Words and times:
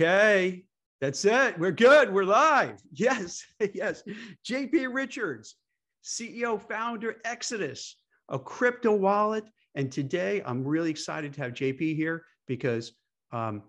Okay, 0.00 0.62
that's 1.00 1.24
it. 1.24 1.58
We're 1.58 1.72
good. 1.72 2.12
We're 2.12 2.22
live. 2.22 2.80
Yes, 2.92 3.44
yes. 3.74 4.04
JP 4.48 4.94
Richards, 4.94 5.56
CEO, 6.04 6.62
founder, 6.62 7.16
Exodus, 7.24 7.96
a 8.28 8.38
crypto 8.38 8.94
wallet. 8.94 9.42
And 9.74 9.90
today 9.90 10.40
I'm 10.46 10.62
really 10.64 10.90
excited 10.90 11.32
to 11.32 11.40
have 11.40 11.52
JP 11.52 11.96
here 11.96 12.24
because, 12.46 12.92
um, 13.32 13.64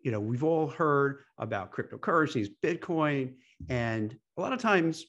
you 0.00 0.10
know, 0.10 0.20
we've 0.20 0.42
all 0.42 0.68
heard 0.68 1.18
about 1.36 1.70
cryptocurrencies, 1.70 2.48
Bitcoin, 2.62 3.34
and 3.68 4.16
a 4.38 4.40
lot 4.40 4.54
of 4.54 4.60
times 4.60 5.04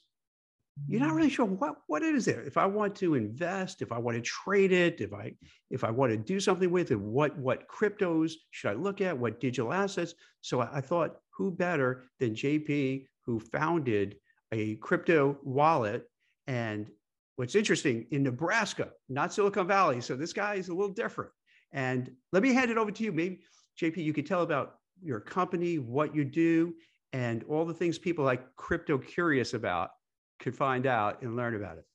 you're 0.87 0.99
not 0.99 1.13
really 1.13 1.29
sure 1.29 1.45
what 1.45 1.77
what 1.87 2.03
is 2.03 2.27
it 2.27 2.45
if 2.45 2.57
i 2.57 2.65
want 2.65 2.93
to 2.93 3.15
invest 3.15 3.81
if 3.81 3.91
i 3.91 3.97
want 3.97 4.15
to 4.15 4.21
trade 4.21 4.71
it 4.71 4.99
if 4.99 5.13
i 5.13 5.33
if 5.69 5.83
i 5.83 5.89
want 5.89 6.11
to 6.11 6.17
do 6.17 6.39
something 6.39 6.69
with 6.69 6.91
it 6.91 6.99
what 6.99 7.37
what 7.37 7.67
cryptos 7.67 8.33
should 8.51 8.71
i 8.71 8.73
look 8.73 9.01
at? 9.01 9.17
What 9.17 9.39
digital 9.39 9.71
assets? 9.71 10.13
So 10.41 10.61
i, 10.61 10.77
I 10.77 10.81
thought 10.81 11.17
who 11.31 11.51
better 11.51 12.03
than 12.19 12.35
jp 12.35 13.05
who 13.25 13.39
founded 13.39 14.17
a 14.51 14.75
crypto 14.75 15.37
wallet? 15.43 16.07
And 16.47 16.89
what's 17.37 17.55
interesting 17.55 18.05
in 18.11 18.23
nebraska 18.23 18.89
not 19.09 19.33
silicon 19.33 19.67
valley 19.67 20.01
so 20.01 20.15
this 20.15 20.33
guy 20.33 20.55
is 20.55 20.67
a 20.67 20.73
little 20.73 20.93
different. 20.93 21.31
And 21.71 22.11
let 22.31 22.43
me 22.43 22.53
hand 22.53 22.71
it 22.71 22.77
over 22.77 22.91
to 22.91 23.03
you. 23.03 23.11
Maybe 23.11 23.41
jp 23.81 23.97
you 23.97 24.13
could 24.13 24.25
tell 24.25 24.41
about 24.41 24.75
your 25.01 25.21
company 25.21 25.79
what 25.79 26.13
you 26.13 26.25
do 26.25 26.73
and 27.13 27.43
all 27.45 27.65
the 27.65 27.73
things 27.73 27.97
people 27.97 28.25
like 28.25 28.43
crypto 28.57 28.97
curious 28.97 29.53
about 29.53 29.91
could 30.39 30.55
find 30.55 30.85
out 30.85 31.21
and 31.21 31.35
learn 31.35 31.55
about 31.55 31.77
it. 31.77 31.85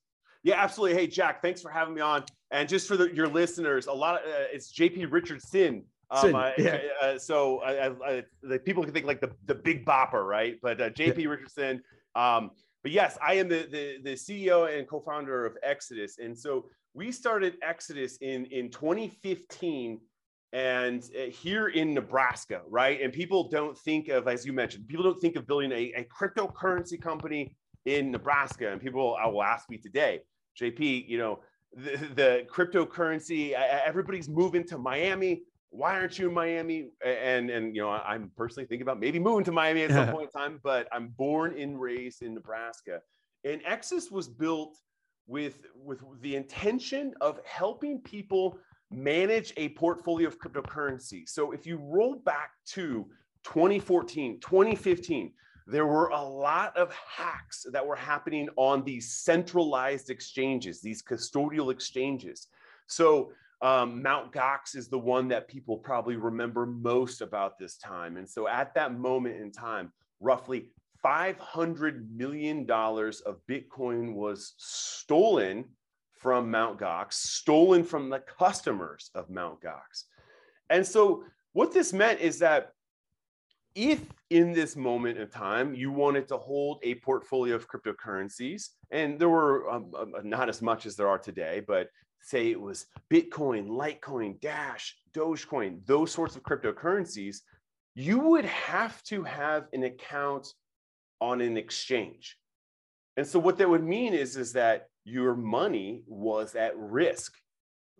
Yeah, 0.42 0.62
absolutely. 0.62 0.96
Hey, 0.96 1.06
Jack, 1.06 1.42
thanks 1.42 1.60
for 1.60 1.70
having 1.70 1.94
me 1.94 2.00
on. 2.00 2.24
And 2.50 2.68
just 2.68 2.88
for 2.88 2.96
the, 2.96 3.14
your 3.14 3.28
listeners, 3.28 3.86
a 3.86 3.92
lot 3.92 4.16
of 4.16 4.26
uh, 4.26 4.46
it's 4.52 4.72
JP 4.72 5.12
Richardson. 5.12 5.84
Um, 6.10 6.34
uh, 6.34 6.50
yeah. 6.58 6.78
uh, 7.00 7.18
so 7.18 7.62
I, 7.62 8.24
the 8.42 8.58
people 8.58 8.82
can 8.82 8.92
think 8.92 9.06
like 9.06 9.20
the, 9.20 9.30
the 9.46 9.54
big 9.54 9.84
bopper, 9.84 10.26
right? 10.26 10.56
But 10.62 10.80
uh, 10.80 10.90
JP 10.90 11.18
yeah. 11.18 11.28
Richardson. 11.28 11.82
Um, 12.16 12.50
but 12.82 12.92
yes, 12.92 13.18
I 13.22 13.34
am 13.34 13.48
the, 13.48 13.68
the, 13.70 13.98
the 14.02 14.16
CEO 14.16 14.76
and 14.76 14.88
co-founder 14.88 15.44
of 15.44 15.56
Exodus. 15.62 16.18
And 16.18 16.36
so 16.36 16.66
we 16.94 17.12
started 17.12 17.56
Exodus 17.62 18.16
in, 18.20 18.46
in 18.46 18.70
2015 18.70 20.00
and 20.52 21.04
uh, 21.16 21.30
here 21.30 21.68
in 21.68 21.94
Nebraska, 21.94 22.62
right? 22.68 23.00
And 23.00 23.12
people 23.12 23.48
don't 23.48 23.78
think 23.78 24.08
of, 24.08 24.26
as 24.26 24.44
you 24.44 24.52
mentioned, 24.52 24.88
people 24.88 25.04
don't 25.04 25.20
think 25.20 25.36
of 25.36 25.46
building 25.46 25.70
a, 25.70 25.92
a 25.96 26.06
cryptocurrency 26.06 27.00
company 27.00 27.54
in 27.86 28.10
Nebraska. 28.10 28.70
And 28.70 28.80
people 28.80 29.16
uh, 29.16 29.28
will 29.28 29.42
ask 29.42 29.68
me 29.70 29.78
today, 29.78 30.20
JP, 30.60 31.08
you 31.08 31.18
know, 31.18 31.40
the, 31.74 31.96
the 32.14 32.46
cryptocurrency, 32.50 33.52
everybody's 33.52 34.28
moving 34.28 34.64
to 34.64 34.78
Miami. 34.78 35.42
Why 35.70 35.94
aren't 35.94 36.18
you 36.18 36.28
in 36.28 36.34
Miami? 36.34 36.88
And 37.04 37.48
and 37.48 37.76
you 37.76 37.82
know, 37.82 37.90
I'm 37.90 38.32
personally 38.36 38.66
thinking 38.66 38.82
about 38.82 38.98
maybe 38.98 39.20
moving 39.20 39.44
to 39.44 39.52
Miami 39.52 39.84
at 39.84 39.92
some 39.92 40.08
point 40.12 40.30
in 40.34 40.40
time, 40.40 40.60
but 40.64 40.88
I'm 40.92 41.08
born 41.08 41.56
and 41.56 41.80
raised 41.80 42.22
in 42.22 42.34
Nebraska. 42.34 43.00
And 43.44 43.60
Exodus 43.64 44.10
was 44.10 44.28
built 44.28 44.76
with 45.28 45.60
with 45.76 46.00
the 46.22 46.34
intention 46.34 47.14
of 47.20 47.38
helping 47.44 48.00
people 48.00 48.58
manage 48.90 49.52
a 49.56 49.68
portfolio 49.70 50.26
of 50.26 50.40
cryptocurrency. 50.40 51.28
So 51.28 51.52
if 51.52 51.66
you 51.66 51.76
roll 51.76 52.16
back 52.16 52.50
to 52.70 53.06
2014, 53.44 54.40
2015, 54.40 55.32
there 55.70 55.86
were 55.86 56.08
a 56.08 56.22
lot 56.22 56.76
of 56.76 56.92
hacks 56.92 57.64
that 57.72 57.86
were 57.86 57.96
happening 57.96 58.48
on 58.56 58.84
these 58.84 59.12
centralized 59.12 60.10
exchanges, 60.10 60.80
these 60.80 61.02
custodial 61.02 61.70
exchanges. 61.70 62.48
So 62.86 63.32
um, 63.62 64.02
Mount 64.02 64.32
Gox 64.32 64.74
is 64.74 64.88
the 64.88 64.98
one 64.98 65.28
that 65.28 65.48
people 65.48 65.76
probably 65.76 66.16
remember 66.16 66.66
most 66.66 67.20
about 67.20 67.58
this 67.58 67.76
time. 67.76 68.16
And 68.16 68.28
so 68.28 68.48
at 68.48 68.74
that 68.74 68.98
moment 68.98 69.40
in 69.40 69.52
time, 69.52 69.92
roughly 70.18 70.68
$500 71.04 72.10
million 72.10 72.70
of 72.70 73.40
Bitcoin 73.48 74.14
was 74.14 74.54
stolen 74.58 75.64
from 76.14 76.50
Mount 76.50 76.78
Gox, 76.78 77.14
stolen 77.14 77.84
from 77.84 78.10
the 78.10 78.20
customers 78.20 79.10
of 79.14 79.30
Mount 79.30 79.60
Gox. 79.62 80.04
And 80.68 80.86
so 80.86 81.24
what 81.52 81.72
this 81.72 81.92
meant 81.92 82.20
is 82.20 82.38
that 82.40 82.72
if 83.74 84.00
in 84.30 84.52
this 84.52 84.76
moment 84.76 85.18
of 85.18 85.30
time 85.30 85.74
you 85.74 85.90
wanted 85.90 86.28
to 86.28 86.36
hold 86.36 86.78
a 86.82 86.96
portfolio 86.96 87.54
of 87.54 87.68
cryptocurrencies, 87.68 88.70
and 88.90 89.18
there 89.18 89.28
were 89.28 89.70
um, 89.70 89.92
um, 89.98 90.12
not 90.24 90.48
as 90.48 90.62
much 90.62 90.86
as 90.86 90.96
there 90.96 91.08
are 91.08 91.18
today, 91.18 91.62
but 91.66 91.88
say 92.20 92.50
it 92.50 92.60
was 92.60 92.86
Bitcoin, 93.10 93.68
Litecoin, 93.68 94.40
Dash, 94.40 94.96
Dogecoin, 95.12 95.84
those 95.86 96.12
sorts 96.12 96.36
of 96.36 96.42
cryptocurrencies, 96.42 97.38
you 97.94 98.18
would 98.18 98.44
have 98.44 99.02
to 99.04 99.22
have 99.24 99.66
an 99.72 99.84
account 99.84 100.46
on 101.20 101.40
an 101.40 101.56
exchange. 101.56 102.36
And 103.16 103.26
so 103.26 103.38
what 103.38 103.58
that 103.58 103.68
would 103.68 103.84
mean 103.84 104.14
is, 104.14 104.36
is 104.36 104.52
that 104.52 104.86
your 105.04 105.34
money 105.34 106.02
was 106.06 106.54
at 106.54 106.76
risk 106.76 107.34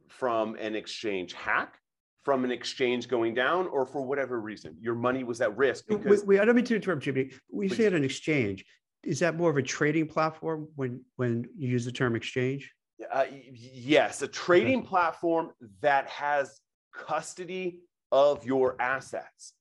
from 0.09 0.57
an 0.57 0.75
exchange 0.77 1.33
hack 1.33 1.80
from 2.25 2.45
an 2.45 2.51
exchange 2.51 3.09
going 3.09 3.35
down 3.35 3.67
or 3.69 3.87
for 3.87 4.03
whatever 4.03 4.41
reason 4.41 4.77
your 4.81 4.95
money 4.95 5.25
was 5.25 5.41
at 5.41 5.57
risk 5.57 5.87
because 5.89 6.23
we, 6.23 6.37
we, 6.37 6.41
I 6.41 6.45
don't 6.45 6.55
mean 6.55 6.65
to 6.67 6.77
interrupt 6.77 7.03
Jimmy. 7.03 7.31
We 7.51 7.69
say 7.69 7.85
it 7.85 7.95
an 7.95 8.05
exchange. 8.05 8.65
Is 9.03 9.21
that 9.21 9.37
more 9.37 9.49
of 9.49 9.57
a 9.57 9.63
trading 9.63 10.07
platform 10.07 10.69
when 10.77 11.03
when 11.17 11.47
you 11.57 11.69
use 11.69 11.85
the 11.85 11.93
term 11.93 12.15
exchange? 12.15 12.71
Uh, 13.11 13.25
yes, 13.33 14.21
a 14.21 14.29
trading 14.29 14.81
okay. 14.81 14.89
platform 14.89 15.51
that 15.81 16.07
has 16.09 16.61
custody 16.95 17.81
of 18.13 18.45
your 18.45 18.77
assets. 18.81 19.55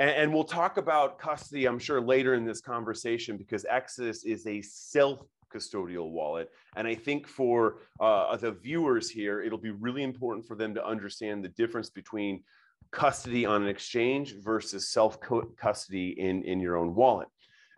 And, 0.00 0.10
and 0.10 0.34
we'll 0.34 0.44
talk 0.44 0.76
about 0.76 1.18
custody, 1.18 1.66
I'm 1.66 1.78
sure, 1.78 2.00
later 2.00 2.34
in 2.34 2.44
this 2.44 2.60
conversation 2.60 3.36
because 3.36 3.64
Exodus 3.68 4.24
is 4.24 4.46
a 4.46 4.60
self 4.62 5.22
custodial 5.50 6.10
wallet. 6.10 6.50
And 6.76 6.86
I 6.86 6.94
think 6.94 7.26
for 7.26 7.78
uh, 8.00 8.36
the 8.36 8.52
viewers 8.52 9.10
here, 9.10 9.42
it'll 9.42 9.58
be 9.58 9.70
really 9.70 10.02
important 10.02 10.46
for 10.46 10.56
them 10.56 10.74
to 10.74 10.86
understand 10.86 11.44
the 11.44 11.48
difference 11.48 11.90
between 11.90 12.42
custody 12.90 13.46
on 13.46 13.62
an 13.62 13.68
exchange 13.68 14.36
versus 14.42 14.88
self 14.88 15.18
custody 15.56 16.16
in, 16.18 16.42
in 16.44 16.60
your 16.60 16.76
own 16.76 16.94
wallet. 16.94 17.28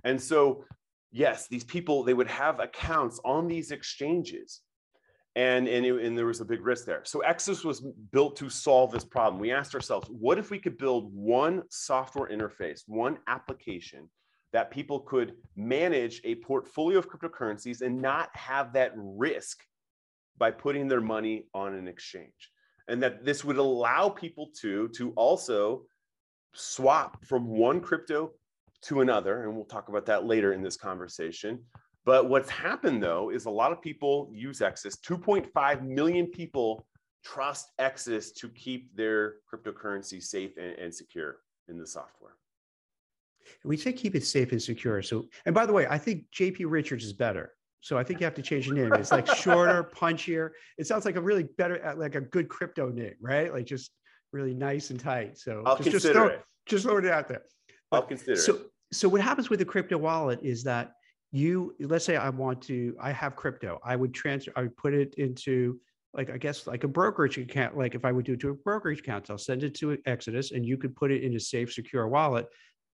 And 0.05 0.21
so, 0.21 0.65
yes, 1.11 1.49
these 1.49 1.65
people, 1.65 2.03
they 2.03 2.15
would 2.15 2.29
have 2.29 2.61
accounts 2.61 3.21
on 3.25 3.47
these 3.47 3.71
exchanges. 3.71 4.61
And, 5.35 5.67
and, 5.67 5.87
it, 5.87 6.05
and 6.05 6.17
there 6.17 6.27
was 6.27 6.43
a 6.43 6.45
big 6.45 6.61
risk 6.61 6.85
there. 6.85 7.01
So 7.05 7.21
Exodus 7.21 7.65
was 7.65 7.81
built 8.11 8.37
to 8.37 8.51
solve 8.51 8.93
this 8.93 9.05
problem. 9.05 9.41
We 9.41 9.51
asked 9.51 9.75
ourselves, 9.75 10.07
what 10.11 10.39
if 10.39 10.51
we 10.51 10.59
could 10.59 10.77
build 10.77 11.11
one 11.15 11.63
software 11.71 12.29
interface, 12.29 12.83
one 12.87 13.19
application 13.29 14.11
that 14.53 14.71
people 14.71 15.01
could 15.01 15.35
manage 15.57 16.21
a 16.25 16.37
portfolio 16.37 16.99
of 16.99 17.09
cryptocurrencies 17.09 17.81
and 17.81 18.01
not 18.01 18.35
have 18.37 18.73
that 18.75 18.93
risk 18.97 19.63
by 20.39 20.51
putting 20.51 20.89
their 20.89 21.01
money 21.01 21.47
on 21.55 21.75
an 21.75 21.89
exchange. 21.89 22.51
And 22.89 23.03
that 23.03 23.25
this 23.25 23.45
would 23.45 23.59
allow 23.59 24.09
people 24.09 24.51
to, 24.61 24.89
to 24.89 25.13
also 25.13 25.85
swap 26.55 27.25
from 27.25 27.47
one 27.47 27.81
crypto 27.81 28.33
to 28.83 29.01
another. 29.01 29.45
And 29.45 29.55
we'll 29.55 29.65
talk 29.65 29.89
about 29.89 30.07
that 30.07 30.25
later 30.25 30.53
in 30.53 30.63
this 30.63 30.77
conversation. 30.77 31.61
But 32.05 32.29
what's 32.29 32.51
happened 32.51 33.03
though 33.03 33.31
is 33.31 33.45
a 33.45 33.51
lot 33.51 33.73
of 33.73 33.81
people 33.81 34.31
use 34.35 34.61
Exodus. 34.61 34.97
2.5 34.97 35.83
million 35.83 36.27
people 36.27 36.85
trust 37.25 37.71
Exodus 37.79 38.33
to 38.33 38.49
keep 38.49 38.95
their 38.97 39.35
cryptocurrency 39.53 40.23
safe 40.23 40.57
and, 40.57 40.77
and 40.79 40.95
secure 40.95 41.39
in 41.69 41.79
the 41.79 41.87
software. 41.87 42.35
We 43.65 43.77
say 43.77 43.93
keep 43.93 44.15
it 44.15 44.25
safe 44.25 44.53
and 44.53 44.63
secure. 44.63 45.03
So, 45.03 45.27
and 45.47 45.55
by 45.55 45.67
the 45.67 45.73
way, 45.73 45.87
I 45.89 45.99
think 45.99 46.25
JP 46.35 46.67
Richards 46.69 47.05
is 47.05 47.13
better. 47.13 47.53
So 47.81 47.99
I 47.99 48.05
think 48.05 48.21
you 48.21 48.25
have 48.25 48.35
to 48.35 48.43
change 48.43 48.69
the 48.69 48.75
name. 48.75 48.93
It's 48.93 49.11
like 49.11 49.27
shorter, 49.27 49.91
punchier. 49.97 50.51
It 50.79 50.87
sounds 50.87 51.05
like 51.05 51.17
a 51.17 51.21
really 51.21 51.45
better, 51.59 51.85
uh, 51.85 51.97
like 51.97 52.15
a 52.15 52.21
good 52.21 52.49
crypto 52.49 52.91
name, 52.91 53.15
right? 53.21 53.53
Like 53.53 53.67
just 53.67 53.91
really 54.33 54.55
nice 54.55 54.91
and 54.91 55.01
tight. 55.01 55.37
So 55.37 55.63
I'll 55.67 55.77
just, 55.77 55.91
consider 55.91 56.13
just 56.13 56.13
throw, 56.13 56.27
it. 56.29 56.43
Just 56.67 56.85
throw 56.85 56.99
it 56.99 57.07
out 57.07 57.29
there. 57.29 57.43
But, 57.91 57.97
I'll 57.97 58.07
consider 58.07 58.37
so, 58.37 58.55
it. 58.55 58.63
So 58.93 59.09
what 59.09 59.21
happens 59.21 59.51
with 59.51 59.59
the 59.59 59.65
crypto 59.65 59.99
wallet 59.99 60.39
is 60.43 60.63
that 60.65 60.93
you, 61.33 61.75
let's 61.81 62.05
say 62.05 62.17
I 62.17 62.29
want 62.29 62.63
to, 62.63 62.95
I 63.01 63.11
have 63.11 63.35
crypto. 63.35 63.81
I 63.83 63.97
would 63.97 64.15
transfer, 64.15 64.53
I 64.55 64.63
would 64.63 64.77
put 64.77 64.95
it 64.95 65.15
into 65.15 65.81
like 66.15 66.31
I 66.31 66.37
guess 66.37 66.67
like 66.67 66.85
a 66.85 66.89
brokerage 66.89 67.39
account. 67.39 67.77
Like 67.77 67.95
if 67.95 68.05
I 68.05 68.13
would 68.13 68.25
do 68.25 68.35
it 68.35 68.41
to 68.41 68.51
a 68.51 68.55
brokerage 68.55 69.01
account, 69.01 69.31
I'll 69.31 69.39
send 69.39 69.63
it 69.65 69.75
to 69.77 69.97
Exodus, 70.07 70.53
and 70.53 70.65
you 70.67 70.77
could 70.77 70.95
put 70.95 71.11
it 71.11 71.23
in 71.23 71.35
a 71.35 71.41
safe, 71.41 71.73
secure 71.73 72.07
wallet 72.09 72.47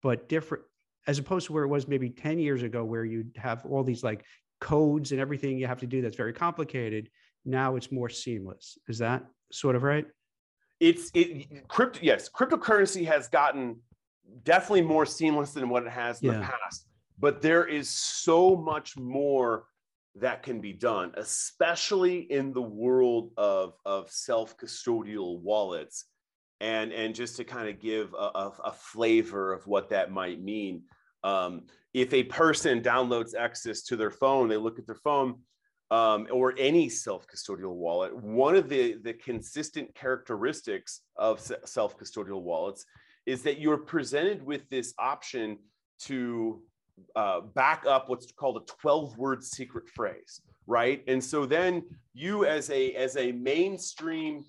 but 0.03 0.29
different 0.29 0.65
as 1.07 1.19
opposed 1.19 1.47
to 1.47 1.53
where 1.53 1.65
it 1.65 1.69
was 1.69 1.89
maybe 1.89 2.11
10 2.11 2.39
years 2.39 2.63
ago 2.63 2.85
where 2.85 3.05
you'd 3.05 3.31
have 3.37 3.65
all 3.67 3.83
these 3.83 4.05
like 4.05 4.25
codes 4.61 5.13
and 5.13 5.21
everything 5.21 5.57
you 5.59 5.67
have 5.67 5.81
to 5.81 5.87
do 5.87 6.03
that's 6.03 6.17
very 6.17 6.33
complicated 6.33 7.09
now 7.45 7.77
it's 7.77 7.91
more 7.91 8.09
seamless. 8.09 8.79
Is 8.89 8.99
that 8.99 9.25
sort 9.51 9.75
of 9.75 9.83
right? 9.83 10.07
It's 10.81 11.11
it 11.13 11.67
crypto 11.67 11.99
yes 12.03 12.29
cryptocurrency 12.31 13.05
has 13.07 13.27
gotten 13.27 13.81
definitely 14.45 14.83
more 14.83 15.05
seamless 15.05 15.53
than 15.53 15.69
what 15.69 15.85
it 15.85 15.91
has 15.91 16.21
in 16.21 16.31
yeah. 16.31 16.39
the 16.39 16.45
past 16.45 16.87
but 17.19 17.43
there 17.43 17.67
is 17.67 17.89
so 17.89 18.55
much 18.55 18.97
more 18.97 19.65
that 20.15 20.45
can 20.45 20.61
be 20.61 20.73
done 20.73 21.11
especially 21.17 22.31
in 22.31 22.53
the 22.53 22.63
world 22.63 23.33
of 23.37 23.73
of 23.85 24.09
self 24.09 24.57
custodial 24.57 25.41
wallets 25.41 26.05
and 26.61 26.93
and 26.93 27.15
just 27.15 27.37
to 27.37 27.45
kind 27.45 27.69
of 27.69 27.81
give 27.81 28.13
a, 28.15 28.31
a, 28.35 28.53
a, 28.65 28.73
flavor 28.73 29.53
of 29.53 29.67
what 29.67 29.89
that 29.89 30.11
might 30.11 30.43
mean 30.43 30.83
um, 31.25 31.63
if 31.95 32.13
a 32.13 32.25
person 32.25 32.81
downloads 32.81 33.35
exodus 33.37 33.83
to 33.85 33.97
their 33.97 34.11
phone 34.11 34.49
they 34.49 34.57
look 34.57 34.79
at 34.79 34.87
their 34.87 34.95
phone 34.95 35.37
um, 35.91 36.27
or 36.31 36.55
any 36.59 36.89
self-custodial 36.89 37.75
wallet 37.75 38.15
one 38.17 38.57
of 38.57 38.69
the 38.69 38.99
the 39.03 39.13
consistent 39.13 39.95
characteristics 39.95 41.03
of 41.17 41.41
self-custodial 41.65 42.43
wallets 42.43 42.85
is 43.27 43.43
that 43.43 43.61
you're 43.61 43.79
presented 43.79 44.45
with 44.45 44.69
this 44.69 44.95
option 44.99 45.59
to 46.01 46.63
uh, 47.15 47.41
back 47.41 47.85
up 47.87 48.09
what's 48.09 48.33
called 48.33 48.57
a 48.57 48.73
12 48.81 49.17
word 49.17 49.45
secret 49.45 49.89
phrase 49.89 50.41
right? 50.69 51.03
And 51.09 51.25
so 51.25 51.47
then 51.47 51.83
you 52.15 52.45
as 52.45 52.71
a 52.71 52.93
as 52.93 53.17
a 53.17 53.33
mainstream 53.33 54.45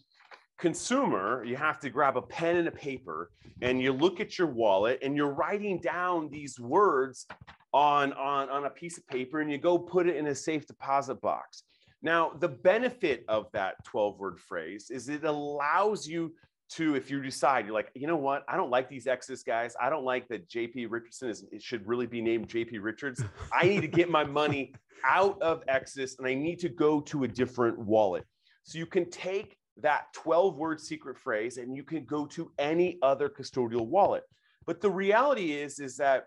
consumer, 0.60 1.44
you 1.46 1.56
have 1.56 1.80
to 1.80 1.90
grab 1.90 2.18
a 2.18 2.22
pen 2.22 2.58
and 2.58 2.68
a 2.68 2.72
paper 2.72 3.32
and 3.62 3.82
you 3.82 3.94
look 3.94 4.20
at 4.20 4.38
your 4.38 4.48
wallet 4.48 5.00
and 5.02 5.16
you're 5.16 5.34
writing 5.34 5.80
down 5.80 6.30
these 6.30 6.60
words 6.60 7.26
on, 7.74 8.14
on, 8.14 8.50
on 8.50 8.66
a 8.66 8.70
piece 8.70 8.98
of 8.98 9.08
paper 9.08 9.40
and 9.40 9.52
you 9.52 9.58
go 9.58 9.78
put 9.78 10.08
it 10.08 10.16
in 10.16 10.28
a 10.28 10.36
safe 10.36 10.68
deposit 10.68 11.22
box. 11.22 11.64
Now, 12.02 12.32
the 12.40 12.48
benefit 12.48 13.26
of 13.28 13.48
that 13.54 13.84
12 13.86 14.20
word 14.20 14.40
phrase 14.40 14.90
is 14.90 15.10
it 15.10 15.24
allows 15.24 16.08
you 16.08 16.34
to, 16.72 16.96
if 16.96 17.10
you 17.10 17.22
decide, 17.22 17.66
you're 17.66 17.74
like, 17.74 17.90
you 17.96 18.08
know 18.08 18.16
what, 18.16 18.44
I 18.48 18.56
don't 18.56 18.70
like 18.70 18.90
these 18.90 19.08
Exodus 19.08 19.44
guys. 19.44 19.76
I 19.82 19.90
don't 19.90 20.06
like 20.06 20.28
that 20.28 20.48
JP 20.50 20.88
Richardson 20.90 21.30
is, 21.30 21.46
it 21.52 21.62
should 21.62 21.88
really 21.88 22.06
be 22.06 22.22
named 22.22 22.48
JP 22.48 22.82
Richards. 22.82 23.24
I 23.52 23.66
need 23.66 23.82
to 23.82 23.88
get 23.88 24.10
my 24.10 24.24
money 24.42 24.74
out 25.04 25.42
of 25.42 25.64
Exodus 25.68 26.18
and 26.20 26.28
I 26.28 26.34
need 26.34 26.60
to 26.60 26.70
go 26.70 27.02
to 27.02 27.24
a 27.24 27.28
different 27.28 27.80
wallet. 27.80 28.24
So 28.64 28.78
you 28.78 28.86
can 28.86 29.10
take 29.10 29.58
that 29.82 30.14
12 30.14 30.58
word 30.58 30.80
secret 30.80 31.18
phrase 31.18 31.58
and 31.58 31.76
you 31.76 31.84
can 31.84 32.06
go 32.06 32.26
to 32.28 32.52
any 32.58 32.98
other 33.02 33.30
custodial 33.30 33.88
wallet. 33.88 34.24
But 34.66 34.82
the 34.82 34.90
reality 34.90 35.54
is, 35.54 35.80
is 35.80 35.98
that 35.98 36.26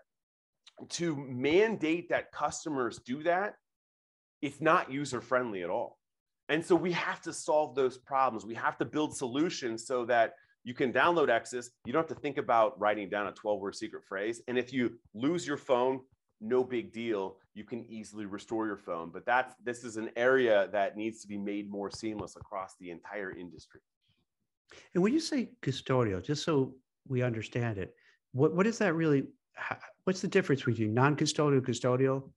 to 0.89 1.15
mandate 1.15 2.09
that 2.09 2.31
customers 2.31 2.99
do 3.05 3.23
that, 3.23 3.55
it's 4.41 4.59
not 4.59 4.91
user 4.91 5.21
friendly 5.21 5.63
at 5.63 5.69
all. 5.69 5.97
And 6.49 6.65
so 6.65 6.75
we 6.75 6.91
have 6.91 7.21
to 7.21 7.33
solve 7.33 7.75
those 7.75 7.97
problems. 7.97 8.45
We 8.45 8.55
have 8.55 8.77
to 8.79 8.85
build 8.85 9.15
solutions 9.15 9.87
so 9.87 10.05
that 10.05 10.33
you 10.63 10.73
can 10.73 10.91
download 10.91 11.29
Exodus. 11.29 11.69
You 11.85 11.93
don't 11.93 12.07
have 12.07 12.15
to 12.15 12.21
think 12.21 12.37
about 12.37 12.79
writing 12.79 13.09
down 13.09 13.27
a 13.27 13.31
12 13.31 13.59
word 13.59 13.75
secret 13.75 14.03
phrase. 14.03 14.41
And 14.47 14.57
if 14.57 14.73
you 14.73 14.99
lose 15.13 15.47
your 15.47 15.57
phone, 15.57 16.01
no 16.41 16.63
big 16.63 16.91
deal. 16.91 17.37
You 17.53 17.63
can 17.63 17.85
easily 17.89 18.25
restore 18.25 18.65
your 18.65 18.77
phone. 18.77 19.11
But 19.11 19.25
that's 19.25 19.55
this 19.63 19.83
is 19.83 19.97
an 19.97 20.09
area 20.15 20.69
that 20.71 20.97
needs 20.97 21.21
to 21.21 21.27
be 21.27 21.37
made 21.37 21.69
more 21.69 21.89
seamless 21.91 22.35
across 22.35 22.75
the 22.79 22.89
entire 22.91 23.31
industry. 23.31 23.81
And 24.93 25.03
when 25.03 25.13
you 25.13 25.19
say 25.19 25.51
custodial, 25.61 26.23
just 26.23 26.43
so 26.43 26.75
we 27.07 27.21
understand 27.21 27.77
it, 27.77 27.93
what 28.31 28.55
what 28.55 28.65
is 28.65 28.77
that 28.79 28.93
really? 28.93 29.23
What's 30.05 30.21
the 30.21 30.27
difference 30.27 30.63
between 30.63 30.93
non-custodial 30.93 31.61
custodial? 31.61 32.31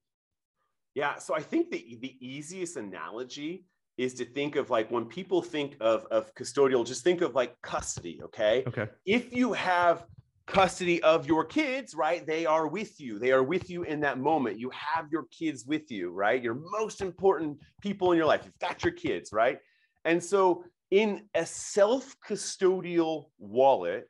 Yeah, 0.94 1.18
so 1.18 1.34
I 1.34 1.40
think 1.40 1.70
the 1.70 1.98
the 2.00 2.16
easiest 2.20 2.76
analogy 2.76 3.64
is 3.96 4.14
to 4.14 4.24
think 4.24 4.56
of 4.56 4.70
like 4.70 4.90
when 4.90 5.06
people 5.06 5.40
think 5.40 5.76
of, 5.80 6.04
of 6.10 6.34
custodial, 6.34 6.86
just 6.86 7.02
think 7.02 7.22
of 7.22 7.34
like 7.34 7.60
custody, 7.62 8.20
okay? 8.22 8.62
Okay. 8.66 8.88
If 9.06 9.32
you 9.32 9.52
have 9.54 10.04
custody 10.46 11.02
of 11.02 11.26
your 11.26 11.44
kids, 11.44 11.94
right? 11.94 12.26
They 12.26 12.46
are 12.46 12.66
with 12.66 13.00
you. 13.00 13.18
They 13.18 13.32
are 13.32 13.42
with 13.42 13.68
you 13.68 13.82
in 13.82 14.00
that 14.00 14.18
moment. 14.18 14.58
You 14.58 14.70
have 14.70 15.06
your 15.10 15.24
kids 15.36 15.66
with 15.66 15.90
you, 15.90 16.10
right? 16.10 16.42
Your 16.42 16.54
most 16.54 17.00
important 17.00 17.58
people 17.80 18.12
in 18.12 18.18
your 18.18 18.26
life. 18.26 18.42
You've 18.44 18.58
got 18.58 18.84
your 18.84 18.92
kids, 18.92 19.32
right? 19.32 19.58
And 20.04 20.22
so, 20.22 20.64
in 20.92 21.24
a 21.34 21.44
self 21.44 22.14
custodial 22.26 23.26
wallet, 23.38 24.08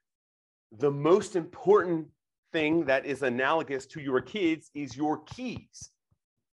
the 0.79 0.91
most 0.91 1.37
important 1.37 2.09
thing 2.53 2.85
that 2.85 3.07
is 3.07 3.23
analogous 3.23 3.87
to 3.87 4.01
your 4.01 4.21
kids 4.21 4.71
is 4.75 4.97
your 4.97 5.23
keys. 5.25 5.91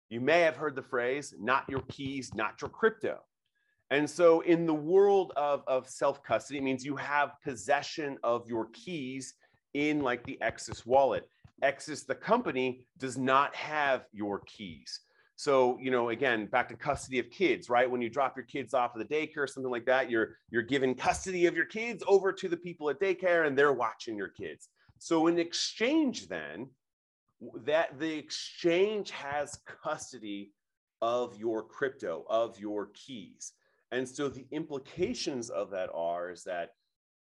You 0.10 0.22
may 0.22 0.42
have 0.42 0.56
heard 0.56 0.76
the 0.76 0.82
phrase, 0.82 1.36
not 1.40 1.66
your 1.70 1.82
keys, 1.90 2.34
not 2.34 2.62
your 2.62 2.70
crypto. 2.70 3.20
And 3.92 4.10
so, 4.10 4.42
in 4.42 4.66
the 4.66 4.74
world 4.74 5.34
of, 5.38 5.64
of 5.68 5.88
self 5.88 6.24
custody, 6.24 6.58
it 6.58 6.64
means 6.64 6.84
you 6.84 6.96
have 6.96 7.34
possession 7.44 8.18
of 8.24 8.48
your 8.50 8.70
keys 8.74 9.36
in 9.74 10.02
like 10.02 10.24
the 10.24 10.42
Exodus 10.42 10.86
wallet. 10.86 11.28
Exodus, 11.62 12.04
the 12.04 12.16
company, 12.16 12.86
does 12.98 13.18
not 13.18 13.56
have 13.56 14.06
your 14.14 14.42
keys. 14.46 15.02
So, 15.36 15.78
you 15.80 15.92
know, 15.92 16.10
again, 16.10 16.48
back 16.48 16.68
to 16.70 16.76
custody 16.76 17.20
of 17.20 17.30
kids, 17.30 17.70
right? 17.70 17.90
When 17.90 18.02
you 18.02 18.10
drop 18.10 18.36
your 18.36 18.46
kids 18.46 18.74
off 18.74 18.94
at 18.96 19.08
the 19.08 19.16
daycare 19.16 19.38
or 19.38 19.48
something 19.48 19.72
like 19.72 19.86
that, 19.86 20.10
you're 20.10 20.38
you're 20.50 20.64
giving 20.64 20.96
custody 20.96 21.46
of 21.46 21.56
your 21.56 21.66
kids 21.66 22.04
over 22.08 22.34
to 22.34 22.50
the 22.50 22.58
people 22.58 22.90
at 22.90 23.00
daycare 23.00 23.46
and 23.46 23.58
they're 23.58 23.74
watching 23.74 24.18
your 24.18 24.30
kids. 24.30 24.70
So 24.98 25.28
in 25.28 25.38
exchange, 25.38 26.28
then, 26.28 26.70
that 27.66 28.00
the 28.00 28.12
exchange 28.18 29.12
has 29.12 29.60
custody 29.84 30.54
of 31.02 31.38
your 31.38 31.62
crypto, 31.62 32.26
of 32.30 32.60
your 32.60 32.90
keys. 32.96 33.54
And 33.92 34.08
so 34.08 34.28
the 34.28 34.48
implications 34.52 35.50
of 35.50 35.70
that 35.72 35.90
are 35.94 36.32
is 36.32 36.44
that 36.46 36.72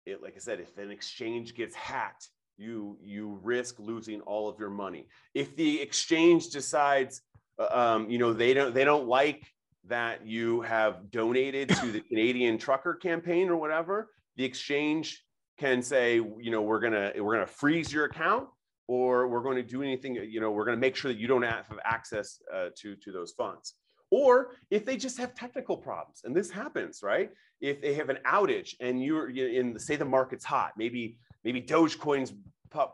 it, 0.05 0.21
like 0.21 0.35
I 0.35 0.39
said, 0.39 0.59
if 0.59 0.77
an 0.77 0.91
exchange 0.91 1.55
gets 1.55 1.75
hacked, 1.75 2.29
you 2.57 2.97
you 3.01 3.39
risk 3.41 3.79
losing 3.79 4.21
all 4.21 4.47
of 4.50 4.59
your 4.59 4.69
money. 4.69 5.07
If 5.33 5.55
the 5.55 5.81
exchange 5.81 6.50
decides, 6.50 7.21
uh, 7.59 7.67
um, 7.71 8.09
you 8.09 8.17
know, 8.17 8.33
they 8.33 8.53
don't 8.53 8.73
they 8.73 8.85
don't 8.85 9.07
like 9.07 9.45
that 9.88 10.25
you 10.25 10.61
have 10.61 11.11
donated 11.11 11.69
to 11.69 11.91
the 11.91 12.00
Canadian 12.09 12.57
trucker 12.57 12.94
campaign 12.95 13.50
or 13.50 13.57
whatever, 13.57 14.11
the 14.38 14.45
exchange 14.45 15.23
can 15.57 15.81
say, 15.81 16.15
you 16.15 16.51
know, 16.51 16.61
we're 16.61 16.79
gonna 16.79 17.11
we're 17.17 17.33
gonna 17.33 17.47
freeze 17.47 17.91
your 17.91 18.05
account 18.05 18.47
or 18.88 19.27
we're 19.27 19.41
going 19.41 19.55
to 19.55 19.63
do 19.63 19.81
anything, 19.81 20.15
you 20.15 20.41
know, 20.41 20.51
we're 20.51 20.65
going 20.65 20.77
to 20.77 20.81
make 20.81 20.95
sure 20.95 21.11
that 21.11 21.19
you 21.19 21.27
don't 21.27 21.44
have 21.44 21.65
access 21.85 22.41
uh, 22.53 22.69
to 22.75 22.95
to 22.97 23.11
those 23.11 23.31
funds. 23.31 23.75
Or 24.11 24.51
if 24.69 24.85
they 24.85 24.97
just 24.97 25.17
have 25.17 25.33
technical 25.33 25.75
problems, 25.77 26.21
and 26.23 26.35
this 26.35 26.51
happens, 26.51 27.01
right? 27.01 27.31
If 27.61 27.81
they 27.81 27.95
have 27.95 28.09
an 28.09 28.19
outage 28.27 28.75
and 28.79 29.01
you're 29.01 29.29
in, 29.29 29.79
say, 29.79 29.95
the 29.95 30.05
market's 30.05 30.45
hot, 30.45 30.73
maybe 30.77 31.17
maybe 31.43 31.61
Dogecoin's 31.61 32.33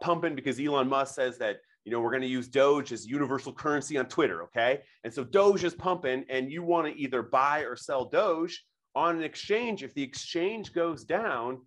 pumping 0.02 0.36
because 0.36 0.60
Elon 0.60 0.90
Musk 0.90 1.16
says 1.16 1.38
that 1.38 1.58
you 1.86 1.92
know 1.92 2.00
we're 2.00 2.12
going 2.12 2.22
to 2.22 2.28
use 2.28 2.48
Doge 2.48 2.92
as 2.92 3.06
universal 3.06 3.54
currency 3.54 3.98
on 3.98 4.06
Twitter, 4.06 4.44
okay? 4.44 4.82
And 5.04 5.14
so 5.14 5.24
Doge 5.24 5.64
is 5.64 5.74
pumping, 5.74 6.26
and 6.30 6.52
you 6.52 6.64
want 6.64 6.88
to 6.88 7.00
either 7.00 7.22
buy 7.24 7.62
or 7.62 7.76
sell 7.76 8.06
Doge 8.06 8.64
on 8.96 9.18
an 9.18 9.24
exchange. 9.24 9.84
If 9.84 9.94
the 9.94 10.04
exchange 10.04 10.74
goes 10.74 11.04
down, 11.04 11.60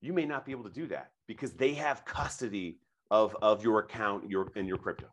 you 0.00 0.12
may 0.12 0.24
not 0.24 0.46
be 0.46 0.52
able 0.52 0.64
to 0.64 0.70
do 0.70 0.86
that 0.88 1.10
because 1.26 1.52
they 1.52 1.74
have 1.74 2.04
custody 2.04 2.78
of 3.10 3.36
of 3.42 3.62
your 3.62 3.80
account, 3.80 4.30
your 4.30 4.50
and 4.56 4.66
your 4.66 4.78
crypto. 4.78 5.06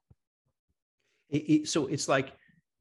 It, 1.30 1.38
it, 1.38 1.68
so 1.68 1.88
it's 1.88 2.08
like 2.08 2.32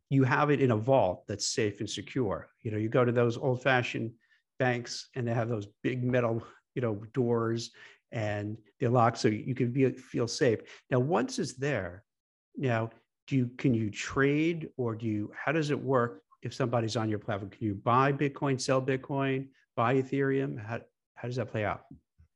you 0.09 0.23
have 0.23 0.51
it 0.51 0.61
in 0.61 0.71
a 0.71 0.77
vault 0.77 1.25
that's 1.27 1.49
safe 1.49 1.81
and 1.81 1.91
secure. 1.91 2.49
You 2.63 2.71
know, 2.71 2.79
you 2.79 2.89
go 2.89 3.05
to 3.05 3.11
those 3.11 3.37
old-fashioned 3.37 4.13
banks 4.59 5.09
and 5.17 5.27
they 5.27 5.35
have 5.35 5.49
those 5.49 5.67
big 5.83 6.05
metal, 6.05 6.45
you 6.77 6.83
know, 6.83 7.03
doors 7.13 7.73
and 8.17 8.57
they're 8.81 8.89
locked 8.89 9.19
so 9.19 9.29
you 9.29 9.55
can 9.55 9.71
be, 9.71 9.91
feel 9.91 10.27
safe. 10.27 10.61
Now, 10.91 11.01
once 11.01 11.39
it's 11.39 11.53
there, 11.53 12.03
now 12.57 12.89
do 13.27 13.37
you 13.37 13.51
can 13.59 13.75
you 13.75 13.91
trade 13.91 14.71
or 14.79 14.95
do 14.95 15.07
you 15.07 15.31
how 15.37 15.53
does 15.53 15.71
it 15.71 15.79
work 15.79 16.23
if 16.43 16.55
somebody's 16.55 16.97
on 16.97 17.11
your 17.11 17.19
platform? 17.19 17.51
Can 17.51 17.67
you 17.67 17.75
buy 17.75 18.13
Bitcoin, 18.13 18.59
sell 18.59 18.81
Bitcoin, 18.81 19.49
buy 19.77 19.97
Ethereum? 19.97 20.59
How 20.59 20.81
how 21.15 21.29
does 21.29 21.37
that 21.37 21.51
play 21.51 21.65
out? 21.65 21.83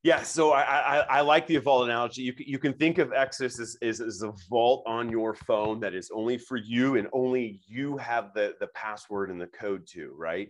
Yeah, 0.02 0.22
so 0.22 0.52
I, 0.52 0.62
I, 0.62 0.98
I 1.18 1.20
like 1.20 1.46
the 1.46 1.58
vault 1.58 1.84
analogy. 1.84 2.22
You 2.22 2.32
can, 2.32 2.46
you 2.46 2.58
can 2.58 2.72
think 2.72 2.96
of 2.96 3.12
Exodus 3.12 3.60
as, 3.60 3.76
as, 3.82 4.00
as, 4.00 4.22
a 4.22 4.32
vault 4.48 4.82
on 4.86 5.10
your 5.10 5.34
phone 5.34 5.78
that 5.80 5.92
is 5.92 6.10
only 6.10 6.38
for 6.38 6.56
you 6.56 6.96
and 6.96 7.06
only 7.12 7.60
you 7.66 7.98
have 7.98 8.32
the, 8.32 8.54
the 8.60 8.68
password 8.68 9.30
and 9.30 9.38
the 9.38 9.48
code 9.48 9.86
to, 9.88 10.14
right? 10.16 10.48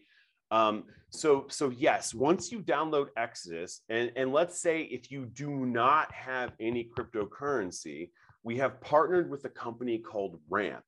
Um, 0.51 0.85
so, 1.11 1.47
so 1.49 1.71
yes, 1.71 2.15
once 2.15 2.53
you 2.53 2.61
download 2.61 3.09
Exodus, 3.17 3.83
and, 3.89 4.13
and 4.17 4.33
let's 4.33 4.61
say 4.61 4.83
if 4.83 5.11
you 5.11 5.27
do 5.27 5.67
not 5.67 6.13
have 6.13 6.53
any 6.61 6.89
cryptocurrency, 6.97 8.11
we 8.43 8.57
have 8.59 8.81
partnered 8.81 9.31
with 9.31 9.45
a 9.45 9.49
company 9.49 9.99
called 9.99 10.41
Ramp 10.49 10.85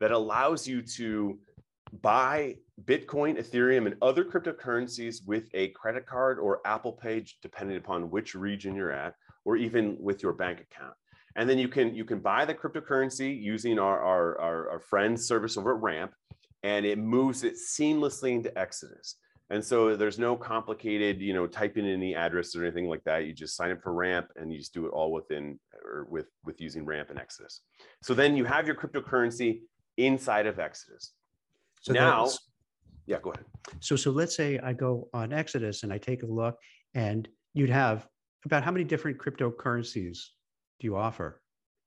that 0.00 0.10
allows 0.10 0.66
you 0.66 0.82
to 0.82 1.38
buy 2.02 2.56
Bitcoin, 2.84 3.38
Ethereum, 3.38 3.86
and 3.86 3.96
other 4.02 4.24
cryptocurrencies 4.24 5.26
with 5.26 5.48
a 5.54 5.68
credit 5.68 6.06
card 6.06 6.38
or 6.38 6.60
Apple 6.66 6.92
Pay, 6.92 7.24
depending 7.42 7.76
upon 7.76 8.10
which 8.10 8.34
region 8.34 8.74
you're 8.74 8.92
at, 8.92 9.14
or 9.44 9.56
even 9.56 9.96
with 10.00 10.22
your 10.22 10.32
bank 10.32 10.60
account. 10.60 10.94
And 11.36 11.48
then 11.48 11.58
you 11.58 11.68
can 11.68 11.94
you 11.94 12.04
can 12.04 12.20
buy 12.20 12.44
the 12.44 12.54
cryptocurrency 12.54 13.40
using 13.40 13.78
our, 13.78 14.00
our, 14.00 14.40
our, 14.40 14.70
our 14.70 14.80
friend's 14.80 15.26
service 15.26 15.56
over 15.56 15.74
at 15.74 15.82
Ramp 15.82 16.12
and 16.64 16.86
it 16.86 16.98
moves 16.98 17.44
it 17.44 17.54
seamlessly 17.54 18.32
into 18.32 18.58
Exodus. 18.58 19.16
And 19.50 19.62
so 19.62 19.94
there's 19.94 20.18
no 20.18 20.34
complicated, 20.34 21.20
you 21.20 21.34
know, 21.34 21.46
typing 21.46 21.86
in 21.86 22.00
the 22.00 22.14
address 22.14 22.56
or 22.56 22.64
anything 22.64 22.88
like 22.88 23.04
that. 23.04 23.26
You 23.26 23.34
just 23.34 23.54
sign 23.54 23.70
up 23.70 23.82
for 23.82 23.92
Ramp 23.92 24.28
and 24.36 24.50
you 24.50 24.58
just 24.58 24.72
do 24.72 24.86
it 24.86 24.88
all 24.88 25.12
within 25.12 25.60
or 25.84 26.06
with 26.10 26.26
with 26.44 26.60
using 26.60 26.86
Ramp 26.86 27.10
and 27.10 27.18
Exodus. 27.18 27.60
So 28.02 28.14
then 28.14 28.36
you 28.36 28.46
have 28.46 28.66
your 28.66 28.74
cryptocurrency 28.74 29.60
inside 29.98 30.46
of 30.46 30.58
Exodus. 30.58 31.12
So 31.82 31.92
now, 31.92 32.30
yeah, 33.06 33.18
go 33.22 33.32
ahead. 33.32 33.44
So 33.80 33.94
so 33.96 34.10
let's 34.10 34.34
say 34.34 34.58
I 34.58 34.72
go 34.72 35.08
on 35.12 35.34
Exodus 35.34 35.82
and 35.82 35.92
I 35.92 35.98
take 35.98 36.22
a 36.22 36.26
look 36.26 36.56
and 36.94 37.28
you'd 37.52 37.68
have 37.68 38.08
about 38.46 38.64
how 38.64 38.70
many 38.70 38.84
different 38.84 39.18
cryptocurrencies 39.18 40.18
do 40.80 40.86
you 40.86 40.96
offer? 40.96 41.42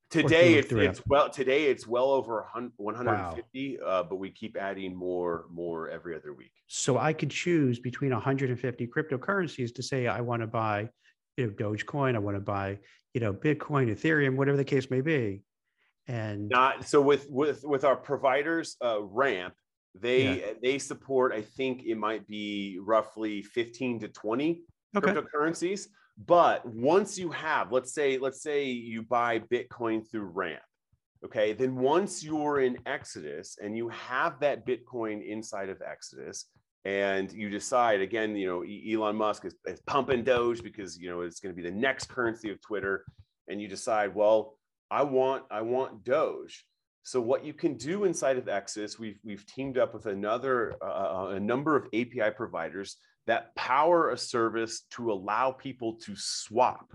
Today 0.10 0.54
it's, 0.54 0.72
it's 0.72 1.06
well 1.06 1.30
today 1.30 1.66
it's 1.66 1.86
well 1.86 2.12
over 2.12 2.48
150, 2.78 3.78
wow. 3.82 3.86
uh, 3.86 4.04
but 4.04 4.16
we 4.16 4.30
keep 4.30 4.56
adding 4.56 4.96
more 4.96 5.46
more 5.52 5.90
every 5.90 6.16
other 6.16 6.34
week. 6.34 6.54
So 6.68 6.98
I 6.98 7.12
could 7.12 7.30
choose 7.30 7.78
between 7.80 8.12
150 8.12 8.88
cryptocurrencies 8.88 9.76
to 9.76 9.84
say 9.84 10.08
I 10.08 10.22
want 10.22 10.44
to 10.44 10.48
buy, 10.48 10.90
you 11.36 11.48
know, 11.48 11.54
Dogecoin, 11.54 12.16
I 12.16 12.20
want 12.20 12.38
to 12.38 12.42
buy, 12.42 12.80
you 13.14 13.20
know, 13.20 13.34
Bitcoin, 13.34 13.94
Ethereum, 13.94 14.38
whatever 14.38 14.56
the 14.56 14.64
case 14.64 14.90
may 14.90 15.02
be. 15.02 15.42
And 16.08 16.48
not 16.48 16.88
so 16.88 17.02
with 17.02 17.28
with 17.30 17.66
with 17.66 17.84
our 17.84 17.98
providers, 17.98 18.78
uh, 18.82 19.02
Ramp, 19.02 19.56
they 19.94 20.40
yeah. 20.40 20.54
they 20.64 20.80
support. 20.80 21.34
I 21.34 21.42
think 21.42 21.84
it 21.86 21.96
might 21.96 22.26
be 22.28 22.80
roughly 22.82 23.42
15 23.42 24.00
to 24.00 24.08
20 24.08 24.62
okay. 24.96 25.12
cryptocurrencies. 25.12 25.88
But 26.26 26.66
once 26.66 27.18
you 27.18 27.30
have, 27.32 27.72
let's 27.72 27.94
say, 27.94 28.18
let's 28.18 28.42
say 28.42 28.66
you 28.66 29.04
buy 29.04 29.40
Bitcoin 29.40 30.10
through 30.10 30.32
Ramp, 30.34 30.62
okay, 31.24 31.54
then 31.54 31.76
once 31.76 32.24
you're 32.24 32.62
in 32.62 32.78
Exodus 32.86 33.58
and 33.62 33.78
you 33.78 33.90
have 33.90 34.40
that 34.40 34.66
Bitcoin 34.66 35.26
inside 35.26 35.70
of 35.70 35.82
Exodus, 35.82 36.46
and 36.86 37.32
you 37.34 37.50
decide 37.50 38.02
again, 38.02 38.36
you 38.36 38.48
know, 38.48 38.64
Elon 38.64 39.16
Musk 39.16 39.46
is, 39.46 39.56
is 39.66 39.82
pumping 39.82 40.24
Doge 40.24 40.64
because 40.64 40.98
you 40.98 41.10
know 41.10 41.22
it's 41.22 41.40
going 41.40 41.54
to 41.54 41.62
be 41.62 41.68
the 41.68 41.76
next 41.76 42.08
currency 42.10 42.50
of 42.50 42.62
Twitter, 42.62 43.04
and 43.48 43.62
you 43.62 43.68
decide, 43.68 44.16
well, 44.16 44.58
I 44.90 45.04
want 45.04 45.44
I 45.52 45.62
want 45.62 46.04
Doge. 46.04 46.66
So 47.04 47.22
what 47.22 47.46
you 47.46 47.54
can 47.54 47.76
do 47.76 48.06
inside 48.06 48.38
of 48.38 48.48
Exodus, 48.48 48.98
we've 48.98 49.20
we've 49.24 49.46
teamed 49.46 49.78
up 49.78 49.94
with 49.94 50.06
another 50.06 50.76
uh, 50.82 51.32
a 51.32 51.40
number 51.40 51.76
of 51.76 51.86
API 51.88 52.32
providers 52.36 52.98
that 53.28 53.54
power 53.56 54.12
a 54.12 54.18
service 54.18 54.84
to 54.92 55.12
allow 55.12 55.52
people 55.52 55.94
to 55.94 56.16
swap 56.16 56.94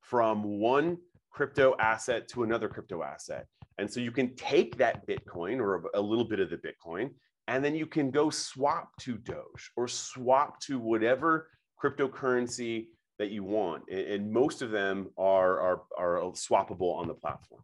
from 0.00 0.58
one 0.58 0.96
crypto 1.30 1.74
asset 1.78 2.28
to 2.28 2.44
another 2.44 2.68
crypto 2.68 3.02
asset. 3.02 3.46
And 3.78 3.90
so 3.90 4.00
you 4.00 4.12
can 4.12 4.34
take 4.36 4.76
that 4.76 5.06
Bitcoin 5.06 5.58
or 5.58 5.84
a 5.94 6.00
little 6.00 6.24
bit 6.24 6.40
of 6.40 6.50
the 6.50 6.58
Bitcoin, 6.58 7.10
and 7.48 7.64
then 7.64 7.74
you 7.74 7.86
can 7.86 8.10
go 8.10 8.30
swap 8.30 8.90
to 9.00 9.16
Doge 9.16 9.70
or 9.76 9.88
swap 9.88 10.60
to 10.60 10.78
whatever 10.78 11.48
cryptocurrency 11.82 12.86
that 13.18 13.30
you 13.30 13.42
want. 13.42 13.88
And 13.90 14.30
most 14.30 14.62
of 14.62 14.70
them 14.70 15.10
are, 15.18 15.60
are, 15.60 15.82
are 15.98 16.18
swappable 16.32 16.94
on 16.96 17.08
the 17.08 17.14
platform. 17.14 17.62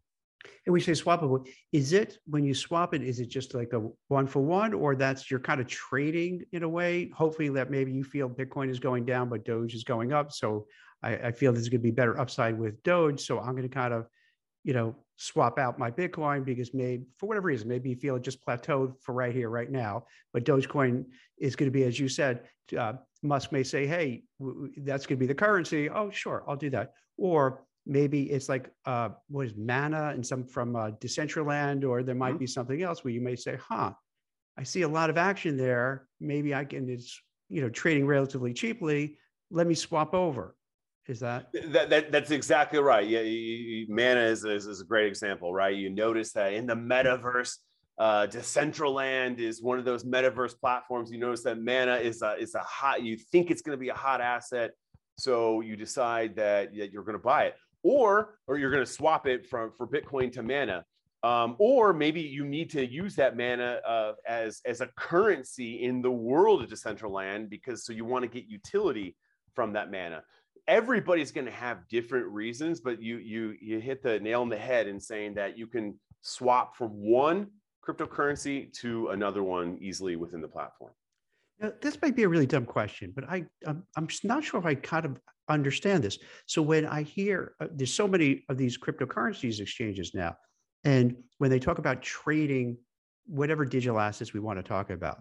And 0.66 0.72
we 0.72 0.80
say 0.80 0.92
swappable. 0.92 1.48
Is 1.72 1.92
it 1.92 2.18
when 2.26 2.44
you 2.44 2.54
swap 2.54 2.94
it, 2.94 3.02
is 3.02 3.20
it 3.20 3.28
just 3.28 3.54
like 3.54 3.72
a 3.72 3.88
one 4.08 4.26
for 4.26 4.40
one, 4.40 4.72
or 4.72 4.94
that's 4.94 5.30
you're 5.30 5.40
kind 5.40 5.60
of 5.60 5.66
trading 5.66 6.42
in 6.52 6.62
a 6.62 6.68
way? 6.68 7.10
Hopefully, 7.14 7.48
that 7.50 7.70
maybe 7.70 7.92
you 7.92 8.04
feel 8.04 8.28
Bitcoin 8.28 8.70
is 8.70 8.78
going 8.78 9.04
down, 9.04 9.28
but 9.28 9.44
Doge 9.44 9.74
is 9.74 9.84
going 9.84 10.12
up. 10.12 10.30
So 10.32 10.66
I, 11.02 11.16
I 11.16 11.32
feel 11.32 11.52
there's 11.52 11.68
going 11.68 11.80
to 11.80 11.84
be 11.84 11.90
better 11.90 12.18
upside 12.20 12.58
with 12.58 12.82
Doge. 12.82 13.20
So 13.20 13.38
I'm 13.38 13.52
going 13.52 13.62
to 13.62 13.68
kind 13.68 13.92
of, 13.92 14.06
you 14.62 14.74
know, 14.74 14.94
swap 15.16 15.58
out 15.58 15.78
my 15.78 15.90
Bitcoin 15.90 16.44
because 16.44 16.72
maybe 16.72 17.04
for 17.18 17.26
whatever 17.26 17.46
reason, 17.46 17.68
maybe 17.68 17.90
you 17.90 17.96
feel 17.96 18.16
it 18.16 18.22
just 18.22 18.44
plateaued 18.44 18.94
for 19.02 19.12
right 19.12 19.34
here, 19.34 19.50
right 19.50 19.70
now. 19.70 20.04
But 20.32 20.44
Dogecoin 20.44 21.04
is 21.38 21.56
going 21.56 21.70
to 21.70 21.76
be, 21.76 21.84
as 21.84 21.98
you 21.98 22.08
said, 22.08 22.42
uh, 22.76 22.94
Musk 23.22 23.50
may 23.50 23.64
say, 23.64 23.86
hey, 23.86 24.22
w- 24.38 24.70
that's 24.78 25.06
going 25.06 25.18
to 25.18 25.20
be 25.20 25.26
the 25.26 25.34
currency. 25.34 25.90
Oh, 25.90 26.10
sure, 26.10 26.44
I'll 26.46 26.56
do 26.56 26.70
that. 26.70 26.92
Or 27.16 27.64
maybe 27.88 28.24
it's 28.30 28.48
like 28.48 28.70
uh, 28.84 29.08
what 29.28 29.46
is 29.46 29.54
mana 29.56 30.10
and 30.14 30.24
some 30.24 30.44
from 30.44 30.76
uh, 30.76 30.90
Decentraland, 31.00 31.88
or 31.88 32.02
there 32.02 32.14
might 32.14 32.30
mm-hmm. 32.30 32.38
be 32.38 32.46
something 32.46 32.82
else 32.82 33.02
where 33.02 33.12
you 33.12 33.20
may 33.20 33.34
say, 33.34 33.58
"Huh, 33.60 33.92
I 34.56 34.62
see 34.62 34.82
a 34.82 34.88
lot 34.88 35.10
of 35.10 35.16
action 35.16 35.56
there. 35.56 36.06
Maybe 36.20 36.54
I 36.54 36.64
can 36.64 36.88
it's 36.88 37.20
you 37.48 37.62
know 37.62 37.70
trading 37.70 38.06
relatively 38.06 38.52
cheaply. 38.52 39.18
Let 39.50 39.66
me 39.66 39.74
swap 39.74 40.14
over." 40.14 40.54
Is 41.08 41.20
that 41.20 41.50
that, 41.72 41.88
that 41.88 42.12
that's 42.12 42.30
exactly 42.30 42.78
right? 42.78 43.08
Yeah, 43.08 43.20
you, 43.20 43.30
you, 43.30 43.86
mana 43.88 44.20
is, 44.20 44.44
is, 44.44 44.66
is 44.66 44.82
a 44.82 44.84
great 44.84 45.06
example, 45.06 45.52
right? 45.54 45.74
You 45.74 45.90
notice 45.90 46.32
that 46.32 46.52
in 46.52 46.66
the 46.66 46.76
metaverse. 46.76 47.56
Uh, 47.98 48.28
Decentraland 48.28 49.40
is 49.40 49.60
one 49.60 49.76
of 49.76 49.84
those 49.84 50.04
metaverse 50.04 50.56
platforms. 50.60 51.10
You 51.10 51.18
notice 51.18 51.42
that 51.42 51.60
Mana 51.60 51.96
is 51.96 52.22
a, 52.22 52.36
is 52.38 52.54
a 52.54 52.60
hot. 52.60 53.02
You 53.02 53.16
think 53.16 53.50
it's 53.50 53.60
going 53.60 53.76
to 53.76 53.80
be 53.80 53.88
a 53.88 53.94
hot 53.94 54.20
asset, 54.20 54.70
so 55.18 55.62
you 55.62 55.74
decide 55.74 56.36
that, 56.36 56.76
that 56.76 56.92
you're 56.92 57.02
going 57.02 57.18
to 57.18 57.24
buy 57.24 57.46
it 57.46 57.54
or 57.82 58.38
or 58.46 58.58
you're 58.58 58.70
going 58.70 58.84
to 58.84 58.90
swap 58.90 59.26
it 59.26 59.46
from 59.46 59.72
for 59.76 59.86
Bitcoin 59.86 60.32
to 60.32 60.42
Mana. 60.42 60.84
Um, 61.24 61.56
or 61.58 61.92
maybe 61.92 62.20
you 62.20 62.44
need 62.44 62.70
to 62.70 62.86
use 62.86 63.16
that 63.16 63.36
mana 63.36 63.80
uh, 63.86 64.12
as 64.26 64.60
as 64.64 64.80
a 64.80 64.86
currency 64.96 65.82
in 65.82 66.00
the 66.00 66.10
world 66.10 66.62
of 66.62 66.70
Decentraland 66.70 67.50
because 67.50 67.84
so 67.84 67.92
you 67.92 68.04
want 68.04 68.22
to 68.22 68.28
get 68.28 68.48
utility 68.48 69.16
from 69.52 69.72
that 69.72 69.90
mana. 69.90 70.22
Everybody's 70.68 71.32
going 71.32 71.46
to 71.46 71.52
have 71.52 71.88
different 71.88 72.26
reasons, 72.26 72.80
but 72.80 73.02
you 73.02 73.16
you 73.16 73.56
you 73.60 73.80
hit 73.80 74.00
the 74.02 74.20
nail 74.20 74.42
on 74.42 74.48
the 74.48 74.56
head 74.56 74.86
in 74.86 75.00
saying 75.00 75.34
that 75.34 75.58
you 75.58 75.66
can 75.66 75.98
swap 76.20 76.76
from 76.76 76.90
one 76.90 77.48
cryptocurrency 77.86 78.72
to 78.74 79.08
another 79.08 79.42
one 79.42 79.76
easily 79.80 80.14
within 80.14 80.40
the 80.40 80.48
platform. 80.48 80.92
Now, 81.60 81.72
this 81.80 82.00
might 82.00 82.14
be 82.14 82.22
a 82.22 82.28
really 82.28 82.46
dumb 82.46 82.66
question, 82.66 83.12
but 83.14 83.24
I 83.28 83.44
I'm, 83.66 83.82
I'm 83.96 84.08
not 84.24 84.44
sure 84.44 84.60
if 84.60 84.66
I 84.66 84.74
kind 84.74 85.04
of 85.04 85.20
understand 85.48 86.04
this. 86.04 86.18
So 86.46 86.62
when 86.62 86.86
I 86.86 87.02
hear 87.02 87.54
uh, 87.60 87.66
there's 87.72 87.92
so 87.92 88.06
many 88.06 88.44
of 88.48 88.56
these 88.56 88.78
cryptocurrencies 88.78 89.60
exchanges 89.60 90.12
now, 90.14 90.36
and 90.84 91.16
when 91.38 91.50
they 91.50 91.58
talk 91.58 91.78
about 91.78 92.02
trading 92.02 92.76
whatever 93.26 93.64
digital 93.64 93.98
assets 93.98 94.32
we 94.32 94.40
want 94.40 94.58
to 94.58 94.62
talk 94.62 94.90
about, 94.90 95.18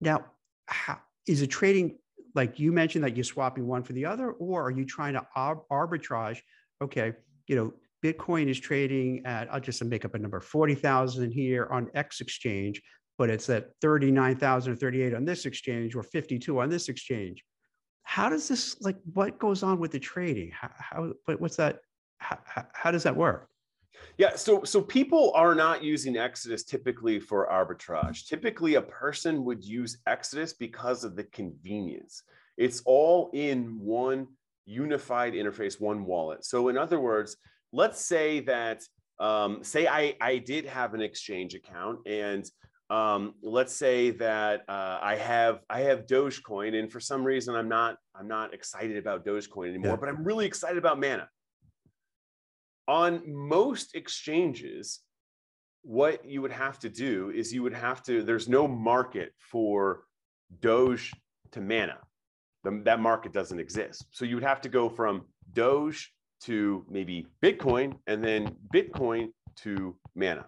now 0.00 0.24
how, 0.66 0.98
is 1.26 1.42
it 1.42 1.48
trading 1.48 1.98
like 2.34 2.58
you 2.58 2.72
mentioned 2.72 3.04
that 3.04 3.16
you're 3.16 3.24
swapping 3.24 3.66
one 3.66 3.82
for 3.82 3.92
the 3.92 4.06
other, 4.06 4.32
or 4.32 4.62
are 4.64 4.70
you 4.70 4.84
trying 4.84 5.12
to 5.12 5.26
arbitrage? 5.36 6.38
Okay, 6.82 7.12
you 7.46 7.54
know, 7.54 7.72
Bitcoin 8.02 8.48
is 8.48 8.58
trading 8.58 9.24
at 9.26 9.52
I'll 9.52 9.60
just 9.60 9.84
make 9.84 10.04
up 10.04 10.14
a 10.14 10.18
number 10.18 10.40
forty 10.40 10.74
thousand 10.74 11.30
here 11.30 11.68
on 11.70 11.88
X 11.94 12.20
exchange, 12.20 12.82
but 13.22 13.30
it's 13.30 13.48
at 13.50 13.70
thirty 13.80 14.10
nine 14.10 14.34
thousand 14.34 14.72
or 14.72 14.74
thirty 14.74 15.00
eight 15.00 15.14
on 15.14 15.24
this 15.24 15.46
exchange 15.46 15.94
or 15.94 16.02
fifty 16.02 16.40
two 16.40 16.58
on 16.58 16.68
this 16.68 16.88
exchange. 16.88 17.44
How 18.02 18.28
does 18.28 18.48
this 18.48 18.80
like 18.80 18.96
what 19.14 19.38
goes 19.38 19.62
on 19.62 19.78
with 19.78 19.92
the 19.92 20.00
trading? 20.00 20.50
How, 20.50 20.70
how 20.76 21.12
what's 21.36 21.54
that 21.54 21.78
how, 22.18 22.38
how 22.72 22.90
does 22.90 23.04
that 23.04 23.14
work? 23.14 23.48
Yeah 24.18 24.34
so 24.34 24.64
so 24.64 24.82
people 24.82 25.30
are 25.36 25.54
not 25.54 25.84
using 25.84 26.16
exodus 26.16 26.64
typically 26.64 27.20
for 27.20 27.46
arbitrage. 27.46 28.26
Typically 28.26 28.74
a 28.74 28.82
person 28.82 29.44
would 29.44 29.62
use 29.62 29.98
exodus 30.08 30.52
because 30.52 31.04
of 31.04 31.14
the 31.14 31.22
convenience. 31.22 32.24
It's 32.56 32.82
all 32.84 33.30
in 33.34 33.78
one 33.78 34.26
unified 34.66 35.34
interface 35.34 35.80
one 35.80 36.04
wallet. 36.06 36.44
So 36.44 36.70
in 36.70 36.76
other 36.76 36.98
words 36.98 37.36
let's 37.70 38.04
say 38.04 38.40
that 38.40 38.82
um, 39.20 39.62
say 39.62 39.86
I, 39.86 40.16
I 40.20 40.38
did 40.38 40.64
have 40.64 40.92
an 40.94 41.00
exchange 41.00 41.54
account 41.54 42.00
and 42.08 42.50
um, 42.92 43.34
let's 43.42 43.74
say 43.74 44.10
that 44.10 44.64
uh, 44.68 44.98
I 45.00 45.16
have 45.16 45.60
I 45.70 45.80
have 45.80 46.06
Dogecoin, 46.06 46.78
and 46.78 46.92
for 46.92 47.00
some 47.00 47.24
reason 47.24 47.54
I'm 47.54 47.68
not 47.68 47.96
I'm 48.14 48.28
not 48.28 48.52
excited 48.52 48.98
about 48.98 49.24
Dogecoin 49.24 49.70
anymore, 49.70 49.92
yeah. 49.92 49.96
but 49.96 50.10
I'm 50.10 50.22
really 50.22 50.44
excited 50.44 50.76
about 50.76 51.00
Mana. 51.00 51.26
On 52.88 53.22
most 53.26 53.94
exchanges, 53.94 55.00
what 55.80 56.26
you 56.26 56.42
would 56.42 56.52
have 56.52 56.78
to 56.80 56.90
do 56.90 57.32
is 57.34 57.50
you 57.50 57.62
would 57.62 57.72
have 57.72 58.02
to. 58.02 58.22
There's 58.22 58.46
no 58.46 58.68
market 58.68 59.32
for 59.38 60.04
Doge 60.60 61.12
to 61.52 61.62
Mana. 61.62 61.96
The, 62.62 62.82
that 62.84 63.00
market 63.00 63.32
doesn't 63.32 63.58
exist. 63.58 64.04
So 64.10 64.26
you 64.26 64.34
would 64.34 64.44
have 64.44 64.60
to 64.60 64.68
go 64.68 64.90
from 64.90 65.22
Doge 65.54 66.12
to 66.42 66.84
maybe 66.90 67.26
Bitcoin, 67.42 67.94
and 68.06 68.22
then 68.22 68.54
Bitcoin 68.74 69.28
to 69.62 69.96
Mana. 70.14 70.44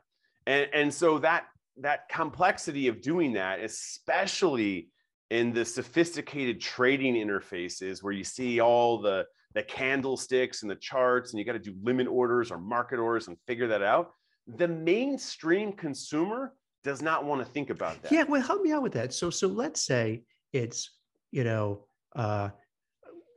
And, 0.47 0.69
and 0.75 0.93
so 0.93 1.19
that 1.21 1.47
that 1.79 2.09
complexity 2.09 2.89
of 2.89 3.01
doing 3.01 3.33
that, 3.35 3.61
especially 3.61 4.89
in 5.31 5.53
the 5.53 5.65
sophisticated 5.65 6.61
trading 6.61 7.15
interfaces 7.15 8.03
where 8.03 8.13
you 8.13 8.25
see 8.25 8.61
all 8.61 8.99
the 9.01 9.25
the 9.55 9.63
candlesticks 9.63 10.63
and 10.63 10.71
the 10.71 10.77
charts 10.77 11.33
and 11.33 11.39
you 11.39 11.45
got 11.45 11.53
to 11.53 11.59
do 11.59 11.75
limit 11.83 12.07
orders 12.09 12.51
or 12.51 12.59
market 12.59 12.99
orders 12.99 13.29
and 13.29 13.37
figure 13.47 13.69
that 13.69 13.83
out 13.83 14.11
the 14.47 14.69
mainstream 14.69 15.73
consumer 15.73 16.53
does 16.83 17.01
not 17.01 17.25
want 17.25 17.45
to 17.45 17.51
think 17.53 17.71
about 17.71 18.03
that. 18.03 18.13
Yeah 18.13 18.25
well 18.25 18.43
help 18.43 18.63
me 18.63 18.73
out 18.73 18.83
with 18.83 18.93
that. 18.93 19.13
So 19.15 19.31
so 19.31 19.49
let's 19.49 19.83
say 19.83 20.23
it's 20.53 20.91
you 21.31 21.45
know 21.45 21.85
uh 22.15 22.51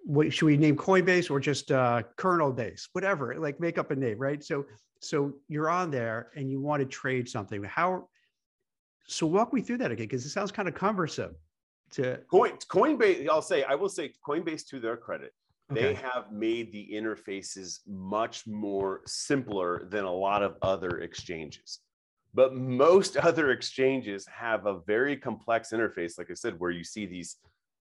what 0.04 0.32
should 0.34 0.46
we 0.46 0.58
name 0.58 0.76
coinbase 0.76 1.32
or 1.32 1.40
just 1.40 1.72
uh 1.72 2.04
kernel 2.18 2.52
base 2.52 2.90
whatever 2.94 3.36
like 3.40 3.60
make 3.60 3.78
up 3.78 3.92
a 3.92 3.96
name 3.96 4.18
right? 4.18 4.44
So 4.44 4.66
so 5.02 5.34
you're 5.48 5.70
on 5.70 5.92
there 5.92 6.32
and 6.36 6.52
you 6.52 6.60
want 6.60 6.82
to 6.82 6.86
trade 6.86 7.30
something. 7.30 7.64
How 7.64 8.08
so 9.08 9.26
walk 9.26 9.54
me 9.54 9.62
through 9.62 9.78
that 9.80 9.92
again, 9.92 10.06
because 10.06 10.26
it 10.26 10.30
sounds 10.30 10.52
kind 10.52 10.68
of 10.68 10.76
cumbersome. 10.76 11.36
To 11.92 12.18
Coin, 12.30 12.52
Coinbase, 12.70 13.30
I'll 13.30 13.42
say, 13.42 13.64
I 13.64 13.76
will 13.76 13.90
say, 13.90 14.12
Coinbase 14.28 14.68
to 14.68 14.80
their 14.80 14.98
credit, 14.98 15.34
okay. 15.72 15.82
they 15.82 15.94
have 15.94 16.32
made 16.32 16.72
the 16.74 16.90
interfaces 16.92 17.80
much 17.88 18.46
more 18.46 19.02
simpler 19.06 19.88
than 19.90 20.04
a 20.04 20.12
lot 20.12 20.44
of 20.44 20.58
other 20.62 21.00
exchanges. 21.00 21.80
But 22.34 22.56
most 22.56 23.16
other 23.30 23.52
exchanges 23.52 24.28
have 24.28 24.66
a 24.66 24.80
very 24.86 25.16
complex 25.16 25.72
interface, 25.72 26.18
like 26.18 26.30
I 26.30 26.34
said, 26.34 26.60
where 26.60 26.72
you 26.72 26.84
see 26.84 27.06
these 27.06 27.38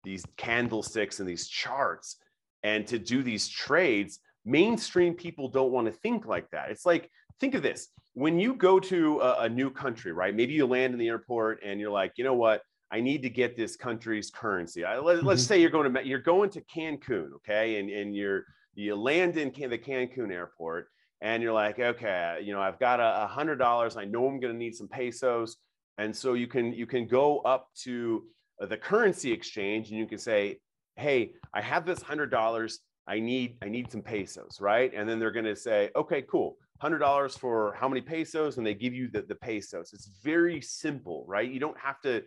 these 0.04 0.26
candlesticks 0.38 1.20
and 1.20 1.30
these 1.30 1.48
charts 1.48 2.18
and 2.64 2.86
to 2.88 3.00
do 3.00 3.24
these 3.24 3.48
trades 3.48 4.20
mainstream 4.46 5.14
people 5.14 5.48
don't 5.48 5.72
want 5.72 5.86
to 5.86 5.94
think 5.94 6.26
like 6.26 6.50
that 6.50 6.72
it's 6.72 6.86
like 6.86 7.10
think 7.40 7.54
of 7.54 7.62
this 7.62 7.90
when 8.14 8.40
you 8.40 8.56
go 8.56 8.80
to 8.80 9.20
a, 9.22 9.44
a, 9.44 9.50
new 9.50 9.70
country 9.70 10.12
right 10.12 10.36
maybe 10.36 10.54
you 10.54 10.66
land 10.66 10.94
in 10.94 11.00
the 11.00 11.08
airport 11.08 11.60
and 11.64 11.80
you're 11.80 11.92
like 11.92 12.14
you 12.18 12.24
know 12.24 12.34
what? 12.34 12.62
I 12.94 13.00
need 13.00 13.22
to 13.22 13.30
get 13.30 13.56
this 13.56 13.78
country's 13.78 14.30
currency. 14.30 14.84
I, 14.84 15.00
let, 15.00 15.20
us 15.20 15.24
mm-hmm. 15.24 15.38
say 15.38 15.62
you're 15.62 15.70
going 15.70 15.94
to 15.94 16.06
you're 16.06 16.20
going 16.20 16.50
to 16.52 16.62
cancun 16.62 17.34
okay 17.36 17.80
and, 17.80 17.90
and 17.90 18.16
you're 18.16 18.44
you 18.74 18.96
land 18.96 19.38
in 19.38 19.52
the 19.52 19.78
cancun 19.78 20.32
airport 20.32 20.88
and 21.22 21.42
you're 21.44 21.54
like 21.54 21.80
okay 21.80 22.40
you 22.44 22.54
know 22.54 22.62
i've 22.62 22.80
got 22.80 23.00
a 23.00 23.28
hundred 23.28 23.58
dollars. 23.58 23.98
I 23.98 24.06
know 24.06 24.28
i'm 24.28 24.40
going 24.40 24.54
to 24.54 24.60
need 24.60 24.76
some 24.76 24.88
pesos. 24.88 25.58
And 25.98 26.16
so 26.16 26.34
you 26.34 26.48
can 26.48 26.74
you 26.74 26.86
can 26.86 27.08
go 27.08 27.40
up 27.40 27.70
to 27.84 28.24
the 28.60 28.78
currency 28.78 29.32
exchange 29.32 29.90
and 29.90 29.98
you 29.98 30.06
can 30.06 30.18
say 30.18 30.60
hey 30.98 31.34
i 31.54 31.62
have 31.62 31.86
this 31.86 32.02
hundred 32.02 32.30
dollars. 32.32 32.80
I 33.08 33.20
need 33.20 33.58
I 33.62 33.68
need 33.68 33.92
some 33.92 34.02
pesos, 34.02 34.60
right? 34.62 34.92
And 34.96 35.08
then 35.08 35.20
they're 35.20 35.32
going 35.32 35.46
to 35.46 35.56
say, 35.56 35.90
okay, 35.96 36.22
cool, 36.22 36.58
hundred 36.82 36.98
dollars 36.98 37.38
for 37.38 37.76
how 37.80 37.88
many 37.88 38.02
pesos, 38.02 38.58
and 38.58 38.66
they 38.66 38.74
give 38.74 38.94
you 38.94 39.08
the, 39.08 39.22
the 39.22 39.36
pesos. 39.36 39.94
It's 39.94 40.10
very 40.24 40.60
simple, 40.60 41.24
right? 41.28 41.50
You 41.50 41.60
don't 41.60 41.78
have 41.78 42.02
to 42.02 42.24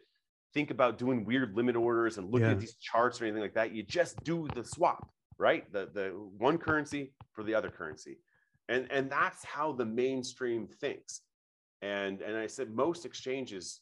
think 0.54 0.70
about 0.70 0.96
doing 0.96 1.24
weird 1.24 1.56
limit 1.56 1.74
orders 1.74 2.18
and 2.18 2.30
looking 2.30 2.46
yeah. 2.46 2.52
at 2.52 2.60
these 2.60 2.76
charts 2.76 3.20
or 3.20 3.24
anything 3.24 3.42
like 3.42 3.54
that. 3.54 3.72
You 3.72 3.82
just 3.82 4.22
do 4.22 4.46
the 4.54 4.64
swap, 4.64 5.10
right? 5.38 5.70
The 5.72 5.90
the 5.92 6.10
one 6.38 6.58
currency 6.58 7.12
for 7.32 7.42
the 7.42 7.52
other 7.52 7.68
currency, 7.68 8.18
and 8.68 8.86
and 8.92 9.10
that's 9.10 9.44
how 9.44 9.72
the 9.72 9.84
mainstream 9.84 10.68
thinks. 10.68 11.22
And 11.82 12.22
and 12.22 12.36
I 12.36 12.46
said 12.46 12.70
most 12.70 13.04
exchanges 13.04 13.80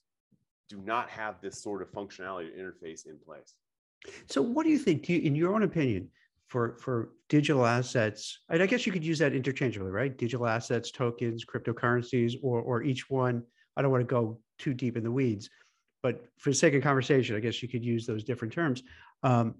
do 0.71 0.81
not 0.81 1.11
have 1.11 1.35
this 1.43 1.63
sort 1.63 1.83
of 1.83 1.93
functionality 1.93 2.49
interface 2.59 3.07
in 3.07 3.19
place. 3.27 3.55
So, 4.27 4.41
what 4.41 4.65
do 4.65 4.71
you 4.71 4.79
think? 4.79 5.05
Do 5.05 5.13
you, 5.13 5.21
in 5.21 5.35
your 5.35 5.55
own 5.55 5.65
opinion, 5.65 6.09
for 6.53 6.77
for 6.77 7.13
digital 7.31 7.65
assets 7.65 8.41
i 8.51 8.67
guess 8.67 8.85
you 8.85 8.93
could 8.93 9.05
use 9.05 9.19
that 9.19 9.33
interchangeably 9.33 9.91
right? 9.91 10.19
Digital 10.19 10.47
assets 10.47 10.91
tokens 10.91 11.47
cryptocurrencies 11.47 12.35
or 12.43 12.61
or 12.61 12.83
each 12.83 13.09
one. 13.09 13.43
I 13.75 13.81
don't 13.81 13.91
want 13.91 14.03
to 14.03 14.15
go 14.19 14.39
too 14.59 14.75
deep 14.75 14.99
in 14.99 15.03
the 15.03 15.11
weeds 15.11 15.49
but 16.03 16.25
for 16.37 16.51
the 16.51 16.55
sake 16.55 16.75
of 16.75 16.83
conversation 16.83 17.35
i 17.35 17.41
guess 17.41 17.63
you 17.63 17.69
could 17.69 17.85
use 17.85 18.05
those 18.07 18.23
different 18.23 18.53
terms. 18.53 18.83
Um, 19.23 19.55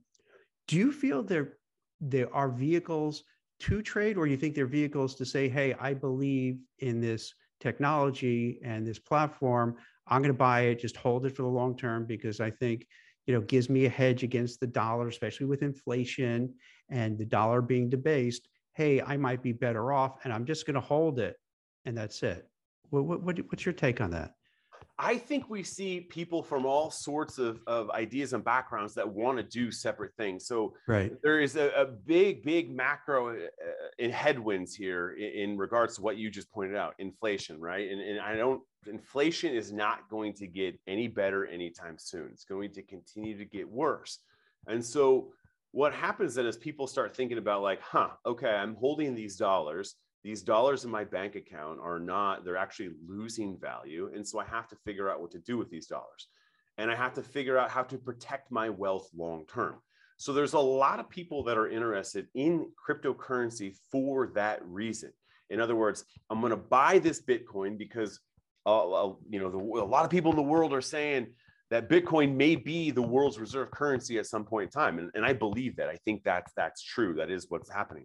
do 0.69 0.77
you 0.77 0.93
feel 0.93 1.23
there 1.23 1.55
there 2.01 2.33
are 2.35 2.51
vehicles 2.51 3.25
to 3.61 3.81
trade 3.81 4.19
or 4.19 4.27
you 4.27 4.37
think 4.37 4.55
they're 4.55 4.67
vehicles 4.67 5.15
to 5.15 5.25
say 5.25 5.49
hey 5.49 5.75
i 5.81 5.95
believe 5.95 6.59
in 6.81 7.01
this 7.01 7.35
technology 7.59 8.59
and 8.65 8.85
this 8.85 8.99
platform. 8.99 9.77
I'm 10.09 10.21
going 10.21 10.35
to 10.35 10.45
buy 10.51 10.63
it 10.63 10.81
just 10.81 10.97
hold 10.97 11.25
it 11.25 11.35
for 11.37 11.43
the 11.43 11.57
long 11.61 11.75
term 11.85 12.05
because 12.05 12.39
i 12.49 12.51
think 12.51 12.87
you 13.27 13.33
know 13.33 13.41
gives 13.41 13.71
me 13.71 13.87
a 13.87 13.89
hedge 14.01 14.23
against 14.25 14.61
the 14.61 14.67
dollar 14.67 15.09
especially 15.09 15.47
with 15.47 15.63
inflation 15.63 16.53
and 16.89 17.19
the 17.19 17.25
dollar 17.25 17.61
being 17.61 17.89
debased 17.89 18.49
hey 18.75 19.01
i 19.03 19.17
might 19.17 19.43
be 19.43 19.53
better 19.53 19.93
off 19.93 20.19
and 20.25 20.33
i'm 20.33 20.45
just 20.45 20.67
going 20.67 20.75
to 20.75 20.81
hold 20.81 21.19
it 21.19 21.37
and 21.85 21.97
that's 21.97 22.23
it 22.23 22.49
what, 22.91 23.05
what, 23.05 23.39
what's 23.51 23.65
your 23.65 23.73
take 23.73 24.01
on 24.01 24.11
that 24.11 24.35
I 24.99 25.17
think 25.17 25.49
we 25.49 25.63
see 25.63 26.01
people 26.01 26.43
from 26.43 26.67
all 26.67 26.91
sorts 26.91 27.39
of, 27.39 27.61
of 27.67 27.91
ideas 27.91 28.35
and 28.35 28.45
backgrounds 28.45 28.95
that 28.95 29.09
want 29.09 29.39
to 29.39 29.43
do 29.43 29.71
separate 29.71 30.15
things. 30.17 30.47
So 30.47 30.75
right. 30.87 31.13
there 31.23 31.41
is 31.41 31.57
a, 31.57 31.71
a 31.71 31.87
big, 31.87 32.45
big 32.45 32.71
macro 32.71 33.31
uh, 33.31 33.49
in 33.99 34.11
headwinds 34.11 34.75
here 34.75 35.17
in, 35.19 35.51
in, 35.51 35.59
regards 35.59 35.97
to 35.97 36.03
what 36.03 36.19
you 36.19 36.31
just 36.31 36.53
pointed 36.53 36.77
out, 36.77 36.95
inflation, 36.99 37.61
right? 37.61 37.91
And, 37.91 38.01
and 38.01 38.21
I 38.21 38.37
don't, 38.37 38.63
inflation 38.87 39.55
is 39.55 39.73
not 39.73 40.09
going 40.09 40.35
to 40.35 40.47
get 40.47 40.79
any 40.87 41.09
better 41.09 41.47
anytime 41.47 41.97
soon. 41.99 42.29
It's 42.33 42.45
going 42.45 42.73
to 42.73 42.83
continue 42.83 43.37
to 43.39 43.45
get 43.45 43.69
worse. 43.69 44.19
And 44.69 44.85
so 44.85 45.33
what 45.73 45.93
happens 45.93 46.35
then 46.35 46.47
is 46.47 46.57
people 46.57 46.87
start 46.87 47.17
thinking 47.17 47.39
about 47.39 47.63
like, 47.63 47.81
huh, 47.83 48.11
okay, 48.25 48.51
I'm 48.51 48.77
holding 48.77 49.15
these 49.15 49.37
dollars 49.37 49.97
these 50.25 50.43
dollars 50.43 50.85
in 50.85 50.91
my 50.91 51.05
bank 51.05 51.35
account 51.35 51.81
are 51.83 51.99
not, 51.99 52.45
they're 52.45 52.57
actually 52.57 52.91
losing 53.07 53.59
value. 53.59 54.11
And 54.15 54.27
so 54.27 54.39
I 54.39 54.45
have 54.45 54.69
to 54.69 54.77
figure 54.85 55.11
out 55.11 55.21
what 55.21 55.33
to 55.33 55.39
do 55.39 55.59
with 55.59 55.69
these 55.69 55.87
dollars. 55.87 56.29
And 56.79 56.91
I 56.91 56.95
have 56.95 57.13
to 57.15 57.23
figure 57.23 57.59
out 57.59 57.71
how 57.71 57.83
to 57.83 57.99
protect 57.99 58.51
my 58.51 58.71
wealth 58.71 59.09
long 59.17 59.45
term. 59.47 59.81
So 60.19 60.33
there's 60.33 60.53
a 60.53 60.61
lot 60.61 61.01
of 61.01 61.11
people 61.11 61.43
that 61.45 61.59
are 61.59 61.69
interested 61.69 62.29
in 62.35 62.71
cryptocurrency 62.89 63.75
for 63.91 64.29
that 64.35 64.65
reason. 64.65 65.13
In 65.51 65.61
other 65.61 65.75
words, 65.75 66.05
I'm 66.31 66.41
going 66.41 66.51
to 66.51 66.57
buy 66.57 67.01
this 67.01 67.21
Bitcoin 67.21 67.77
because 67.77 68.21
uh, 68.65 69.09
uh, 69.09 69.15
you 69.29 69.41
know 69.41 69.51
the, 69.51 69.59
a 69.59 69.85
lot 69.85 70.05
of 70.05 70.11
people 70.11 70.31
in 70.31 70.37
the 70.37 70.43
world 70.43 70.73
are 70.73 70.81
saying 70.81 71.27
that 71.73 71.89
Bitcoin 71.89 72.37
may 72.37 72.55
be 72.55 72.91
the 72.91 73.01
world's 73.01 73.39
reserve 73.39 73.71
currency 73.71 74.19
at 74.19 74.27
some 74.27 74.45
point 74.45 74.65
in 74.65 74.71
time, 74.71 74.99
and, 74.99 75.11
and 75.15 75.25
I 75.25 75.33
believe 75.33 75.75
that. 75.77 75.89
I 75.89 75.97
think 76.05 76.23
that's 76.23 76.53
that's 76.55 76.83
true. 76.83 77.15
That 77.15 77.31
is 77.31 77.47
what's 77.49 77.73
happening. 77.73 78.05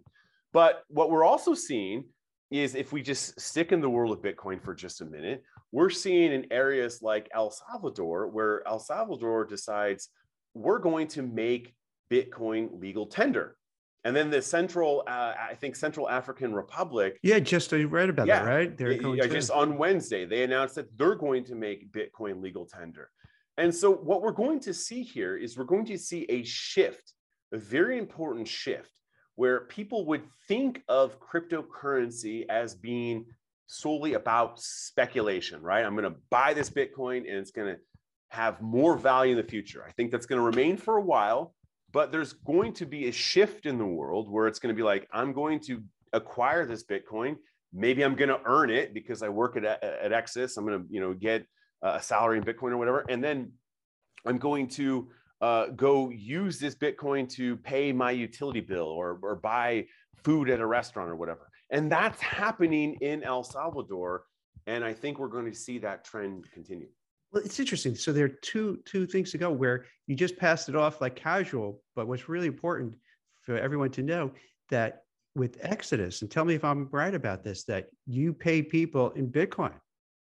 But 0.54 0.84
what 0.88 1.10
we're 1.10 1.24
also 1.24 1.52
seeing 1.52 2.04
is 2.50 2.74
if 2.74 2.94
we 2.94 3.02
just 3.02 3.38
stick 3.38 3.70
in 3.70 3.82
the 3.82 3.90
world 3.90 4.16
of 4.16 4.22
Bitcoin 4.22 4.64
for 4.64 4.74
just 4.74 5.02
a 5.02 5.04
minute, 5.04 5.42
we're 5.70 5.90
seeing 5.90 6.32
in 6.32 6.46
areas 6.50 7.02
like 7.02 7.28
El 7.34 7.50
Salvador, 7.50 8.28
where 8.28 8.66
El 8.66 8.78
Salvador 8.78 9.44
decides 9.44 10.08
we're 10.54 10.78
going 10.78 11.06
to 11.08 11.20
make 11.20 11.74
Bitcoin 12.10 12.80
legal 12.80 13.04
tender. 13.04 13.58
And 14.04 14.16
then 14.16 14.30
the 14.30 14.40
central, 14.40 15.02
uh, 15.06 15.34
I 15.50 15.54
think 15.60 15.76
Central 15.76 16.08
African 16.08 16.54
Republic. 16.54 17.18
Yeah, 17.22 17.38
just 17.38 17.74
I 17.74 17.82
read 17.82 18.08
about 18.08 18.28
yeah, 18.28 18.42
that, 18.42 18.48
right? 18.48 18.78
They're 18.78 18.92
yeah, 18.92 19.26
just 19.26 19.50
on 19.50 19.76
Wednesday, 19.76 20.24
they 20.24 20.42
announced 20.42 20.76
that 20.76 20.86
they're 20.96 21.16
going 21.16 21.44
to 21.44 21.54
make 21.54 21.92
Bitcoin 21.92 22.40
legal 22.40 22.64
tender. 22.64 23.10
And 23.58 23.74
so 23.74 23.92
what 23.92 24.22
we're 24.22 24.30
going 24.30 24.60
to 24.60 24.72
see 24.72 25.02
here 25.02 25.36
is 25.36 25.58
we're 25.58 25.64
going 25.64 25.86
to 25.86 25.98
see 25.98 26.24
a 26.28 26.44
shift, 26.44 27.12
a 27.52 27.58
very 27.58 27.98
important 27.98 28.46
shift 28.46 28.92
where 29.34 29.62
people 29.62 30.06
would 30.06 30.22
think 30.46 30.82
of 30.88 31.18
cryptocurrency 31.20 32.46
as 32.48 32.76
being 32.76 33.26
solely 33.66 34.14
about 34.14 34.60
speculation, 34.60 35.60
right? 35.60 35.84
I'm 35.84 35.96
going 35.96 36.10
to 36.10 36.18
buy 36.30 36.54
this 36.54 36.70
Bitcoin 36.70 37.18
and 37.18 37.36
it's 37.36 37.50
going 37.50 37.74
to 37.74 37.80
have 38.30 38.60
more 38.62 38.96
value 38.96 39.32
in 39.32 39.36
the 39.36 39.48
future. 39.48 39.84
I 39.86 39.90
think 39.92 40.12
that's 40.12 40.26
going 40.26 40.40
to 40.40 40.46
remain 40.46 40.76
for 40.76 40.96
a 40.96 41.02
while, 41.02 41.54
but 41.92 42.12
there's 42.12 42.34
going 42.34 42.72
to 42.74 42.86
be 42.86 43.08
a 43.08 43.12
shift 43.12 43.66
in 43.66 43.76
the 43.76 43.86
world 43.86 44.30
where 44.30 44.46
it's 44.46 44.60
going 44.60 44.74
to 44.74 44.76
be 44.76 44.84
like, 44.84 45.08
I'm 45.12 45.32
going 45.32 45.58
to 45.60 45.82
acquire 46.12 46.64
this 46.64 46.84
Bitcoin. 46.84 47.36
Maybe 47.72 48.04
I'm 48.04 48.14
going 48.14 48.28
to 48.28 48.40
earn 48.44 48.70
it 48.70 48.94
because 48.94 49.22
I 49.22 49.28
work 49.28 49.56
at, 49.56 49.64
at 49.64 50.12
Exodus. 50.12 50.56
I'm 50.56 50.64
going 50.64 50.80
to, 50.80 50.86
you 50.88 51.00
know, 51.00 51.12
get 51.12 51.44
a 51.82 52.02
salary 52.02 52.38
in 52.38 52.44
Bitcoin 52.44 52.72
or 52.72 52.76
whatever. 52.76 53.04
And 53.08 53.22
then 53.22 53.52
I'm 54.26 54.38
going 54.38 54.68
to 54.68 55.08
uh, 55.40 55.66
go 55.68 56.10
use 56.10 56.58
this 56.58 56.74
Bitcoin 56.74 57.28
to 57.30 57.56
pay 57.58 57.92
my 57.92 58.10
utility 58.10 58.60
bill 58.60 58.86
or, 58.86 59.18
or 59.22 59.36
buy 59.36 59.86
food 60.24 60.50
at 60.50 60.60
a 60.60 60.66
restaurant 60.66 61.10
or 61.10 61.16
whatever. 61.16 61.48
And 61.70 61.90
that's 61.90 62.20
happening 62.20 62.96
in 63.00 63.22
El 63.22 63.44
Salvador. 63.44 64.24
And 64.66 64.84
I 64.84 64.92
think 64.92 65.18
we're 65.18 65.28
going 65.28 65.46
to 65.46 65.54
see 65.54 65.78
that 65.78 66.04
trend 66.04 66.50
continue. 66.52 66.88
Well, 67.32 67.42
it's 67.44 67.60
interesting. 67.60 67.94
So 67.94 68.12
there 68.12 68.24
are 68.24 68.38
two 68.42 68.78
two 68.86 69.06
things 69.06 69.30
to 69.32 69.38
go 69.38 69.50
where 69.50 69.84
you 70.06 70.16
just 70.16 70.36
passed 70.38 70.68
it 70.68 70.76
off 70.76 71.00
like 71.00 71.14
casual, 71.14 71.82
but 71.94 72.08
what's 72.08 72.28
really 72.28 72.46
important 72.46 72.94
for 73.42 73.56
everyone 73.58 73.90
to 73.92 74.02
know 74.02 74.32
that 74.70 75.02
with 75.34 75.58
Exodus, 75.60 76.22
and 76.22 76.30
tell 76.30 76.44
me 76.44 76.54
if 76.54 76.64
I'm 76.64 76.88
right 76.90 77.14
about 77.14 77.44
this, 77.44 77.64
that 77.64 77.88
you 78.06 78.32
pay 78.32 78.62
people 78.62 79.10
in 79.10 79.30
Bitcoin. 79.30 79.72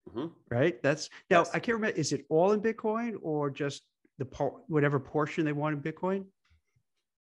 Mm-hmm. 0.08 0.26
Right. 0.50 0.82
That's 0.82 1.08
now 1.30 1.40
yes. 1.40 1.50
I 1.54 1.58
can't 1.58 1.76
remember. 1.76 1.96
Is 1.96 2.12
it 2.12 2.24
all 2.28 2.52
in 2.52 2.60
Bitcoin 2.60 3.14
or 3.22 3.50
just 3.50 3.82
the 4.18 4.24
part 4.24 4.54
whatever 4.68 5.00
portion 5.00 5.44
they 5.44 5.52
want 5.52 5.74
in 5.74 5.92
Bitcoin? 5.92 6.24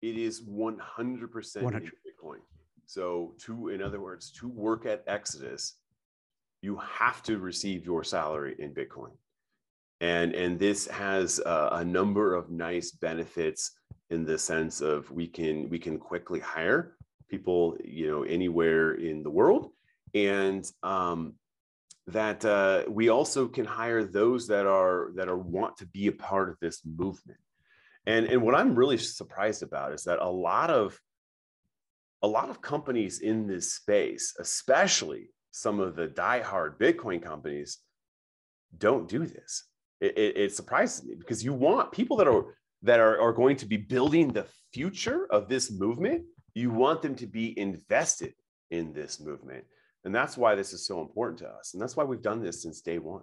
It 0.03 0.17
is 0.17 0.43
100% 0.43 1.63
100. 1.63 1.83
in 1.83 1.89
Bitcoin. 1.89 2.39
So 2.87 3.35
to, 3.41 3.69
in 3.69 3.83
other 3.83 4.01
words, 4.01 4.31
to 4.33 4.49
work 4.49 4.87
at 4.87 5.03
Exodus, 5.07 5.77
you 6.63 6.77
have 6.77 7.23
to 7.25 7.39
receive 7.39 7.87
your 7.87 8.05
salary 8.05 8.57
in 8.59 8.75
Bitcoin. 8.75 9.13
And, 10.01 10.35
and 10.35 10.59
this 10.59 10.87
has 10.89 11.39
a, 11.39 11.69
a 11.73 11.85
number 11.85 12.35
of 12.35 12.51
nice 12.51 12.91
benefits 12.91 13.73
in 14.11 14.25
the 14.25 14.39
sense 14.39 14.81
of 14.81 15.11
we 15.11 15.27
can 15.27 15.69
we 15.71 15.79
can 15.79 15.99
quickly 15.99 16.41
hire 16.41 16.97
people 17.29 17.77
you 17.83 18.07
know 18.11 18.23
anywhere 18.23 18.93
in 18.95 19.23
the 19.23 19.31
world 19.31 19.71
and 20.15 20.71
um, 20.83 21.35
that 22.07 22.45
uh, 22.45 22.85
we 22.89 23.09
also 23.09 23.49
can 23.49 23.65
hire 23.65 24.05
those 24.05 24.47
that 24.49 24.67
are 24.67 25.11
that 25.17 25.29
are 25.29 25.39
want 25.39 25.79
to 25.79 25.87
be 25.87 26.07
a 26.07 26.13
part 26.13 26.49
of 26.51 26.59
this 26.61 26.83
movement. 26.85 27.39
And 28.07 28.27
and 28.27 28.43
what 28.43 28.55
i'm 28.55 28.75
really 28.75 28.99
surprised 28.99 29.63
about 29.63 29.93
is 29.93 30.05
that 30.05 30.19
a 30.21 30.29
lot 30.29 30.71
of 30.71 31.01
a 32.23 32.29
lot 32.29 32.51
of 32.51 32.61
companies 32.61 33.21
in 33.21 33.47
this 33.47 33.75
space 33.75 34.35
especially 34.39 35.31
some 35.51 35.81
of 35.81 35.97
the 35.97 36.07
die-hard 36.07 36.79
bitcoin 36.79 37.23
companies 37.23 37.79
don't 38.79 39.09
do 39.09 39.25
this. 39.27 39.65
It, 40.01 40.19
it, 40.19 40.37
it 40.37 40.55
surprises 40.55 41.05
me 41.05 41.15
because 41.15 41.45
you 41.45 41.53
want 41.53 41.93
people 41.93 42.17
that 42.19 42.29
are 42.29 42.57
that 42.83 43.01
are, 43.01 43.19
are 43.19 43.33
going 43.33 43.57
to 43.57 43.67
be 43.67 43.79
building 43.79 44.29
the 44.29 44.47
future 44.73 45.27
of 45.31 45.49
this 45.49 45.71
movement 45.71 46.25
you 46.55 46.71
want 46.71 47.03
them 47.03 47.15
to 47.17 47.27
be 47.27 47.59
invested 47.59 48.35
in 48.71 48.93
this 48.93 49.21
movement 49.21 49.65
and 50.05 50.15
that's 50.15 50.37
why 50.37 50.55
this 50.55 50.73
is 50.73 50.87
so 50.87 51.01
important 51.01 51.39
to 51.41 51.49
us. 51.49 51.75
And 51.75 51.83
that's 51.83 51.97
why 51.97 52.05
we've 52.05 52.23
done 52.23 52.43
this 52.43 52.63
since 52.63 52.81
day 52.81 52.99
one. 52.99 53.23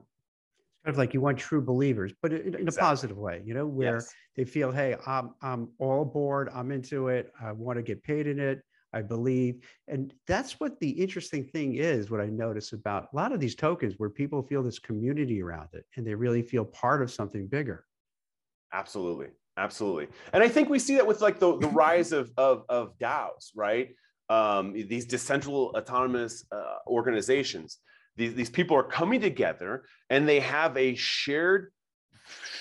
Kind 0.86 0.96
of 0.96 0.98
like 0.98 1.14
you 1.14 1.22
want 1.22 1.38
true 1.38 1.62
believers, 1.62 2.12
but 2.24 2.34
in, 2.34 2.56
in 2.56 2.68
a 2.68 2.72
positive 2.72 3.18
way, 3.18 3.44
you 3.46 3.54
know, 3.54 3.68
where 3.68 3.96
yes. 3.96 4.12
they 4.36 4.46
feel, 4.46 4.72
hey, 4.72 4.96
I'm 5.06 5.36
I'm 5.42 5.70
all 5.78 6.02
aboard, 6.02 6.50
I'm 6.54 6.72
into 6.72 7.10
it, 7.10 7.32
I 7.40 7.52
want 7.52 7.78
to 7.78 7.84
get 7.84 8.02
paid 8.02 8.26
in 8.26 8.40
it, 8.40 8.64
I 8.92 9.04
believe. 9.04 9.64
And 9.88 10.12
that's 10.28 10.60
what 10.60 10.80
the 10.80 10.90
interesting 10.90 11.44
thing 11.44 11.76
is, 11.76 12.10
what 12.10 12.20
I 12.20 12.26
notice 12.26 12.74
about 12.74 13.10
a 13.14 13.16
lot 13.16 13.32
of 13.32 13.40
these 13.40 13.54
tokens 13.54 13.94
where 13.98 14.10
people 14.10 14.42
feel 14.42 14.64
this 14.64 14.80
community 14.80 15.42
around 15.42 15.70
it 15.74 15.86
and 15.98 16.06
they 16.06 16.16
really 16.16 16.42
feel 16.42 16.66
part 16.66 17.04
of 17.04 17.12
something 17.12 17.46
bigger. 17.46 17.86
Absolutely. 18.74 19.28
Absolutely. 19.58 20.08
And 20.34 20.42
I 20.42 20.48
think 20.48 20.70
we 20.70 20.80
see 20.80 20.96
that 20.96 21.06
with 21.06 21.22
like 21.22 21.40
the, 21.40 21.58
the 21.58 21.68
rise 21.86 22.12
of, 22.12 22.32
of, 22.38 22.64
of 22.70 22.98
DAOs, 22.98 23.52
right? 23.56 23.90
Um, 24.32 24.72
these 24.72 25.06
decentralized 25.06 25.76
autonomous 25.76 26.46
uh, 26.54 26.78
organizations. 26.88 27.80
These, 28.16 28.34
these 28.34 28.50
people 28.50 28.78
are 28.78 28.84
coming 29.00 29.20
together 29.20 29.84
and 30.10 30.28
they 30.28 30.40
have 30.40 30.78
a 30.78 30.96
shared 30.96 31.72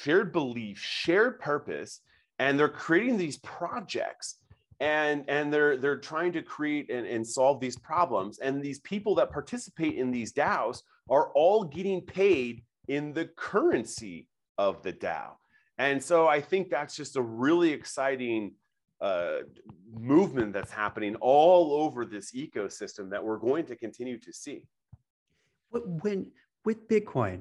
shared 0.03 0.33
belief, 0.33 0.79
shared 0.79 1.39
purpose, 1.39 2.01
and 2.41 2.59
they're 2.59 2.69
creating 2.69 3.19
these 3.19 3.39
projects 3.39 4.41
and 4.81 5.25
and 5.29 5.53
they're 5.53 5.77
they're 5.77 5.99
trying 5.99 6.33
to 6.33 6.43
create 6.43 6.91
and, 6.91 7.07
and 7.07 7.25
solve 7.25 7.61
these 7.61 7.77
problems 7.77 8.39
and 8.39 8.63
these 8.63 8.81
people 8.81 9.15
that 9.15 9.31
participate 9.31 9.95
in 9.95 10.11
these 10.11 10.33
daos 10.33 10.83
are 11.11 11.31
all 11.35 11.65
getting 11.65 12.01
paid 12.01 12.65
in 12.89 13.13
the 13.13 13.27
currency 13.37 14.27
of 14.57 14.83
the 14.83 14.93
dao 14.93 15.33
and 15.79 16.03
so 16.03 16.27
i 16.27 16.41
think 16.41 16.71
that's 16.71 16.97
just 16.97 17.17
a 17.17 17.23
really 17.23 17.71
exciting 17.73 18.53
uh, 19.01 19.39
movement 19.93 20.53
that's 20.53 20.71
happening 20.71 21.17
all 21.17 21.73
over 21.73 22.05
this 22.05 22.33
ecosystem 22.33 23.11
that 23.11 23.23
we're 23.25 23.39
going 23.39 23.65
to 23.65 23.75
continue 23.75 24.19
to 24.19 24.33
see 24.33 24.63
when 25.71 26.27
with 26.65 26.89
bitcoin 26.89 27.41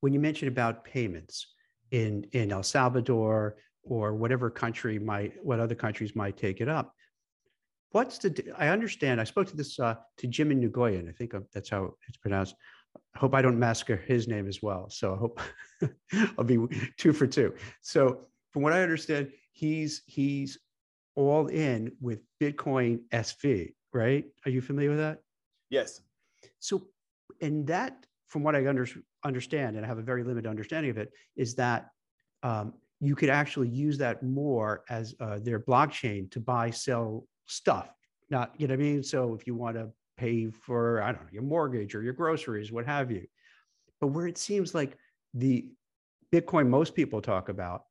when 0.00 0.12
you 0.12 0.20
mentioned 0.20 0.48
about 0.48 0.84
payments 0.84 1.54
in 1.90 2.24
in 2.32 2.52
el 2.52 2.62
salvador 2.62 3.56
or 3.82 4.14
whatever 4.14 4.50
country 4.50 4.98
might, 4.98 5.34
what 5.44 5.60
other 5.60 5.74
countries 5.74 6.14
might 6.14 6.36
take 6.36 6.60
it 6.60 6.68
up. 6.68 6.94
What's 7.90 8.18
the, 8.18 8.52
I 8.56 8.68
understand, 8.68 9.20
I 9.20 9.24
spoke 9.24 9.48
to 9.48 9.56
this, 9.56 9.78
uh, 9.78 9.96
to 10.18 10.26
Jim 10.26 10.50
Nguyen, 10.50 11.08
I 11.08 11.12
think 11.12 11.34
that's 11.52 11.68
how 11.68 11.94
it's 12.08 12.16
pronounced. 12.16 12.54
I 13.14 13.18
hope 13.18 13.34
I 13.34 13.42
don't 13.42 13.58
massacre 13.58 13.96
his 13.96 14.28
name 14.28 14.48
as 14.48 14.62
well. 14.62 14.88
So 14.88 15.14
I 15.14 15.16
hope 15.16 15.40
I'll 16.38 16.44
be 16.44 16.58
two 16.96 17.12
for 17.12 17.26
two. 17.26 17.54
So 17.82 18.26
from 18.50 18.62
what 18.62 18.72
I 18.72 18.82
understand, 18.82 19.30
he's, 19.52 20.02
he's 20.06 20.58
all 21.14 21.46
in 21.48 21.92
with 22.00 22.20
Bitcoin 22.40 23.00
SV, 23.12 23.74
right? 23.92 24.24
Are 24.46 24.50
you 24.50 24.60
familiar 24.60 24.90
with 24.90 24.98
that? 24.98 25.18
Yes. 25.70 26.00
So, 26.58 26.82
and 27.40 27.66
that, 27.66 28.06
from 28.28 28.42
what 28.42 28.56
I 28.56 28.66
under, 28.66 28.86
understand, 29.24 29.76
and 29.76 29.84
I 29.84 29.88
have 29.88 29.98
a 29.98 30.02
very 30.02 30.22
limited 30.24 30.48
understanding 30.48 30.90
of 30.90 30.98
it, 30.98 31.12
is 31.36 31.54
that 31.56 31.90
um, 32.42 32.74
you 33.00 33.14
could 33.14 33.30
actually 33.30 33.68
use 33.68 33.98
that 33.98 34.22
more 34.22 34.84
as 34.88 35.14
uh, 35.20 35.38
their 35.40 35.60
blockchain 35.60 36.30
to 36.30 36.40
buy, 36.40 36.70
sell 36.70 37.26
stuff. 37.46 37.92
Not, 38.30 38.54
you 38.56 38.66
know 38.66 38.74
what 38.74 38.80
I 38.80 38.84
mean? 38.84 39.02
So 39.02 39.34
if 39.34 39.46
you 39.46 39.54
want 39.54 39.76
to 39.76 39.90
pay 40.16 40.48
for, 40.50 41.02
I 41.02 41.12
don't 41.12 41.22
know, 41.22 41.28
your 41.32 41.42
mortgage 41.42 41.94
or 41.94 42.02
your 42.02 42.12
groceries, 42.12 42.72
what 42.72 42.86
have 42.86 43.10
you. 43.10 43.26
But 44.00 44.08
where 44.08 44.26
it 44.26 44.38
seems 44.38 44.74
like 44.74 44.96
the 45.34 45.68
Bitcoin 46.32 46.68
most 46.68 46.94
people 46.94 47.20
talk 47.20 47.48
about, 47.48 47.84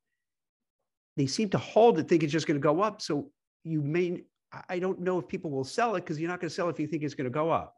they 1.22 1.28
seem 1.28 1.50
to 1.50 1.58
hold 1.60 2.00
it, 2.00 2.08
think 2.08 2.24
it's 2.24 2.34
just 2.34 2.48
going 2.48 2.60
to 2.60 2.64
go 2.64 2.82
up. 2.82 3.00
So 3.00 3.30
you 3.64 3.84
may, 3.84 4.24
I 4.68 4.80
don't 4.80 5.00
know 5.00 5.20
if 5.20 5.28
people 5.28 5.52
will 5.52 5.64
sell 5.64 5.96
it 5.96 6.02
because 6.02 6.20
you're 6.20 6.32
not 6.32 6.40
going 6.40 6.50
to 6.50 6.56
sell 6.56 6.68
if 6.68 6.80
you 6.80 6.88
think 6.88 7.04
it's 7.04 7.14
going 7.14 7.26
to 7.26 7.30
go 7.32 7.52
up. 7.52 7.76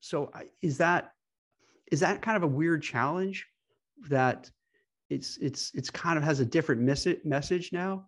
So 0.00 0.30
is 0.62 0.78
that, 0.78 1.12
is 1.92 2.00
that 2.00 2.22
kind 2.22 2.38
of 2.38 2.42
a 2.44 2.46
weird 2.46 2.82
challenge 2.82 3.46
that 4.08 4.50
it's 5.10 5.38
it's 5.38 5.72
it's 5.74 5.90
kind 5.90 6.16
of 6.18 6.24
has 6.24 6.38
a 6.40 6.44
different 6.44 6.80
message 6.82 7.18
message 7.24 7.72
now 7.72 8.06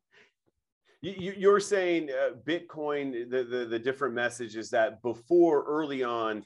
you, 1.00 1.32
you're 1.36 1.58
saying 1.58 2.10
uh, 2.10 2.34
bitcoin 2.46 3.28
the, 3.30 3.42
the 3.42 3.64
the 3.64 3.78
different 3.78 4.14
message 4.14 4.54
is 4.54 4.68
that 4.68 5.00
before 5.02 5.64
early 5.64 6.02
on 6.02 6.44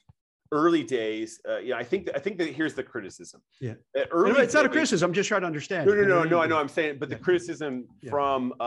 early 0.52 0.82
days 0.82 1.40
uh, 1.48 1.58
yeah 1.58 1.76
i 1.76 1.82
think 1.82 2.06
that, 2.06 2.16
i 2.16 2.18
think 2.18 2.38
that 2.38 2.48
here's 2.48 2.74
the 2.74 2.82
criticism. 2.82 3.40
Yeah. 3.60 3.74
Early 4.10 4.32
no, 4.32 4.38
it's 4.38 4.54
not 4.54 4.66
a 4.66 4.68
criticism 4.68 5.10
i'm 5.10 5.14
just 5.14 5.28
trying 5.28 5.40
to 5.40 5.46
understand. 5.46 5.86
No 5.86 5.94
no 5.94 6.02
no 6.02 6.22
no 6.24 6.40
i 6.40 6.46
know 6.46 6.58
i'm 6.58 6.68
saying 6.68 6.98
but 6.98 7.08
the 7.08 7.16
criticism 7.16 7.86
yeah. 8.02 8.10
from 8.10 8.52
uh, 8.60 8.62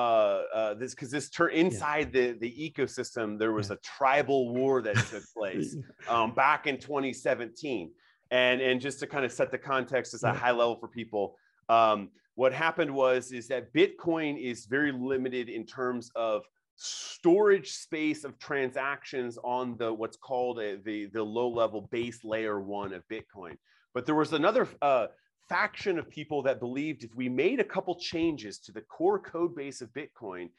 uh 0.54 0.74
this 0.74 0.94
because 0.94 1.12
this 1.12 1.30
turn 1.30 1.52
inside 1.54 2.14
yeah. 2.14 2.32
the 2.32 2.40
the 2.40 2.74
ecosystem 2.76 3.38
there 3.40 3.52
was 3.52 3.70
yeah. 3.70 3.76
a 3.76 3.78
tribal 3.78 4.54
war 4.54 4.82
that 4.82 4.96
took 4.96 5.24
place 5.38 5.76
um 6.10 6.34
back 6.34 6.68
in 6.68 6.78
2017 6.78 7.92
and 8.32 8.62
and 8.62 8.82
just 8.82 9.00
to 9.00 9.08
kind 9.08 9.24
of 9.24 9.32
set 9.32 9.52
the 9.52 9.58
context 9.58 10.14
as 10.14 10.24
a 10.24 10.34
high 10.34 10.52
level 10.52 10.76
for 10.76 10.88
people 10.88 11.36
um, 11.70 12.10
what 12.36 12.54
happened 12.54 12.94
was 12.94 13.32
is 13.32 13.48
that 13.48 13.74
Bitcoin 13.74 14.40
is 14.40 14.66
very 14.66 14.92
limited 14.92 15.50
in 15.50 15.66
terms 15.66 16.12
of 16.16 16.44
storage 16.78 17.72
space 17.72 18.24
of 18.24 18.38
transactions 18.40 19.38
on 19.44 19.76
the 19.78 19.92
what's 19.92 20.18
called 20.18 20.60
a, 20.60 20.78
the 20.78 21.08
the 21.08 21.24
low 21.24 21.50
level 21.50 21.90
base 21.92 22.24
layer 22.24 22.62
one 22.62 22.94
of 22.94 23.04
Bitcoin. 23.08 23.58
But 23.94 24.06
there 24.06 24.16
was 24.16 24.34
another 24.34 24.68
uh, 24.82 25.08
faction 25.50 25.98
of 25.98 26.10
people 26.10 26.44
that 26.44 26.60
believed 26.60 27.04
if 27.04 27.16
we 27.16 27.30
made 27.30 27.60
a 27.60 27.64
couple 27.64 27.96
changes 27.96 28.60
to 28.60 28.72
the 28.72 28.82
core 28.82 29.20
code 29.20 29.56
base 29.56 29.82
of 29.82 29.90
Bitcoin, 29.94 30.50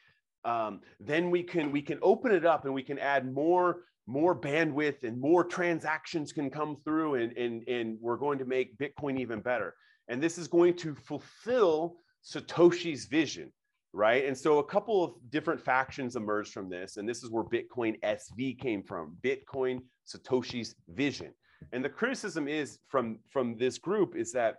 um, 0.45 0.81
then 0.99 1.31
we 1.31 1.43
can 1.43 1.71
we 1.71 1.83
can 1.83 1.99
open 2.03 2.33
it 2.33 2.45
up 2.45 2.65
and 2.65 2.75
we 2.75 2.83
can 2.83 2.99
add 2.99 3.33
more 3.33 3.85
more 4.09 4.35
bandwidth 4.35 5.05
and 5.05 5.21
more 5.21 5.45
transactions 5.45 6.33
can 6.33 6.49
come 6.51 6.79
through 6.83 7.17
and, 7.17 7.37
and, 7.37 7.69
and 7.69 7.99
we're 8.01 8.17
going 8.17 8.39
to 8.39 8.47
make 8.47 8.77
Bitcoin 8.79 9.21
even 9.21 9.39
better. 9.41 9.75
And 10.09 10.23
this 10.23 10.39
is 10.39 10.49
going 10.49 10.77
to 10.77 10.95
fulfill 10.95 11.97
Satoshi's 12.25 13.05
vision, 13.05 13.53
right? 13.99 14.27
And 14.27 14.39
so 14.39 14.61
a 14.61 14.65
couple 14.65 15.03
of 15.03 15.15
different 15.29 15.61
factions 15.61 16.15
emerged 16.15 16.53
from 16.53 16.71
this. 16.71 16.99
And 16.99 17.09
this 17.09 17.25
is 17.25 17.31
where 17.31 17.43
Bitcoin 17.43 18.01
SV 18.03 18.57
came 18.61 18.81
from 18.85 19.17
Bitcoin 19.25 19.81
Satoshi's 20.07 20.77
vision. 20.91 21.35
And 21.73 21.85
the 21.85 21.89
criticism 21.89 22.47
is 22.47 22.79
from, 22.87 23.19
from 23.29 23.59
this 23.59 23.77
group 23.77 24.15
is 24.15 24.31
that 24.33 24.59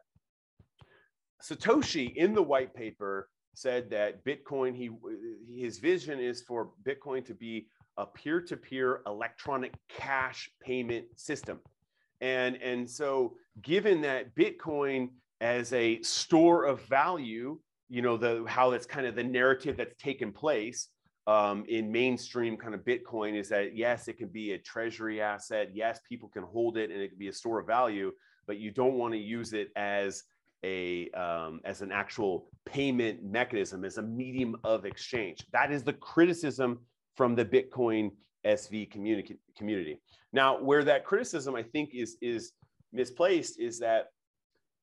Satoshi 1.42 2.14
in 2.18 2.34
the 2.34 2.44
white 2.44 2.74
paper 2.74 3.30
said 3.54 3.90
that 3.92 4.26
Bitcoin, 4.26 4.76
he 4.76 4.90
his 5.50 5.80
vision 5.80 6.20
is 6.20 6.42
for 6.42 6.72
Bitcoin 6.86 7.26
to 7.26 7.34
be 7.34 7.68
a 7.96 8.06
peer-to-peer 8.06 9.02
electronic 9.08 9.74
cash 9.88 10.50
payment 10.62 11.06
system. 11.16 11.60
And, 12.20 12.58
and 12.58 12.90
so 12.90 13.36
given 13.62 14.02
that 14.02 14.36
Bitcoin 14.36 15.12
as 15.40 15.72
a 15.72 16.02
store 16.02 16.66
of 16.66 16.82
value 16.88 17.58
you 17.90 18.02
know 18.02 18.18
the 18.18 18.46
how 18.48 18.70
that's 18.70 18.86
kind 18.86 19.08
of 19.08 19.16
the 19.16 19.24
narrative 19.24 19.78
that's 19.78 19.96
taken 20.02 20.32
place 20.32 20.90
um, 21.28 21.66
in 21.68 21.92
mainstream 21.92 22.56
kind 22.58 22.74
of 22.74 22.82
bitcoin 22.82 23.36
is 23.36 23.50
that 23.50 23.76
yes 23.76 24.08
it 24.08 24.18
can 24.18 24.30
be 24.30 24.54
a 24.54 24.58
treasury 24.58 25.22
asset. 25.22 25.70
Yes 25.74 26.00
people 26.08 26.30
can 26.30 26.44
hold 26.44 26.78
it 26.78 26.92
and 26.92 27.02
it 27.02 27.10
can 27.10 27.18
be 27.18 27.28
a 27.28 27.34
store 27.34 27.60
of 27.60 27.68
value 27.68 28.12
but 28.48 28.58
you 28.58 28.72
don't 28.72 28.96
want 28.96 29.14
to 29.14 29.20
use 29.20 29.54
it 29.54 29.70
as 29.76 30.24
a 30.64 31.10
um, 31.12 31.62
as 31.66 31.82
an 31.82 31.92
actual 31.92 32.50
payment 32.66 33.24
mechanism 33.24 33.86
as 33.86 33.98
a 33.98 34.02
medium 34.02 34.56
of 34.64 34.86
exchange. 34.86 35.46
That 35.52 35.72
is 35.72 35.84
the 35.84 35.94
criticism 35.94 36.80
from 37.16 37.36
the 37.36 37.46
bitcoin 37.46 38.12
sv 38.46 38.90
community 38.92 39.38
community. 39.58 40.00
Now 40.32 40.62
where 40.62 40.84
that 40.84 41.06
criticism 41.06 41.56
i 41.56 41.64
think 41.64 41.92
is 41.94 42.18
is 42.22 42.54
misplaced 42.94 43.60
is 43.60 43.80
that 43.80 44.08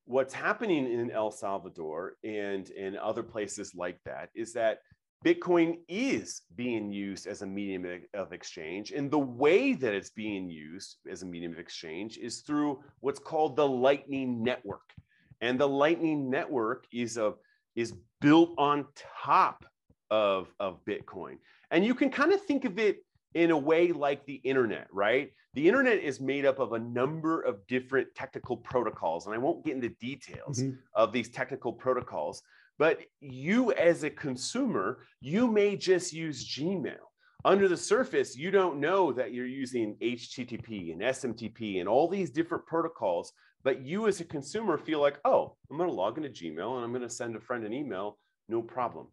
what's 0.06 0.32
happening 0.32 0.90
in 0.90 1.10
El 1.10 1.30
Salvador 1.30 2.14
and 2.24 2.70
in 2.70 2.96
other 2.96 3.22
places 3.22 3.74
like 3.74 3.98
that 4.04 4.30
is 4.34 4.52
that 4.54 4.78
Bitcoin 5.24 5.78
is 5.88 6.42
being 6.54 6.92
used 6.92 7.26
as 7.26 7.42
a 7.42 7.46
medium 7.46 7.84
of 8.14 8.32
exchange. 8.32 8.92
And 8.92 9.10
the 9.10 9.18
way 9.18 9.72
that 9.74 9.92
it's 9.92 10.10
being 10.10 10.48
used 10.48 10.98
as 11.10 11.22
a 11.22 11.26
medium 11.26 11.52
of 11.52 11.58
exchange 11.58 12.18
is 12.18 12.42
through 12.42 12.82
what's 13.00 13.18
called 13.18 13.56
the 13.56 13.66
Lightning 13.66 14.42
Network. 14.44 14.92
And 15.40 15.58
the 15.58 15.68
Lightning 15.68 16.30
Network 16.30 16.86
is, 16.92 17.16
a, 17.16 17.34
is 17.74 17.94
built 18.20 18.54
on 18.58 18.86
top 19.24 19.64
of, 20.10 20.52
of 20.60 20.84
Bitcoin. 20.84 21.38
And 21.72 21.84
you 21.84 21.94
can 21.94 22.10
kind 22.10 22.32
of 22.32 22.40
think 22.42 22.64
of 22.64 22.78
it 22.78 22.98
in 23.36 23.50
a 23.50 23.58
way 23.58 23.92
like 23.92 24.24
the 24.24 24.40
internet, 24.44 24.88
right? 24.90 25.30
The 25.52 25.68
internet 25.68 25.98
is 25.98 26.20
made 26.20 26.46
up 26.46 26.58
of 26.58 26.72
a 26.72 26.78
number 26.78 27.42
of 27.42 27.66
different 27.66 28.08
technical 28.14 28.56
protocols, 28.56 29.26
and 29.26 29.34
I 29.34 29.38
won't 29.38 29.62
get 29.62 29.74
into 29.74 29.90
details 29.90 30.62
mm-hmm. 30.62 30.76
of 30.94 31.12
these 31.12 31.28
technical 31.28 31.70
protocols, 31.70 32.42
but 32.78 33.00
you 33.20 33.72
as 33.72 34.04
a 34.04 34.10
consumer, 34.10 35.00
you 35.20 35.48
may 35.48 35.76
just 35.76 36.14
use 36.14 36.48
Gmail. 36.48 36.96
Under 37.44 37.68
the 37.68 37.76
surface, 37.76 38.36
you 38.36 38.50
don't 38.50 38.80
know 38.80 39.12
that 39.12 39.34
you're 39.34 39.46
using 39.46 39.96
HTTP 40.02 40.92
and 40.92 41.02
SMTP 41.02 41.80
and 41.80 41.88
all 41.88 42.08
these 42.08 42.30
different 42.30 42.64
protocols, 42.64 43.32
but 43.64 43.82
you 43.82 44.08
as 44.08 44.20
a 44.20 44.24
consumer 44.24 44.78
feel 44.78 45.00
like, 45.00 45.20
oh, 45.26 45.56
I'm 45.70 45.76
going 45.76 45.90
to 45.90 45.94
log 45.94 46.16
into 46.16 46.30
Gmail 46.30 46.76
and 46.76 46.84
I'm 46.84 46.90
going 46.90 47.02
to 47.02 47.10
send 47.10 47.36
a 47.36 47.40
friend 47.40 47.64
an 47.64 47.74
email, 47.74 48.18
no 48.48 48.62
problem. 48.62 49.08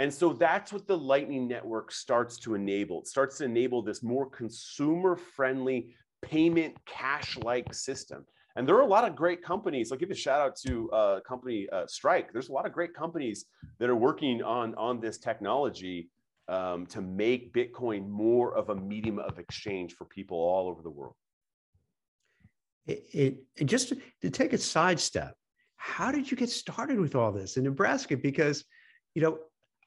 And 0.00 0.12
so 0.12 0.32
that's 0.32 0.72
what 0.72 0.86
the 0.86 0.96
Lightning 0.96 1.48
Network 1.48 1.90
starts 1.90 2.38
to 2.40 2.54
enable. 2.54 3.00
It 3.00 3.08
starts 3.08 3.38
to 3.38 3.44
enable 3.44 3.82
this 3.82 4.02
more 4.02 4.28
consumer 4.30 5.16
friendly 5.16 5.94
payment 6.22 6.76
cash 6.86 7.36
like 7.38 7.74
system. 7.74 8.24
And 8.56 8.66
there 8.66 8.76
are 8.76 8.82
a 8.82 8.86
lot 8.86 9.08
of 9.08 9.14
great 9.14 9.42
companies. 9.42 9.92
I'll 9.92 9.98
give 9.98 10.10
a 10.10 10.14
shout 10.14 10.40
out 10.40 10.56
to 10.66 10.90
uh, 10.90 11.20
company 11.20 11.68
uh, 11.72 11.86
Strike. 11.86 12.32
There's 12.32 12.48
a 12.48 12.52
lot 12.52 12.66
of 12.66 12.72
great 12.72 12.94
companies 12.94 13.44
that 13.78 13.88
are 13.88 13.96
working 13.96 14.42
on 14.42 14.74
on 14.74 15.00
this 15.00 15.18
technology 15.18 16.10
um, 16.48 16.86
to 16.86 17.00
make 17.00 17.52
Bitcoin 17.52 18.08
more 18.08 18.56
of 18.56 18.70
a 18.70 18.74
medium 18.74 19.18
of 19.18 19.38
exchange 19.38 19.94
for 19.94 20.06
people 20.06 20.38
all 20.38 20.68
over 20.68 20.82
the 20.82 20.90
world. 20.90 21.14
It, 22.86 23.44
it, 23.54 23.64
just 23.66 23.90
to, 23.90 23.98
to 24.22 24.30
take 24.30 24.54
a 24.54 24.58
sidestep, 24.58 25.34
how 25.76 26.10
did 26.10 26.30
you 26.30 26.36
get 26.36 26.48
started 26.48 26.98
with 26.98 27.14
all 27.14 27.32
this 27.32 27.58
in 27.58 27.64
Nebraska? 27.64 28.16
Because, 28.16 28.64
you 29.14 29.22
know, 29.22 29.38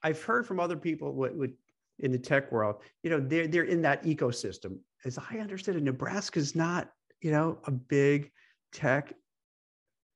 I've 0.03 0.21
heard 0.21 0.45
from 0.45 0.59
other 0.59 0.77
people 0.77 1.13
with 1.13 1.51
in 1.99 2.11
the 2.11 2.17
tech 2.17 2.51
world, 2.51 2.77
you 3.03 3.09
know, 3.09 3.19
they're 3.19 3.47
they're 3.47 3.63
in 3.63 3.81
that 3.83 4.03
ecosystem. 4.03 4.79
As 5.05 5.17
I 5.17 5.37
understood 5.37 5.75
it, 5.75 5.83
Nebraska 5.83 6.39
is 6.39 6.55
not, 6.55 6.89
you 7.21 7.31
know, 7.31 7.59
a 7.65 7.71
big 7.71 8.31
tech 8.71 9.13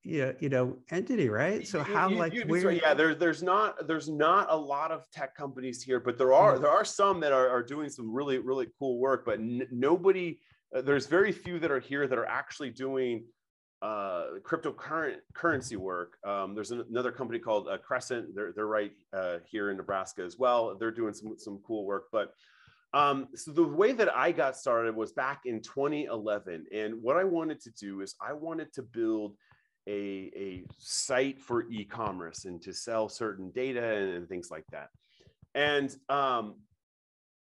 you 0.06 0.22
know, 0.22 0.34
you 0.40 0.50
know 0.50 0.78
entity 0.92 1.30
right 1.30 1.68
so 1.68 1.82
how 1.82 2.08
you, 2.08 2.16
like 2.16 2.32
you, 2.32 2.44
where 2.44 2.72
yeah 2.72 2.94
there, 2.94 3.16
there's 3.16 3.42
not 3.42 3.88
there's 3.88 4.08
not 4.08 4.46
a 4.52 4.56
lot 4.56 4.92
of 4.92 5.10
tech 5.10 5.36
companies 5.36 5.82
here 5.82 6.00
but 6.00 6.16
there 6.16 6.32
are 6.32 6.54
mm-hmm. 6.54 6.62
there 6.62 6.72
are 6.72 6.86
some 6.86 7.20
that 7.20 7.32
are, 7.32 7.50
are 7.50 7.64
doing 7.64 7.90
some 7.90 8.14
really 8.14 8.38
really 8.38 8.68
cool 8.78 9.00
work 9.00 9.26
but 9.26 9.40
n- 9.40 9.68
nobody 9.72 10.40
uh, 10.76 10.82
there's 10.82 11.08
very 11.08 11.32
few 11.32 11.58
that 11.58 11.72
are 11.72 11.80
here 11.80 12.08
that 12.08 12.20
are 12.20 12.28
actually 12.28 12.70
doing 12.70 13.26
uh, 13.86 14.40
cryptocurrency 14.42 15.78
work. 15.78 16.18
Um, 16.26 16.56
there's 16.56 16.72
an, 16.72 16.84
another 16.90 17.12
company 17.12 17.38
called 17.38 17.68
uh, 17.68 17.78
Crescent. 17.78 18.34
They're, 18.34 18.52
they're 18.52 18.66
right 18.66 18.92
uh, 19.14 19.38
here 19.48 19.70
in 19.70 19.78
Nebraska 19.78 20.24
as 20.24 20.40
well. 20.40 20.76
They're 20.76 20.90
doing 20.90 21.14
some, 21.14 21.36
some 21.38 21.60
cool 21.68 21.86
work. 21.86 22.06
But 22.12 22.34
um, 22.96 23.28
so 23.36 23.52
the 23.52 23.64
way 23.64 23.92
that 23.92 24.16
I 24.16 24.32
got 24.32 24.58
started 24.58 24.96
was 24.96 25.12
back 25.12 25.42
in 25.46 25.62
2011. 25.62 26.66
And 26.74 26.96
what 27.04 27.16
I 27.16 27.24
wanted 27.26 27.62
to 27.62 27.70
do 27.72 28.02
is 28.02 28.16
I 28.20 28.34
wanted 28.34 28.74
to 28.74 28.82
build 28.82 29.36
a, 29.88 30.32
a 30.36 30.64
site 30.80 31.40
for 31.40 31.70
e-commerce 31.70 32.46
and 32.46 32.60
to 32.64 32.74
sell 32.74 33.08
certain 33.08 33.52
data 33.52 33.98
and, 33.98 34.14
and 34.16 34.28
things 34.28 34.50
like 34.50 34.66
that. 34.72 34.88
And 35.54 35.96
um, 36.10 36.56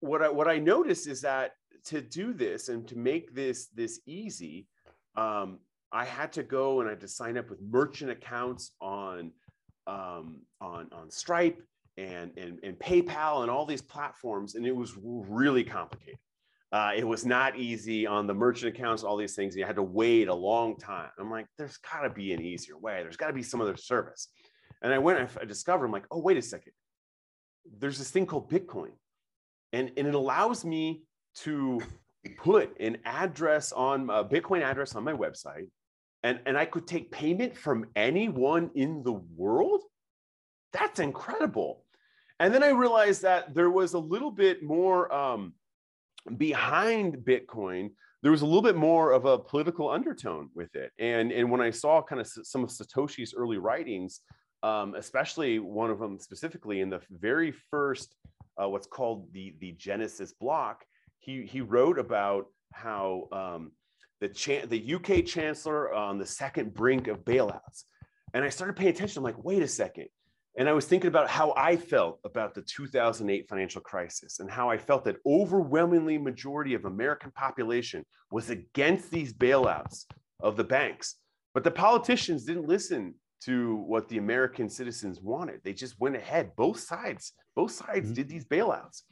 what 0.01 0.21
I, 0.21 0.29
what 0.29 0.47
I 0.47 0.59
noticed 0.59 1.07
is 1.07 1.21
that 1.21 1.53
to 1.85 2.01
do 2.01 2.33
this 2.33 2.69
and 2.69 2.87
to 2.87 2.97
make 2.97 3.33
this 3.33 3.67
this 3.73 4.01
easy, 4.05 4.67
um, 5.15 5.59
I 5.91 6.05
had 6.05 6.31
to 6.33 6.43
go 6.43 6.79
and 6.79 6.89
I 6.89 6.91
had 6.91 7.01
to 7.01 7.07
sign 7.07 7.37
up 7.37 7.49
with 7.49 7.59
merchant 7.61 8.11
accounts 8.11 8.71
on 8.79 9.31
um, 9.87 10.41
on 10.61 10.87
on 10.91 11.09
Stripe 11.09 11.61
and, 11.97 12.31
and 12.37 12.59
and 12.63 12.77
PayPal 12.77 13.41
and 13.41 13.51
all 13.51 13.65
these 13.65 13.81
platforms, 13.81 14.55
and 14.55 14.65
it 14.65 14.75
was 14.75 14.95
really 14.97 15.63
complicated. 15.63 16.19
Uh, 16.71 16.91
it 16.95 17.07
was 17.07 17.25
not 17.25 17.57
easy 17.57 18.05
on 18.05 18.27
the 18.27 18.33
merchant 18.33 18.75
accounts, 18.75 19.03
all 19.03 19.17
these 19.17 19.35
things. 19.35 19.55
You 19.55 19.65
had 19.65 19.75
to 19.77 19.83
wait 19.83 20.27
a 20.27 20.33
long 20.33 20.77
time. 20.77 21.09
I'm 21.19 21.31
like, 21.31 21.47
there's 21.57 21.77
got 21.77 22.01
to 22.01 22.11
be 22.11 22.31
an 22.31 22.41
easier 22.41 22.77
way. 22.77 23.01
There's 23.01 23.17
got 23.17 23.27
to 23.27 23.33
be 23.33 23.41
some 23.41 23.59
other 23.59 23.75
service. 23.75 24.27
And 24.83 24.93
I 24.93 24.99
went, 24.99 25.29
I 25.41 25.45
discovered, 25.45 25.85
I'm 25.85 25.91
like, 25.91 26.05
oh, 26.11 26.19
wait 26.19 26.37
a 26.37 26.41
second. 26.43 26.73
There's 27.79 27.97
this 27.97 28.11
thing 28.11 28.27
called 28.27 28.51
Bitcoin. 28.51 28.91
And, 29.73 29.91
and 29.97 30.07
it 30.07 30.13
allows 30.13 30.63
me 30.63 31.01
to 31.37 31.81
put 32.37 32.79
an 32.79 32.97
address 33.03 33.71
on 33.71 34.09
a 34.09 34.23
Bitcoin 34.23 34.61
address 34.61 34.95
on 34.95 35.03
my 35.03 35.13
website. 35.13 35.69
And, 36.23 36.39
and 36.45 36.57
I 36.57 36.65
could 36.65 36.87
take 36.87 37.11
payment 37.11 37.55
from 37.55 37.85
anyone 37.95 38.71
in 38.75 39.03
the 39.03 39.13
world. 39.13 39.83
That's 40.73 40.99
incredible. 40.99 41.83
And 42.39 42.53
then 42.53 42.63
I 42.63 42.69
realized 42.69 43.21
that 43.23 43.53
there 43.53 43.69
was 43.69 43.93
a 43.93 43.99
little 43.99 44.31
bit 44.31 44.63
more 44.63 45.13
um, 45.13 45.53
behind 46.37 47.17
Bitcoin, 47.17 47.91
there 48.21 48.31
was 48.31 48.41
a 48.41 48.45
little 48.45 48.61
bit 48.61 48.75
more 48.75 49.11
of 49.11 49.25
a 49.25 49.39
political 49.39 49.89
undertone 49.89 50.49
with 50.53 50.75
it. 50.75 50.91
And, 50.99 51.31
and 51.31 51.49
when 51.49 51.61
I 51.61 51.71
saw 51.71 52.01
kind 52.01 52.19
of 52.19 52.27
some 52.27 52.63
of 52.63 52.69
Satoshi's 52.69 53.33
early 53.33 53.57
writings, 53.57 54.21
um, 54.61 54.95
especially 54.95 55.59
one 55.59 55.89
of 55.89 55.99
them 55.99 56.19
specifically 56.19 56.81
in 56.81 56.89
the 56.89 56.99
very 57.09 57.53
first, 57.71 58.15
uh, 58.61 58.67
what's 58.67 58.87
called 58.87 59.31
the, 59.31 59.55
the 59.61 59.71
Genesis 59.73 60.33
block, 60.33 60.83
he, 61.19 61.45
he 61.45 61.61
wrote 61.61 61.97
about 61.97 62.47
how 62.73 63.27
um, 63.31 63.71
the, 64.19 64.29
cha- 64.29 64.65
the 64.65 64.95
UK 64.95 65.25
chancellor 65.25 65.93
on 65.93 66.17
the 66.17 66.25
second 66.25 66.73
brink 66.73 67.07
of 67.07 67.23
bailouts. 67.23 67.83
And 68.33 68.43
I 68.43 68.49
started 68.49 68.75
paying 68.75 68.89
attention. 68.89 69.19
I'm 69.19 69.23
like, 69.23 69.43
wait 69.43 69.61
a 69.61 69.67
second. 69.67 70.07
And 70.57 70.67
I 70.67 70.73
was 70.73 70.85
thinking 70.85 71.07
about 71.07 71.29
how 71.29 71.53
I 71.55 71.77
felt 71.77 72.19
about 72.25 72.53
the 72.53 72.61
2008 72.63 73.47
financial 73.47 73.81
crisis 73.81 74.39
and 74.39 74.49
how 74.49 74.69
I 74.69 74.77
felt 74.77 75.05
that 75.05 75.17
overwhelmingly 75.25 76.17
majority 76.17 76.73
of 76.73 76.85
American 76.85 77.31
population 77.31 78.05
was 78.31 78.49
against 78.49 79.09
these 79.09 79.31
bailouts 79.31 80.05
of 80.41 80.57
the 80.57 80.63
banks. 80.63 81.15
But 81.53 81.63
the 81.63 81.71
politicians 81.71 82.45
didn't 82.45 82.67
listen 82.67 83.15
to 83.45 83.77
what 83.77 84.09
the 84.09 84.17
American 84.17 84.69
citizens 84.69 85.21
wanted. 85.21 85.61
They 85.63 85.73
just 85.73 85.99
went 85.99 86.15
ahead. 86.15 86.51
Both 86.57 86.79
sides, 86.79 87.33
both 87.55 87.71
sides 87.71 88.07
mm-hmm. 88.07 88.13
did 88.13 88.27
these 88.29 88.45
bailouts. 88.45 89.03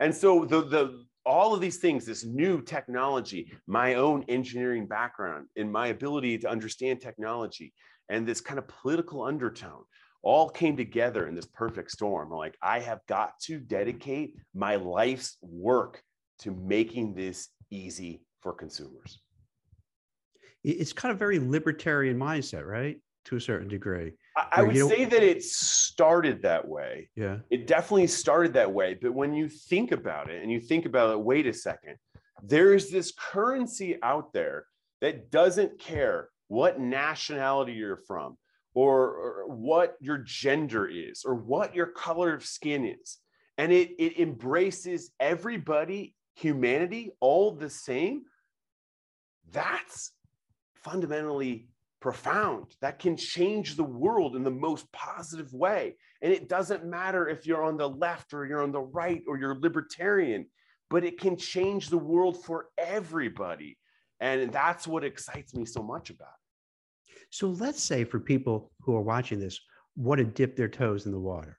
And 0.00 0.14
so 0.14 0.44
the, 0.44 0.62
the 0.62 1.04
all 1.26 1.54
of 1.54 1.60
these 1.60 1.78
things, 1.78 2.04
this 2.04 2.24
new 2.24 2.60
technology, 2.62 3.52
my 3.66 3.94
own 3.94 4.24
engineering 4.28 4.86
background, 4.86 5.46
and 5.56 5.70
my 5.70 5.88
ability 5.88 6.38
to 6.38 6.50
understand 6.50 7.00
technology, 7.00 7.72
and 8.08 8.26
this 8.26 8.40
kind 8.40 8.58
of 8.58 8.68
political 8.68 9.22
undertone 9.22 9.84
all 10.22 10.48
came 10.48 10.76
together 10.76 11.26
in 11.26 11.34
this 11.34 11.46
perfect 11.46 11.90
storm. 11.90 12.30
Like, 12.30 12.56
I 12.62 12.80
have 12.80 13.00
got 13.06 13.38
to 13.44 13.58
dedicate 13.58 14.34
my 14.54 14.76
life's 14.76 15.36
work 15.42 16.02
to 16.40 16.50
making 16.50 17.14
this 17.14 17.48
easy 17.70 18.22
for 18.40 18.52
consumers. 18.52 19.20
It's 20.62 20.94
kind 20.94 21.12
of 21.12 21.18
very 21.18 21.38
libertarian 21.38 22.18
mindset, 22.18 22.66
right? 22.66 22.98
To 23.26 23.36
a 23.36 23.40
certain 23.40 23.68
degree. 23.68 24.12
I, 24.36 24.46
I 24.52 24.62
would 24.62 24.76
say 24.76 25.04
that 25.04 25.22
it 25.22 25.42
started 25.42 26.42
that 26.42 26.66
way. 26.66 27.08
Yeah. 27.14 27.38
It 27.50 27.66
definitely 27.66 28.08
started 28.08 28.54
that 28.54 28.72
way. 28.72 28.98
But 29.00 29.14
when 29.14 29.34
you 29.34 29.48
think 29.48 29.92
about 29.92 30.30
it 30.30 30.42
and 30.42 30.50
you 30.50 30.60
think 30.60 30.86
about 30.86 31.12
it, 31.12 31.20
wait 31.20 31.46
a 31.46 31.52
second, 31.52 31.96
there's 32.42 32.90
this 32.90 33.12
currency 33.12 33.98
out 34.02 34.32
there 34.32 34.66
that 35.00 35.30
doesn't 35.30 35.78
care 35.78 36.28
what 36.48 36.80
nationality 36.80 37.72
you're 37.72 37.96
from, 37.96 38.36
or, 38.74 39.08
or 39.14 39.46
what 39.46 39.96
your 40.00 40.18
gender 40.18 40.86
is 40.86 41.24
or 41.24 41.34
what 41.34 41.74
your 41.74 41.86
color 41.86 42.34
of 42.34 42.44
skin 42.44 42.84
is. 42.84 43.18
And 43.56 43.70
it, 43.72 43.92
it 43.98 44.18
embraces 44.18 45.12
everybody, 45.20 46.16
humanity, 46.34 47.12
all 47.20 47.52
the 47.52 47.70
same. 47.70 48.22
That's 49.52 50.10
fundamentally 50.82 51.68
profound. 52.04 52.66
That 52.82 52.98
can 52.98 53.16
change 53.16 53.76
the 53.76 53.82
world 54.04 54.36
in 54.36 54.44
the 54.44 54.50
most 54.50 54.92
positive 54.92 55.54
way. 55.54 55.96
And 56.20 56.30
it 56.34 56.50
doesn't 56.50 56.84
matter 56.84 57.30
if 57.30 57.46
you're 57.46 57.64
on 57.64 57.78
the 57.78 57.88
left 57.88 58.34
or 58.34 58.44
you're 58.44 58.62
on 58.62 58.72
the 58.72 58.82
right 58.82 59.22
or 59.26 59.38
you're 59.38 59.58
libertarian, 59.58 60.44
but 60.90 61.02
it 61.02 61.18
can 61.18 61.34
change 61.38 61.88
the 61.88 61.96
world 61.96 62.44
for 62.44 62.66
everybody. 62.76 63.78
And 64.20 64.52
that's 64.52 64.86
what 64.86 65.02
excites 65.02 65.54
me 65.54 65.64
so 65.64 65.82
much 65.82 66.10
about 66.10 66.36
it. 67.08 67.22
so 67.30 67.48
let's 67.48 67.82
say 67.82 68.04
for 68.04 68.20
people 68.20 68.70
who 68.80 68.94
are 68.94 69.00
watching 69.14 69.40
this, 69.40 69.58
want 69.96 70.18
to 70.18 70.26
dip 70.26 70.56
their 70.56 70.68
toes 70.68 71.06
in 71.06 71.12
the 71.12 71.18
water. 71.18 71.56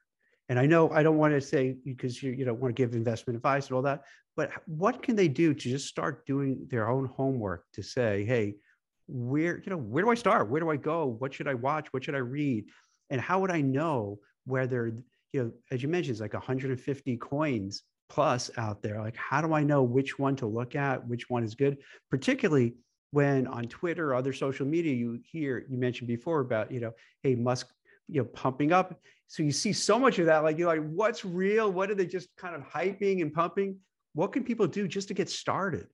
And 0.50 0.60
I 0.60 0.68
know 0.68 0.92
I 0.92 1.02
don't 1.02 1.18
want 1.18 1.34
to 1.34 1.42
say 1.42 1.76
because 1.84 2.22
you, 2.22 2.34
you 2.34 2.46
don't 2.46 2.60
want 2.60 2.76
to 2.76 2.80
give 2.80 2.94
investment 2.94 3.36
advice 3.36 3.70
and 3.70 3.78
all 3.78 3.82
that, 3.82 4.04
but 4.38 4.52
what 4.68 5.02
can 5.02 5.16
they 5.16 5.28
do 5.28 5.56
to 5.56 5.70
just 5.70 5.88
start 5.88 6.28
doing 6.28 6.68
their 6.70 6.88
own 6.88 7.06
homework 7.06 7.64
to 7.74 7.82
say, 7.82 8.26
hey, 8.26 8.58
where, 9.08 9.62
you 9.63 9.70
know, 9.70 9.78
where 9.78 10.04
do 10.04 10.10
I 10.10 10.15
start? 10.15 10.50
Where 10.50 10.62
do 10.62 10.70
I 10.70 10.78
go? 10.78 11.06
What 11.06 11.34
should 11.34 11.48
I 11.48 11.54
watch? 11.54 11.88
What 11.91 12.04
should 12.04 12.15
I 12.15 12.20
read? 12.20 12.65
And 13.10 13.22
how 13.22 13.39
would 13.39 13.52
I 13.52 13.62
know 13.62 14.20
whether, 14.46 14.98
you 15.32 15.44
know, 15.44 15.52
as 15.72 15.84
you 15.84 15.89
mentioned, 15.89 16.13
it's 16.13 16.22
like 16.22 16.34
150 16.34 17.18
coins 17.18 17.84
plus 18.10 18.52
out 18.58 18.82
there. 18.82 19.00
Like, 19.00 19.15
how 19.15 19.41
do 19.41 19.54
I 19.54 19.63
know 19.63 19.84
which 19.84 20.20
one 20.20 20.36
to 20.38 20.46
look 20.46 20.76
at, 20.76 21.06
which 21.08 21.30
one 21.30 21.44
is 21.44 21.56
good? 21.56 21.78
Particularly 22.10 22.76
when 23.12 23.48
on 23.48 23.65
Twitter 23.65 24.12
or 24.12 24.15
other 24.15 24.34
social 24.34 24.65
media, 24.65 24.94
you 24.94 25.20
hear, 25.24 25.65
you 25.70 25.78
mentioned 25.78 26.08
before 26.08 26.41
about, 26.41 26.72
you 26.72 26.80
know, 26.80 26.91
hey, 27.24 27.36
Musk, 27.36 27.68
you 28.08 28.22
know, 28.22 28.28
pumping 28.28 28.72
up. 28.72 29.00
So 29.28 29.41
you 29.41 29.52
see 29.52 29.74
so 29.74 29.98
much 29.98 30.20
of 30.20 30.28
that, 30.28 30.44
like 30.44 30.58
you're 30.58 30.68
like, 30.68 30.88
what's 30.88 31.26
real? 31.26 31.72
What 31.72 31.89
are 31.89 31.96
they 31.96 32.06
just 32.06 32.30
kind 32.38 32.56
of 32.56 32.62
hyping 32.62 33.22
and 33.22 33.34
pumping? 33.34 33.78
What 34.13 34.32
can 34.32 34.44
people 34.44 34.68
do 34.68 34.88
just 34.88 35.08
to 35.08 35.13
get 35.13 35.30
started? 35.30 35.88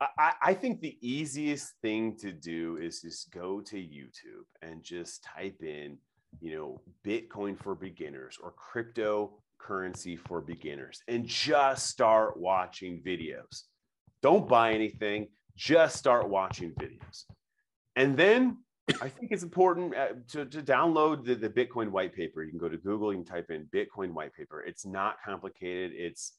I, 0.00 0.32
I, 0.42 0.54
think 0.54 0.80
the 0.80 0.98
easiest 1.00 1.74
thing 1.80 2.16
to 2.16 2.32
do 2.32 2.78
is 2.78 3.00
just 3.00 3.30
go 3.32 3.60
to 3.60 3.76
YouTube 3.76 4.46
and 4.60 4.82
just 4.82 5.22
type 5.22 5.62
in, 5.62 5.98
you 6.40 6.54
know, 6.56 6.80
Bitcoin 7.04 7.56
for 7.56 7.74
beginners 7.74 8.38
or 8.42 8.52
cryptocurrency 8.52 10.18
for 10.18 10.40
beginners 10.40 11.00
and 11.06 11.26
just 11.26 11.86
start 11.86 12.36
watching 12.36 13.02
videos. 13.02 13.62
Don't 14.20 14.48
buy 14.48 14.72
anything 14.72 15.28
just 15.56 15.96
start 15.96 16.28
watching 16.28 16.72
videos. 16.72 17.24
And 17.96 18.16
then 18.16 18.58
I 19.00 19.08
think 19.08 19.30
it's 19.30 19.42
important 19.42 19.94
uh, 19.94 20.08
to, 20.32 20.44
to 20.46 20.62
download 20.62 21.24
the, 21.24 21.34
the 21.34 21.48
Bitcoin 21.48 21.90
white 21.90 22.14
paper. 22.14 22.42
You 22.42 22.50
can 22.50 22.58
go 22.58 22.68
to 22.68 22.76
Google, 22.76 23.12
you 23.12 23.18
can 23.18 23.26
type 23.26 23.50
in 23.50 23.66
Bitcoin 23.72 24.12
white 24.12 24.34
paper. 24.34 24.62
It's 24.62 24.84
not 24.84 25.16
complicated. 25.24 25.92
It's, 25.94 26.32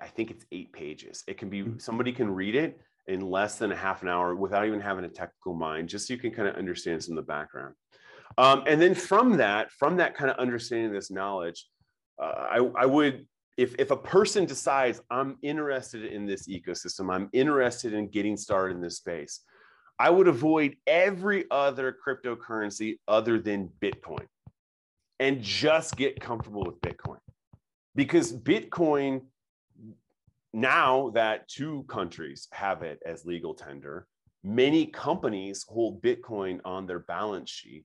I 0.00 0.06
think 0.06 0.30
it's 0.30 0.44
eight 0.52 0.72
pages. 0.72 1.24
It 1.26 1.38
can 1.38 1.48
be, 1.48 1.62
mm-hmm. 1.62 1.78
somebody 1.78 2.12
can 2.12 2.30
read 2.34 2.54
it 2.54 2.80
in 3.06 3.20
less 3.20 3.58
than 3.58 3.72
a 3.72 3.76
half 3.76 4.02
an 4.02 4.08
hour 4.08 4.34
without 4.34 4.66
even 4.66 4.80
having 4.80 5.04
a 5.04 5.08
technical 5.08 5.54
mind, 5.54 5.88
just 5.88 6.06
so 6.06 6.14
you 6.14 6.20
can 6.20 6.30
kind 6.30 6.48
of 6.48 6.56
understand 6.56 7.02
some 7.02 7.16
of 7.16 7.24
the 7.24 7.28
background. 7.28 7.74
Um, 8.38 8.62
and 8.66 8.80
then 8.80 8.94
from 8.94 9.36
that, 9.38 9.72
from 9.72 9.96
that 9.96 10.14
kind 10.14 10.30
of 10.30 10.36
understanding 10.36 10.92
this 10.92 11.10
knowledge, 11.10 11.66
uh, 12.22 12.46
I, 12.50 12.70
I 12.76 12.86
would, 12.86 13.26
if, 13.56 13.74
if 13.78 13.90
a 13.90 13.96
person 13.96 14.44
decides 14.44 15.00
I'm 15.10 15.36
interested 15.42 16.04
in 16.04 16.26
this 16.26 16.46
ecosystem, 16.48 17.12
I'm 17.12 17.28
interested 17.32 17.92
in 17.92 18.08
getting 18.08 18.36
started 18.36 18.76
in 18.76 18.82
this 18.82 18.98
space, 18.98 19.40
I 19.98 20.08
would 20.08 20.28
avoid 20.28 20.76
every 20.86 21.44
other 21.50 21.94
cryptocurrency 22.06 22.98
other 23.06 23.38
than 23.38 23.68
Bitcoin 23.82 24.26
and 25.18 25.42
just 25.42 25.96
get 25.96 26.20
comfortable 26.20 26.64
with 26.64 26.80
Bitcoin. 26.80 27.18
Because 27.94 28.32
Bitcoin, 28.32 29.22
now 30.52 31.10
that 31.10 31.48
two 31.48 31.84
countries 31.88 32.48
have 32.52 32.82
it 32.82 32.98
as 33.06 33.24
legal 33.24 33.54
tender, 33.54 34.06
many 34.42 34.86
companies 34.86 35.64
hold 35.68 36.02
Bitcoin 36.02 36.60
on 36.64 36.86
their 36.86 37.00
balance 37.00 37.50
sheet. 37.50 37.84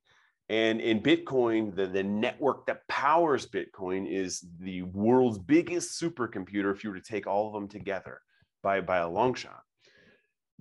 And 0.49 0.79
in 0.79 1.01
Bitcoin, 1.01 1.75
the, 1.75 1.87
the 1.87 2.03
network 2.03 2.67
that 2.67 2.87
powers 2.87 3.47
Bitcoin 3.47 4.09
is 4.09 4.45
the 4.59 4.83
world's 4.83 5.39
biggest 5.39 5.99
supercomputer 5.99 6.71
if 6.73 6.83
you 6.83 6.91
were 6.91 6.99
to 6.99 7.01
take 7.01 7.25
all 7.25 7.47
of 7.47 7.53
them 7.53 7.67
together 7.67 8.21
by, 8.61 8.81
by 8.81 8.97
a 8.97 9.09
long 9.09 9.33
shot. 9.33 9.61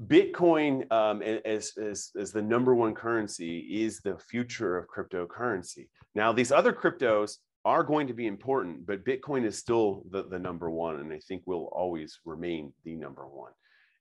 Bitcoin 0.07 0.91
um, 0.91 1.23
as, 1.23 1.73
as, 1.77 2.11
as 2.19 2.33
the 2.33 2.43
number 2.43 2.75
one 2.75 2.95
currency 2.95 3.59
is 3.85 4.01
the 4.01 4.19
future 4.19 4.77
of 4.77 4.89
cryptocurrency. 4.89 5.89
Now, 6.15 6.33
these 6.33 6.51
other 6.51 6.73
cryptos 6.73 7.37
are 7.65 7.83
going 7.83 8.07
to 8.07 8.15
be 8.15 8.27
important, 8.27 8.87
but 8.87 9.05
Bitcoin 9.05 9.45
is 9.45 9.57
still 9.57 10.05
the, 10.11 10.25
the 10.25 10.39
number 10.39 10.71
one, 10.71 11.01
and 11.01 11.13
I 11.13 11.19
think 11.19 11.43
will 11.47 11.71
always 11.73 12.21
remain 12.25 12.73
the 12.85 12.95
number 12.95 13.27
one. 13.27 13.53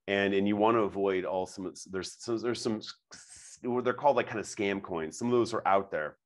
And, 0.07 0.33
and 0.33 0.47
you 0.47 0.57
want 0.57 0.75
to 0.75 0.81
avoid 0.81 1.23
all 1.23 1.45
some 1.45 1.71
there's 1.89 2.17
some, 2.19 2.37
there's 2.39 2.61
some 2.61 2.81
they're 3.81 3.93
called 3.93 4.17
like 4.17 4.27
kind 4.27 4.39
of 4.39 4.45
scam 4.45 4.81
coins. 4.81 5.17
Some 5.17 5.27
of 5.27 5.33
those 5.33 5.53
are 5.53 5.65
out 5.65 5.91
there. 5.91 6.17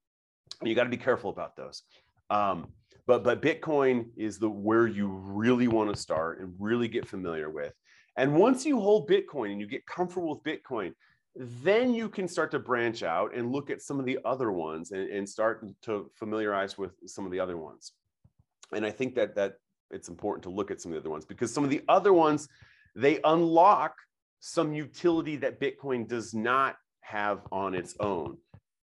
You 0.64 0.74
got 0.74 0.86
to 0.86 0.90
be 0.90 0.98
careful 0.98 1.30
about 1.30 1.56
those. 1.56 1.84
Um, 2.32 2.70
but 3.06 3.24
but 3.24 3.42
Bitcoin 3.42 4.08
is 4.18 4.40
the 4.40 4.50
where 4.50 4.88
you 4.88 5.08
really 5.08 5.68
want 5.68 5.94
to 5.94 6.00
start 6.00 6.40
and 6.40 6.54
really 6.60 6.88
get 6.88 7.08
familiar 7.08 7.52
with. 7.52 7.74
And 8.18 8.36
once 8.36 8.66
you 8.66 8.80
hold 8.80 9.08
Bitcoin 9.08 9.52
and 9.52 9.62
you 9.62 9.68
get 9.68 9.86
comfortable 9.86 10.30
with 10.30 10.44
Bitcoin, 10.44 10.94
then 11.40 11.94
you 11.94 12.10
can 12.10 12.28
start 12.28 12.52
to 12.52 12.60
branch 12.60 13.04
out 13.04 13.36
and 13.36 13.52
look 13.52 13.70
at 13.70 13.82
some 13.82 14.00
of 14.00 14.06
the 14.06 14.20
other 14.26 14.52
ones 14.52 14.92
and, 14.92 15.10
and 15.10 15.30
start 15.30 15.64
to 15.84 16.10
familiarize 16.16 16.78
with 16.78 16.92
some 17.06 17.26
of 17.26 17.32
the 17.32 17.40
other 17.40 17.58
ones. 17.58 17.94
And 18.74 18.86
I 18.86 18.92
think 18.92 19.16
that 19.16 19.36
that 19.36 19.56
it's 19.92 20.10
important 20.10 20.44
to 20.44 20.50
look 20.50 20.72
at 20.72 20.82
some 20.82 20.92
of 20.92 20.96
the 20.96 21.00
other 21.00 21.10
ones 21.10 21.26
because 21.26 21.54
some 21.54 21.64
of 21.64 21.70
the 21.70 21.82
other 21.88 22.12
ones 22.12 22.50
they 22.96 23.20
unlock 23.24 23.96
some 24.40 24.74
utility 24.74 25.36
that 25.38 25.60
Bitcoin 25.60 26.08
does 26.08 26.34
not 26.34 26.76
have 27.02 27.42
on 27.52 27.76
its 27.76 27.96
own. 28.00 28.38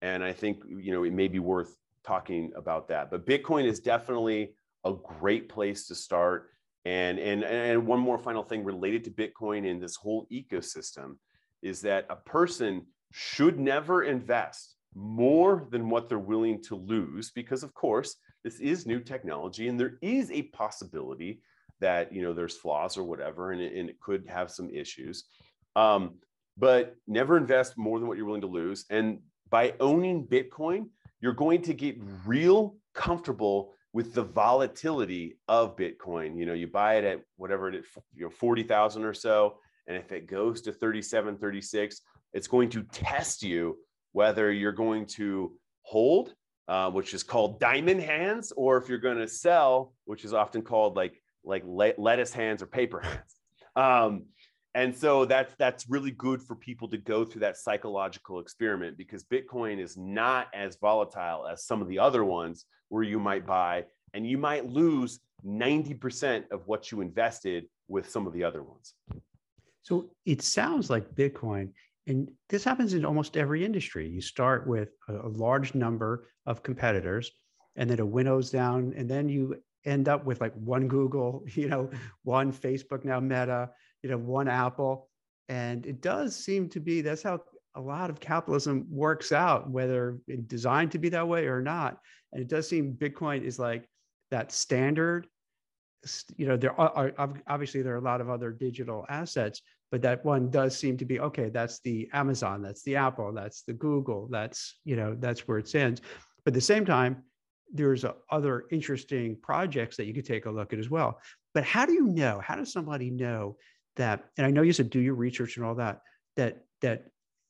And 0.02 0.22
I 0.22 0.32
think 0.32 0.62
you 0.68 0.92
know 0.92 1.04
it 1.04 1.12
may 1.12 1.28
be 1.28 1.38
worth 1.38 1.74
talking 2.04 2.52
about 2.54 2.88
that. 2.88 3.10
But 3.10 3.26
Bitcoin 3.26 3.64
is 3.64 3.80
definitely 3.80 4.54
a 4.84 4.92
great 4.92 5.48
place 5.48 5.86
to 5.86 5.94
start. 5.94 6.50
And 6.84 7.18
and 7.18 7.44
and 7.44 7.86
one 7.86 8.00
more 8.00 8.18
final 8.18 8.42
thing 8.42 8.62
related 8.62 9.04
to 9.04 9.10
Bitcoin 9.10 9.70
and 9.70 9.82
this 9.82 9.96
whole 9.96 10.26
ecosystem 10.30 11.16
is 11.62 11.80
that 11.82 12.06
a 12.10 12.16
person 12.16 12.86
should 13.12 13.58
never 13.58 14.04
invest 14.04 14.76
more 14.94 15.66
than 15.70 15.88
what 15.88 16.08
they're 16.08 16.18
willing 16.18 16.62
to 16.62 16.76
lose 16.76 17.30
because 17.30 17.62
of 17.62 17.72
course 17.72 18.16
this 18.44 18.60
is 18.60 18.86
new 18.86 19.00
technology 19.00 19.68
and 19.68 19.80
there 19.80 19.98
is 20.02 20.30
a 20.30 20.42
possibility 20.42 21.40
that 21.80 22.12
you 22.12 22.22
know 22.22 22.34
there's 22.34 22.56
flaws 22.56 22.98
or 22.98 23.04
whatever 23.04 23.52
and 23.52 23.62
it, 23.62 23.74
and 23.74 23.88
it 23.88 23.98
could 24.00 24.26
have 24.28 24.50
some 24.50 24.68
issues 24.68 25.24
um, 25.76 26.14
but 26.56 26.96
never 27.06 27.36
invest 27.36 27.78
more 27.78 27.98
than 27.98 28.08
what 28.08 28.16
you're 28.16 28.26
willing 28.26 28.42
to 28.42 28.46
lose. 28.46 28.84
And 28.90 29.20
by 29.50 29.74
owning 29.80 30.26
Bitcoin, 30.26 30.88
you're 31.20 31.32
going 31.32 31.62
to 31.62 31.74
get 31.74 31.96
real 32.26 32.76
comfortable 32.94 33.72
with 33.92 34.14
the 34.14 34.22
volatility 34.22 35.38
of 35.48 35.76
Bitcoin. 35.76 36.36
You 36.38 36.46
know, 36.46 36.54
you 36.54 36.66
buy 36.66 36.96
it 36.96 37.04
at 37.04 37.20
whatever 37.36 37.68
it 37.68 37.74
is, 37.76 37.84
you 38.14 38.24
know, 38.24 38.30
40,000 38.30 39.04
or 39.04 39.14
so. 39.14 39.58
And 39.86 39.96
if 39.96 40.12
it 40.12 40.26
goes 40.26 40.60
to 40.62 40.72
37, 40.72 41.38
36, 41.38 42.00
it's 42.32 42.46
going 42.46 42.70
to 42.70 42.82
test 42.84 43.42
you 43.42 43.78
whether 44.12 44.52
you're 44.52 44.72
going 44.72 45.06
to 45.06 45.52
hold, 45.82 46.34
uh, 46.68 46.90
which 46.90 47.14
is 47.14 47.22
called 47.22 47.60
diamond 47.60 48.00
hands, 48.00 48.52
or 48.56 48.76
if 48.76 48.88
you're 48.88 48.98
going 48.98 49.18
to 49.18 49.28
sell, 49.28 49.92
which 50.04 50.24
is 50.24 50.32
often 50.32 50.62
called 50.62 50.96
like, 50.96 51.20
like 51.44 51.64
lettuce 51.66 52.32
hands 52.32 52.62
or 52.62 52.66
paper 52.66 53.00
hands. 53.00 53.36
Um, 53.74 54.26
and 54.74 54.96
so 54.96 55.24
that's 55.24 55.54
that's 55.58 55.88
really 55.88 56.10
good 56.10 56.42
for 56.42 56.54
people 56.54 56.88
to 56.88 56.96
go 56.96 57.24
through 57.24 57.40
that 57.40 57.56
psychological 57.56 58.40
experiment 58.40 58.96
because 58.96 59.24
bitcoin 59.24 59.78
is 59.78 59.96
not 59.96 60.48
as 60.54 60.76
volatile 60.76 61.46
as 61.46 61.64
some 61.64 61.82
of 61.82 61.88
the 61.88 61.98
other 61.98 62.24
ones 62.24 62.64
where 62.88 63.02
you 63.02 63.18
might 63.18 63.46
buy 63.46 63.84
and 64.14 64.26
you 64.26 64.38
might 64.38 64.66
lose 64.66 65.20
90% 65.44 66.44
of 66.50 66.66
what 66.66 66.90
you 66.90 67.00
invested 67.00 67.66
with 67.88 68.08
some 68.08 68.26
of 68.26 68.32
the 68.32 68.44
other 68.44 68.62
ones 68.62 68.94
so 69.82 70.10
it 70.24 70.42
sounds 70.42 70.90
like 70.90 71.14
bitcoin 71.14 71.70
and 72.06 72.30
this 72.48 72.64
happens 72.64 72.94
in 72.94 73.04
almost 73.04 73.36
every 73.36 73.64
industry. 73.64 74.08
You 74.08 74.20
start 74.20 74.66
with 74.66 74.90
a, 75.08 75.28
large 75.28 75.74
number 75.74 76.28
of 76.46 76.62
competitors 76.62 77.30
and 77.76 77.88
then 77.88 77.98
it 77.98 78.06
winnows 78.06 78.50
down 78.50 78.92
and 78.96 79.08
then 79.08 79.28
you 79.28 79.56
end 79.84 80.08
up 80.08 80.24
with 80.24 80.40
like 80.40 80.54
one 80.54 80.86
google 80.86 81.44
you 81.54 81.68
know 81.68 81.90
one 82.22 82.52
facebook 82.52 83.04
now 83.04 83.20
meta 83.20 83.70
you 84.02 84.10
know 84.10 84.18
one 84.18 84.48
apple. 84.48 85.08
And 85.48 85.86
it 85.86 86.00
does 86.00 86.34
seem 86.36 86.68
to 86.70 86.80
be 86.80 87.02
that's 87.02 87.22
how 87.22 87.40
a 87.74 87.80
lot 87.80 88.10
of 88.10 88.20
capitalism 88.20 88.86
works 88.90 89.32
out 89.32 89.70
whether 89.70 90.18
designed 90.46 90.92
to 90.92 90.98
be 90.98 91.08
that 91.10 91.28
way 91.28 91.46
or 91.46 91.62
not. 91.62 91.98
And 92.32 92.42
it 92.42 92.48
does 92.48 92.68
seem 92.68 92.94
bitcoin 92.94 93.42
is 93.42 93.58
like 93.58 93.88
that 94.30 94.50
standard 94.50 95.26
you 96.36 96.46
know 96.46 96.56
there 96.56 96.78
are 96.80 97.12
obviously 97.46 97.82
there 97.82 97.94
are 97.94 97.98
a 97.98 98.00
lot 98.00 98.20
of 98.20 98.28
other 98.28 98.50
digital 98.50 99.06
assets 99.08 99.62
but 99.90 100.02
that 100.02 100.24
one 100.24 100.50
does 100.50 100.76
seem 100.76 100.96
to 100.96 101.04
be 101.04 101.20
okay 101.20 101.48
that's 101.48 101.78
the 101.80 102.08
amazon 102.12 102.60
that's 102.60 102.82
the 102.82 102.96
apple 102.96 103.32
that's 103.32 103.62
the 103.62 103.72
google 103.72 104.28
that's 104.30 104.80
you 104.84 104.96
know 104.96 105.14
that's 105.20 105.46
where 105.46 105.58
it 105.58 105.68
stands 105.68 106.00
but 106.44 106.50
at 106.50 106.54
the 106.54 106.60
same 106.60 106.84
time 106.84 107.22
there's 107.72 108.04
a, 108.04 108.14
other 108.30 108.64
interesting 108.70 109.36
projects 109.42 109.96
that 109.96 110.06
you 110.06 110.12
could 110.12 110.26
take 110.26 110.46
a 110.46 110.50
look 110.50 110.72
at 110.72 110.78
as 110.78 110.90
well 110.90 111.20
but 111.54 111.62
how 111.64 111.86
do 111.86 111.92
you 111.92 112.08
know 112.08 112.40
how 112.44 112.56
does 112.56 112.72
somebody 112.72 113.10
know 113.10 113.56
that, 113.96 114.24
and 114.36 114.46
I 114.46 114.50
know 114.50 114.62
you 114.62 114.72
said 114.72 114.90
do 114.90 115.00
your 115.00 115.14
research 115.14 115.56
and 115.56 115.66
all 115.66 115.74
that, 115.76 116.00
that 116.36 116.64
that 116.80 117.04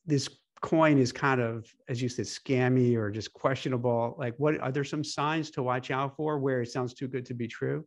this 0.07 0.29
coin 0.61 0.99
is 0.99 1.13
kind 1.13 1.41
of, 1.41 1.67
as 1.89 2.03
you 2.03 2.09
said, 2.09 2.25
scammy 2.25 2.97
or 2.97 3.11
just 3.11 3.33
questionable. 3.33 4.15
Like, 4.19 4.35
what 4.39 4.61
are 4.61 4.73
there 4.73 4.85
some 4.85 5.05
signs 5.05 5.51
to 5.53 5.63
watch 5.63 5.91
out 5.91 6.17
for 6.17 6.39
where 6.39 6.63
it 6.63 6.71
sounds 6.71 6.95
too 6.95 7.09
good 7.09 7.27
to 7.27 7.35
be 7.35 7.49
true? 7.49 7.85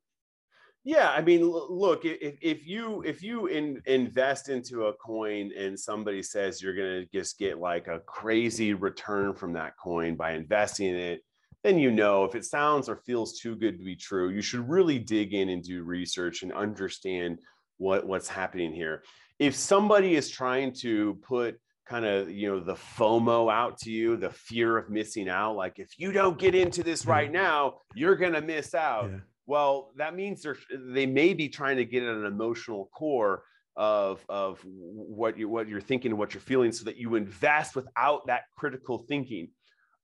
Yeah, 0.87 1.09
I 1.09 1.21
mean, 1.21 1.41
look, 1.43 2.05
if, 2.05 2.37
if 2.41 2.67
you 2.67 3.01
if 3.03 3.23
you 3.23 3.47
in, 3.47 3.81
invest 3.87 4.49
into 4.49 4.85
a 4.85 4.93
coin 4.93 5.51
and 5.57 5.77
somebody 5.77 6.21
says 6.21 6.61
you're 6.61 6.75
going 6.75 7.01
to 7.01 7.05
just 7.11 7.39
get 7.39 7.57
like 7.57 7.87
a 7.87 8.01
crazy 8.01 8.75
return 8.75 9.33
from 9.33 9.53
that 9.53 9.73
coin 9.83 10.15
by 10.15 10.33
investing 10.33 10.89
in 10.89 10.95
it, 10.95 11.21
then 11.63 11.79
you 11.79 11.89
know 11.89 12.23
if 12.23 12.35
it 12.35 12.45
sounds 12.45 12.87
or 12.87 12.97
feels 12.97 13.39
too 13.39 13.55
good 13.55 13.79
to 13.79 13.83
be 13.83 13.95
true, 13.95 14.29
you 14.29 14.43
should 14.43 14.69
really 14.69 14.99
dig 14.99 15.33
in 15.33 15.49
and 15.49 15.63
do 15.63 15.83
research 15.83 16.43
and 16.43 16.53
understand 16.53 17.39
what 17.77 18.05
what's 18.05 18.29
happening 18.29 18.71
here. 18.71 19.01
If 19.39 19.55
somebody 19.55 20.13
is 20.13 20.29
trying 20.29 20.73
to 20.81 21.17
put 21.27 21.59
kind 21.87 22.05
of 22.05 22.29
you 22.29 22.47
know 22.47 22.59
the 22.59 22.75
FOMO 22.75 23.51
out 23.51 23.79
to 23.79 23.91
you, 23.91 24.17
the 24.17 24.29
fear 24.29 24.77
of 24.77 24.91
missing 24.91 25.29
out, 25.29 25.55
like 25.55 25.79
if 25.79 25.97
you 25.97 26.11
don't 26.11 26.37
get 26.37 26.53
into 26.53 26.83
this 26.83 27.01
mm-hmm. 27.01 27.11
right 27.11 27.31
now, 27.31 27.79
you're 27.95 28.15
gonna 28.15 28.41
miss 28.41 28.75
out. 28.75 29.09
Yeah. 29.09 29.19
Well, 29.47 29.91
that 29.97 30.15
means 30.15 30.41
they're 30.41 30.57
they 30.71 31.05
may 31.05 31.33
be 31.33 31.49
trying 31.49 31.77
to 31.77 31.85
get 31.85 32.03
at 32.03 32.15
an 32.15 32.25
emotional 32.25 32.89
core 32.93 33.43
of 33.75 34.25
of 34.29 34.59
what 34.65 35.37
you 35.37 35.49
what 35.49 35.67
you're 35.67 35.81
thinking, 35.81 36.11
and 36.11 36.19
what 36.19 36.33
you're 36.33 36.41
feeling, 36.41 36.71
so 36.71 36.85
that 36.85 36.97
you 36.97 37.15
invest 37.15 37.75
without 37.75 38.27
that 38.27 38.43
critical 38.57 38.97
thinking. 38.97 39.49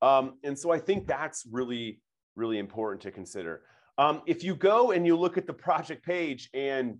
Um, 0.01 0.33
and 0.43 0.57
so 0.57 0.71
I 0.71 0.79
think 0.79 1.07
that's 1.07 1.45
really 1.49 2.01
really 2.35 2.59
important 2.59 3.01
to 3.01 3.11
consider. 3.11 3.61
Um, 3.97 4.21
if 4.25 4.43
you 4.43 4.55
go 4.55 4.91
and 4.91 5.05
you 5.05 5.17
look 5.17 5.37
at 5.37 5.47
the 5.47 5.53
project 5.53 6.05
page 6.05 6.49
and 6.53 6.97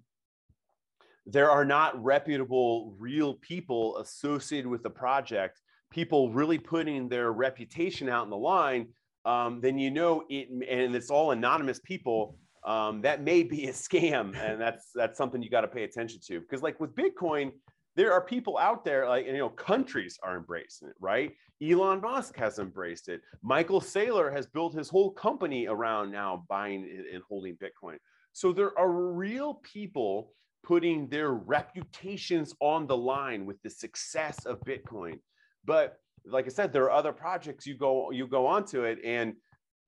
there 1.26 1.50
are 1.50 1.66
not 1.66 2.02
reputable, 2.04 2.96
real 2.98 3.36
people 3.36 3.98
associated 3.98 4.70
with 4.70 4.84
the 4.84 4.90
project, 4.90 5.62
people 5.92 6.32
really 6.32 6.58
putting 6.58 7.08
their 7.08 7.32
reputation 7.32 8.10
out 8.10 8.24
in 8.24 8.30
the 8.30 8.38
line, 8.38 8.88
um, 9.26 9.62
then 9.62 9.78
you 9.78 9.92
know 9.92 10.24
it, 10.30 10.50
and 10.50 10.96
it's 10.96 11.10
all 11.10 11.32
anonymous 11.32 11.80
people. 11.80 12.38
Um, 12.66 13.02
that 13.02 13.24
may 13.24 13.44
be 13.44 13.68
a 13.68 13.74
scam, 13.74 14.36
and 14.38 14.60
that's 14.60 14.90
that's 14.94 15.18
something 15.18 15.42
you 15.42 15.50
got 15.50 15.62
to 15.62 15.68
pay 15.68 15.84
attention 15.84 16.20
to. 16.28 16.40
Because 16.40 16.62
like 16.62 16.80
with 16.80 16.96
Bitcoin, 16.96 17.52
there 17.96 18.14
are 18.14 18.22
people 18.22 18.58
out 18.58 18.86
there, 18.86 19.08
like 19.08 19.26
you 19.26 19.38
know, 19.38 19.50
countries 19.50 20.18
are 20.24 20.38
embracing 20.38 20.90
it, 20.90 20.96
right? 21.00 21.32
Elon 21.62 22.02
Musk 22.02 22.36
has 22.38 22.58
embraced 22.58 23.08
it. 23.08 23.22
Michael 23.44 23.82
Saylor 23.82 24.34
has 24.34 24.48
built 24.48 24.74
his 24.74 24.90
whole 24.90 25.12
company 25.12 25.68
around 25.68 26.12
now 26.12 26.44
buying 26.50 26.84
and 27.14 27.22
holding 27.28 27.56
Bitcoin. 27.56 27.98
So 28.34 28.52
there 28.52 28.78
are 28.80 28.92
real 28.92 29.56
people 29.56 30.34
putting 30.64 31.08
their 31.08 31.32
reputations 31.32 32.56
on 32.60 32.88
the 32.88 32.98
line 32.98 33.46
with 33.46 33.62
the 33.62 33.70
success 33.70 34.46
of 34.46 34.60
Bitcoin. 34.62 35.20
But 35.66 36.00
like 36.26 36.46
I 36.46 36.50
said, 36.50 36.72
there 36.72 36.84
are 36.84 36.92
other 36.92 37.14
projects 37.14 37.66
you 37.66 37.76
go 37.76 38.12
you 38.12 38.28
go 38.28 38.48
onto 38.48 38.84
it 38.84 39.00
and 39.04 39.34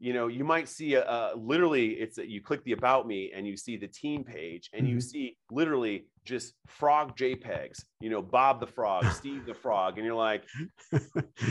you 0.03 0.11
know 0.11 0.27
you 0.27 0.43
might 0.43 0.67
see 0.67 0.95
a, 0.95 1.03
a 1.03 1.31
literally 1.35 1.91
it's 1.91 2.17
a, 2.17 2.29
you 2.29 2.41
click 2.41 2.61
the 2.65 2.73
about 2.73 3.07
me 3.07 3.31
and 3.33 3.47
you 3.47 3.55
see 3.55 3.77
the 3.77 3.87
team 3.87 4.21
page 4.21 4.69
and 4.73 4.83
mm-hmm. 4.83 4.95
you 4.95 5.01
see 5.01 5.37
literally 5.49 6.05
just 6.25 6.55
frog 6.67 7.15
jpegs 7.15 7.83
you 8.01 8.09
know 8.09 8.21
bob 8.21 8.59
the 8.59 8.67
frog 8.67 9.05
steve 9.13 9.45
the 9.45 9.53
frog 9.53 9.97
and 9.97 10.05
you're 10.05 10.13
like 10.15 10.43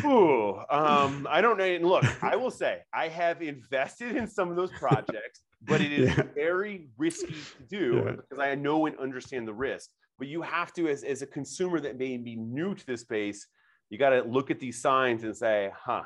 ooh 0.04 0.58
um 0.70 1.26
i 1.30 1.40
don't 1.40 1.56
know 1.56 1.64
and 1.64 1.86
look 1.86 2.04
i 2.22 2.36
will 2.36 2.50
say 2.50 2.80
i 2.92 3.08
have 3.08 3.40
invested 3.40 4.16
in 4.16 4.26
some 4.26 4.50
of 4.50 4.56
those 4.56 4.70
projects 4.72 5.40
but 5.62 5.80
it 5.80 5.90
is 5.90 6.08
yeah. 6.16 6.22
very 6.34 6.88
risky 6.98 7.32
to 7.32 7.62
do 7.70 8.02
yeah. 8.04 8.12
because 8.12 8.38
i 8.38 8.54
know 8.54 8.84
and 8.84 8.98
understand 8.98 9.48
the 9.48 9.54
risk 9.54 9.88
but 10.18 10.28
you 10.28 10.42
have 10.42 10.72
to 10.74 10.88
as, 10.88 11.04
as 11.04 11.22
a 11.22 11.26
consumer 11.26 11.80
that 11.80 11.98
may 11.98 12.18
be 12.18 12.36
new 12.36 12.74
to 12.74 12.86
this 12.86 13.00
space 13.00 13.46
you 13.92 13.98
got 13.98 14.10
to 14.10 14.22
look 14.22 14.50
at 14.50 14.58
these 14.58 14.80
signs 14.80 15.22
and 15.22 15.36
say 15.36 15.70
huh 15.76 16.02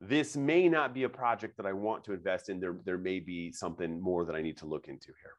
this 0.00 0.36
may 0.36 0.68
not 0.68 0.92
be 0.92 1.04
a 1.04 1.08
project 1.08 1.56
that 1.56 1.66
I 1.66 1.72
want 1.72 2.04
to 2.04 2.12
invest 2.12 2.48
in. 2.48 2.60
There, 2.60 2.76
there 2.84 2.98
may 2.98 3.20
be 3.20 3.52
something 3.52 4.00
more 4.00 4.24
that 4.24 4.34
I 4.34 4.42
need 4.42 4.56
to 4.58 4.66
look 4.66 4.88
into 4.88 5.06
here. 5.06 5.32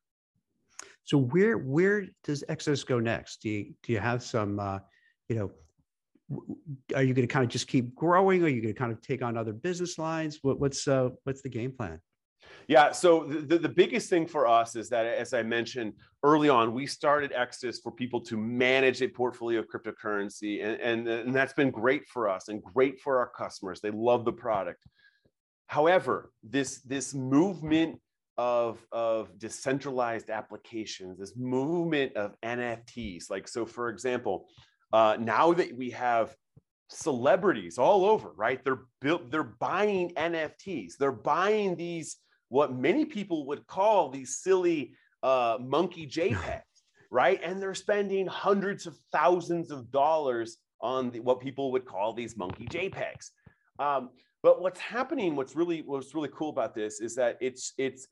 So 1.03 1.17
where 1.19 1.57
where 1.57 2.05
does 2.23 2.43
Exodus 2.49 2.83
go 2.83 2.99
next? 2.99 3.41
Do 3.41 3.49
you 3.49 3.73
do 3.83 3.93
you 3.93 3.99
have 3.99 4.23
some 4.23 4.59
uh, 4.59 4.79
you 5.29 5.35
know 5.35 5.51
are 6.95 7.03
you 7.03 7.13
going 7.13 7.27
to 7.27 7.31
kind 7.31 7.45
of 7.45 7.51
just 7.51 7.67
keep 7.67 7.93
growing? 7.93 8.41
Or 8.41 8.45
are 8.47 8.49
you 8.49 8.61
going 8.61 8.73
to 8.73 8.79
kind 8.79 8.91
of 8.91 8.99
take 9.01 9.21
on 9.21 9.37
other 9.37 9.53
business 9.53 9.99
lines? 9.99 10.39
What, 10.41 10.59
what's 10.59 10.87
uh, 10.87 11.09
what's 11.23 11.43
the 11.43 11.49
game 11.49 11.71
plan? 11.71 11.99
Yeah. 12.67 12.91
So 12.91 13.25
the, 13.25 13.57
the 13.59 13.69
biggest 13.69 14.09
thing 14.09 14.25
for 14.27 14.47
us 14.47 14.75
is 14.75 14.89
that, 14.89 15.05
as 15.05 15.33
I 15.33 15.43
mentioned 15.43 15.93
early 16.23 16.49
on, 16.49 16.73
we 16.73 16.87
started 16.87 17.31
Exodus 17.33 17.79
for 17.79 17.91
people 17.91 18.19
to 18.21 18.37
manage 18.37 19.01
a 19.01 19.07
portfolio 19.07 19.59
of 19.59 19.67
cryptocurrency. 19.67 20.63
And, 20.63 20.79
and, 20.81 21.07
and 21.07 21.35
that's 21.35 21.53
been 21.53 21.71
great 21.71 22.07
for 22.07 22.27
us 22.27 22.47
and 22.47 22.63
great 22.63 22.99
for 22.99 23.19
our 23.19 23.29
customers. 23.29 23.81
They 23.81 23.91
love 23.91 24.25
the 24.25 24.33
product. 24.33 24.83
However, 25.67 26.31
this, 26.43 26.81
this 26.81 27.13
movement 27.13 27.99
of, 28.37 28.85
of 28.91 29.37
decentralized 29.37 30.29
applications, 30.29 31.19
this 31.19 31.35
movement 31.37 32.15
of 32.15 32.35
NFTs, 32.41 33.29
like, 33.29 33.47
so 33.47 33.65
for 33.65 33.89
example, 33.89 34.47
uh, 34.91 35.17
now 35.19 35.53
that 35.53 35.75
we 35.75 35.91
have 35.91 36.35
celebrities 36.89 37.77
all 37.77 38.05
over, 38.05 38.31
right? 38.35 38.63
They're 38.63 38.83
built, 39.01 39.31
they're 39.31 39.43
buying 39.43 40.11
NFTs. 40.15 40.97
They're 40.97 41.11
buying 41.11 41.75
these 41.75 42.17
what 42.49 42.73
many 42.73 43.05
people 43.05 43.45
would 43.47 43.65
call 43.67 44.09
these 44.09 44.37
silly 44.37 44.93
uh, 45.23 45.57
monkey 45.59 46.07
JPEGs, 46.11 46.61
right? 47.11 47.39
And 47.43 47.61
they're 47.61 47.75
spending 47.75 48.27
hundreds 48.27 48.85
of 48.85 48.97
thousands 49.11 49.71
of 49.71 49.91
dollars 49.91 50.57
on 50.81 51.11
the, 51.11 51.19
what 51.19 51.39
people 51.39 51.71
would 51.71 51.85
call 51.85 52.13
these 52.13 52.37
monkey 52.37 52.65
JPEGs. 52.65 53.31
Um, 53.79 54.09
but 54.43 54.61
what's 54.61 54.79
happening, 54.79 55.35
what's 55.35 55.55
really 55.55 55.81
what's 55.81 56.13
really 56.13 56.29
cool 56.31 56.49
about 56.49 56.75
this 56.75 57.01
is 57.01 57.15
that 57.15 57.37
it's 57.41 57.73
it's 57.79 58.07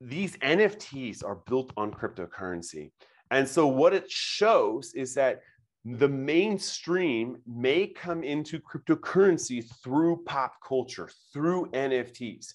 these 0.00 0.36
NFTs 0.38 1.22
are 1.22 1.40
built 1.46 1.72
on 1.76 1.90
cryptocurrency. 1.90 2.90
And 3.30 3.46
so 3.46 3.66
what 3.66 3.92
it 3.92 4.10
shows 4.10 4.94
is 4.94 5.14
that 5.14 5.42
the 5.84 6.08
mainstream 6.08 7.38
may 7.46 7.86
come 7.86 8.22
into 8.22 8.60
cryptocurrency 8.60 9.64
through 9.82 10.22
pop 10.24 10.54
culture, 10.66 11.08
through 11.32 11.66
NFTs. 11.72 12.54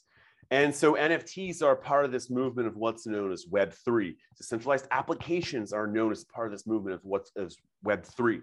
And 0.52 0.74
so 0.74 0.94
NFTs 0.94 1.64
are 1.64 1.76
part 1.76 2.06
of 2.06 2.12
this 2.12 2.30
movement 2.30 2.68
of 2.68 2.76
what's 2.76 3.08
known 3.08 3.32
as 3.32 3.46
Web3. 3.46 4.16
Decentralized 4.38 4.88
applications 4.92 5.74
are 5.74 5.88
known 5.88 6.12
as 6.12 6.24
part 6.24 6.48
of 6.48 6.54
this 6.54 6.68
movement 6.68 6.96
of 6.96 7.02
what's 7.04 7.32
as 7.36 7.58
Web3. 7.86 8.42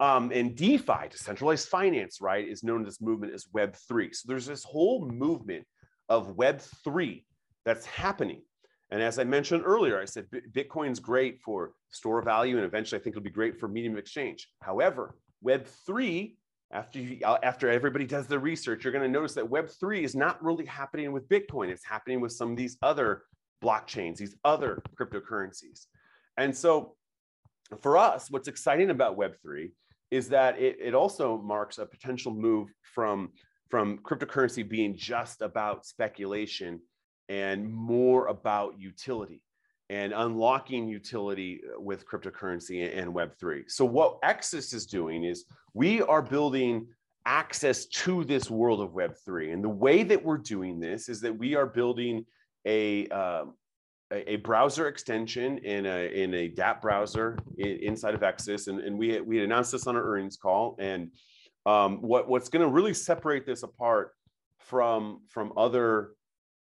Um, 0.00 0.32
and 0.32 0.56
DeFi, 0.56 1.08
decentralized 1.10 1.68
finance, 1.68 2.20
right, 2.20 2.46
is 2.46 2.62
known 2.62 2.82
as 2.82 2.86
this 2.86 3.00
movement 3.00 3.34
as 3.34 3.46
Web3. 3.54 4.14
So 4.14 4.24
there's 4.26 4.46
this 4.46 4.64
whole 4.64 5.06
movement 5.06 5.66
of 6.08 6.36
Web3 6.36 7.24
that's 7.64 7.86
happening. 7.86 8.42
And 8.90 9.02
as 9.02 9.18
I 9.18 9.24
mentioned 9.24 9.62
earlier, 9.64 10.00
I 10.00 10.06
said 10.06 10.26
Bitcoin's 10.52 10.98
great 10.98 11.40
for 11.40 11.72
store 11.90 12.22
value, 12.22 12.56
and 12.56 12.64
eventually 12.64 12.98
I 12.98 13.02
think 13.02 13.14
it'll 13.14 13.24
be 13.24 13.30
great 13.30 13.60
for 13.60 13.68
medium 13.68 13.96
exchange. 13.96 14.48
However, 14.60 15.16
Web3 15.44 16.34
after 16.72 17.00
you, 17.00 17.18
uh, 17.24 17.38
after 17.42 17.68
everybody 17.68 18.06
does 18.06 18.26
the 18.26 18.38
research, 18.38 18.84
you're 18.84 18.92
going 18.92 19.04
to 19.04 19.10
notice 19.10 19.34
that 19.34 19.44
Web3 19.44 20.02
is 20.02 20.14
not 20.14 20.42
really 20.42 20.66
happening 20.66 21.12
with 21.12 21.28
Bitcoin. 21.28 21.68
It's 21.68 21.84
happening 21.84 22.20
with 22.20 22.32
some 22.32 22.52
of 22.52 22.56
these 22.56 22.76
other 22.82 23.22
blockchains, 23.62 24.16
these 24.16 24.36
other 24.44 24.82
cryptocurrencies. 24.98 25.86
And 26.36 26.56
so 26.56 26.94
for 27.80 27.98
us, 27.98 28.30
what's 28.30 28.48
exciting 28.48 28.90
about 28.90 29.18
Web3 29.18 29.70
is 30.10 30.28
that 30.28 30.58
it, 30.58 30.76
it 30.80 30.94
also 30.94 31.38
marks 31.38 31.78
a 31.78 31.86
potential 31.86 32.32
move 32.32 32.68
from, 32.82 33.30
from 33.68 33.98
cryptocurrency 33.98 34.68
being 34.68 34.96
just 34.96 35.42
about 35.42 35.86
speculation 35.86 36.80
and 37.28 37.72
more 37.72 38.26
about 38.26 38.78
utility 38.78 39.42
and 39.90 40.12
unlocking 40.12 40.88
utility 40.88 41.60
uh, 41.66 41.80
with 41.80 42.06
cryptocurrency 42.06 42.96
and 42.96 43.12
Web3. 43.12 43.68
So, 43.68 43.84
what 43.84 44.18
Exodus 44.22 44.72
is 44.72 44.86
doing 44.86 45.24
is 45.24 45.44
we 45.74 46.00
are 46.00 46.22
building 46.22 46.86
access 47.26 47.86
to 47.86 48.24
this 48.24 48.48
world 48.48 48.80
of 48.80 48.90
Web3. 48.90 49.52
And 49.52 49.62
the 49.62 49.68
way 49.68 50.04
that 50.04 50.24
we're 50.24 50.38
doing 50.38 50.78
this 50.80 51.08
is 51.08 51.20
that 51.20 51.36
we 51.36 51.54
are 51.56 51.66
building 51.66 52.24
a, 52.66 53.08
uh, 53.08 53.44
a, 54.10 54.36
browser 54.36 54.86
extension 54.86 55.58
in 55.58 55.86
a, 55.86 56.08
in 56.12 56.32
a 56.34 56.48
dApp 56.48 56.80
browser 56.80 57.36
in, 57.58 57.78
inside 57.82 58.14
of 58.14 58.22
Exodus. 58.22 58.68
And, 58.68 58.80
and 58.80 58.96
we, 58.96 59.20
we 59.20 59.42
announced 59.42 59.72
this 59.72 59.86
on 59.86 59.96
our 59.96 60.02
earnings 60.02 60.36
call. 60.36 60.76
And 60.78 61.10
um, 61.66 62.00
what, 62.00 62.28
what's 62.28 62.48
going 62.48 62.62
to 62.62 62.68
really 62.68 62.94
separate 62.94 63.44
this 63.44 63.64
apart 63.64 64.12
from, 64.58 65.20
from 65.28 65.52
other 65.56 66.12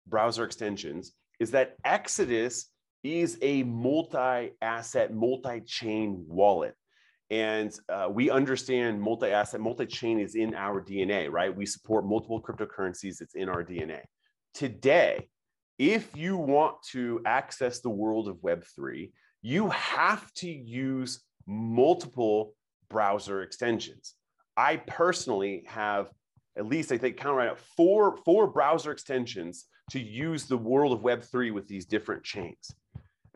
browser 0.07 0.45
extensions 0.45 1.13
is 1.39 1.51
that 1.51 1.75
Exodus 1.83 2.69
is 3.03 3.37
a 3.41 3.63
multi-asset, 3.63 5.13
multi-chain 5.13 6.25
wallet. 6.27 6.75
And 7.29 7.77
uh, 7.89 8.07
we 8.09 8.29
understand 8.29 9.01
multi-asset, 9.01 9.59
multi-chain 9.59 10.19
is 10.19 10.35
in 10.35 10.53
our 10.55 10.81
DNA, 10.81 11.29
right? 11.29 11.55
We 11.55 11.65
support 11.65 12.05
multiple 12.05 12.41
cryptocurrencies. 12.41 13.21
It's 13.21 13.35
in 13.35 13.49
our 13.49 13.63
DNA. 13.63 14.01
Today, 14.53 15.27
if 15.77 16.15
you 16.15 16.37
want 16.37 16.81
to 16.91 17.21
access 17.25 17.81
the 17.81 17.89
world 17.89 18.27
of 18.27 18.37
Web3, 18.37 19.11
you 19.41 19.69
have 19.69 20.31
to 20.35 20.49
use 20.49 21.23
multiple 21.45 22.53
browser 22.89 23.41
extensions. 23.41 24.15
I 24.55 24.77
personally 24.77 25.63
have 25.67 26.09
at 26.57 26.65
least 26.65 26.91
I 26.91 26.97
think 26.97 27.17
count 27.17 27.37
right 27.37 27.47
now 27.47 27.55
four 27.75 28.17
four 28.25 28.47
browser 28.47 28.91
extensions 28.91 29.65
to 29.91 29.99
use 29.99 30.45
the 30.45 30.57
world 30.57 30.91
of 30.91 30.99
Web3 30.99 31.53
with 31.53 31.67
these 31.67 31.85
different 31.85 32.23
chains. 32.23 32.71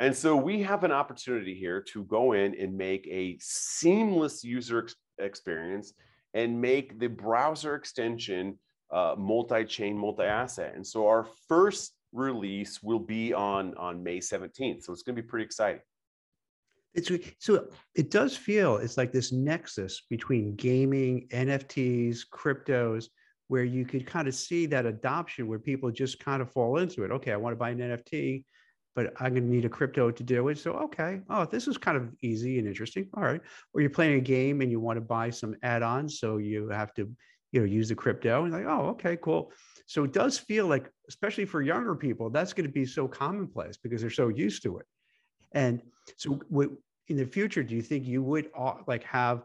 And 0.01 0.17
so 0.17 0.35
we 0.35 0.63
have 0.63 0.83
an 0.83 0.91
opportunity 0.91 1.53
here 1.53 1.79
to 1.93 2.03
go 2.05 2.31
in 2.31 2.55
and 2.59 2.75
make 2.75 3.07
a 3.07 3.37
seamless 3.39 4.43
user 4.43 4.79
ex- 4.79 4.95
experience 5.19 5.93
and 6.33 6.59
make 6.59 6.99
the 6.99 7.07
browser 7.07 7.75
extension 7.75 8.57
uh, 8.89 9.13
multi-chain, 9.15 9.95
multi-asset. 9.95 10.73
And 10.75 10.85
so 10.85 11.07
our 11.07 11.27
first 11.47 11.93
release 12.13 12.81
will 12.81 12.99
be 12.99 13.31
on 13.31 13.75
on 13.75 14.01
May 14.01 14.17
17th. 14.17 14.81
So 14.81 14.91
it's 14.91 15.03
going 15.03 15.15
to 15.15 15.21
be 15.21 15.27
pretty 15.27 15.45
exciting. 15.45 15.81
It's 16.95 17.11
so 17.37 17.67
it 17.93 18.09
does 18.09 18.35
feel 18.35 18.77
it's 18.77 18.97
like 18.97 19.11
this 19.11 19.31
nexus 19.31 20.01
between 20.09 20.55
gaming, 20.55 21.27
NFTs, 21.31 22.21
cryptos, 22.33 23.05
where 23.49 23.63
you 23.63 23.85
could 23.85 24.07
kind 24.07 24.27
of 24.27 24.33
see 24.33 24.65
that 24.65 24.87
adoption 24.87 25.47
where 25.47 25.59
people 25.59 25.91
just 25.91 26.19
kind 26.19 26.41
of 26.41 26.51
fall 26.51 26.79
into 26.79 27.03
it. 27.03 27.11
Okay, 27.11 27.31
I 27.31 27.37
want 27.37 27.53
to 27.53 27.57
buy 27.59 27.69
an 27.69 27.77
NFT 27.77 28.45
but 28.95 29.13
I'm 29.19 29.33
going 29.33 29.43
to 29.43 29.49
need 29.49 29.65
a 29.65 29.69
crypto 29.69 30.11
to 30.11 30.23
do 30.23 30.47
it. 30.49 30.57
So, 30.57 30.73
okay, 30.73 31.21
oh, 31.29 31.45
this 31.45 31.67
is 31.67 31.77
kind 31.77 31.97
of 31.97 32.09
easy 32.21 32.59
and 32.59 32.67
interesting. 32.67 33.07
All 33.15 33.23
right. 33.23 33.41
Or 33.73 33.81
you're 33.81 33.89
playing 33.89 34.17
a 34.17 34.21
game 34.21 34.61
and 34.61 34.69
you 34.69 34.79
want 34.79 34.97
to 34.97 35.01
buy 35.01 35.29
some 35.29 35.55
add-ons, 35.63 36.19
so 36.19 36.37
you 36.37 36.69
have 36.69 36.93
to, 36.95 37.09
you 37.51 37.59
know, 37.59 37.65
use 37.65 37.89
the 37.89 37.95
crypto. 37.95 38.43
And 38.43 38.53
like, 38.53 38.65
oh, 38.65 38.89
okay, 38.89 39.17
cool. 39.21 39.51
So 39.85 40.03
it 40.03 40.13
does 40.13 40.37
feel 40.37 40.67
like, 40.67 40.89
especially 41.07 41.45
for 41.45 41.61
younger 41.61 41.95
people, 41.95 42.29
that's 42.29 42.53
going 42.53 42.67
to 42.67 42.71
be 42.71 42.85
so 42.85 43.07
commonplace 43.07 43.77
because 43.77 44.01
they're 44.01 44.09
so 44.09 44.29
used 44.29 44.63
to 44.63 44.77
it. 44.77 44.85
And 45.53 45.81
so, 46.17 46.39
in 47.07 47.17
the 47.17 47.25
future, 47.25 47.63
do 47.63 47.75
you 47.75 47.81
think 47.81 48.05
you 48.05 48.23
would 48.23 48.49
uh, 48.57 48.75
like 48.87 49.03
have, 49.03 49.43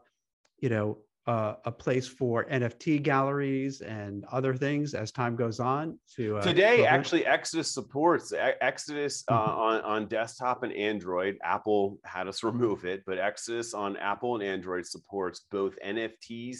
you 0.61 0.69
know, 0.69 0.99
uh, 1.27 1.55
a 1.65 1.73
place 1.73 2.07
for 2.07 2.45
NFT 2.45 3.03
galleries 3.03 3.81
and 3.81 4.25
other 4.31 4.55
things 4.55 4.95
as 4.95 5.11
time 5.11 5.35
goes 5.35 5.59
on. 5.59 5.99
To 6.17 6.39
uh, 6.39 6.43
today, 6.43 6.87
actually, 6.87 7.27
Exodus 7.27 7.73
supports 7.73 8.33
Exodus 8.61 9.25
uh, 9.29 9.35
mm-hmm. 9.35 9.59
on 9.59 9.81
on 9.83 10.07
desktop 10.07 10.63
and 10.63 10.73
Android. 10.73 11.37
Apple 11.43 11.99
had 12.05 12.29
us 12.29 12.43
remove 12.45 12.85
it, 12.85 13.03
but 13.07 13.19
Exodus 13.19 13.75
on 13.75 13.97
Apple 13.97 14.37
and 14.37 14.45
Android 14.45 14.87
supports 14.87 15.47
both 15.51 15.75
NFTs. 15.85 16.59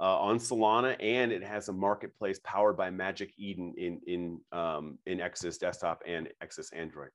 Uh, 0.00 0.16
on 0.16 0.38
Solana, 0.38 0.94
and 1.00 1.32
it 1.32 1.42
has 1.42 1.68
a 1.68 1.72
marketplace 1.72 2.38
powered 2.44 2.76
by 2.76 2.88
Magic 2.88 3.32
Eden 3.36 3.74
in 3.76 4.00
in 4.06 4.40
um, 4.52 4.96
in 5.06 5.20
Exodus 5.20 5.58
desktop 5.58 6.02
and 6.06 6.28
Exodus 6.40 6.72
Android. 6.72 7.08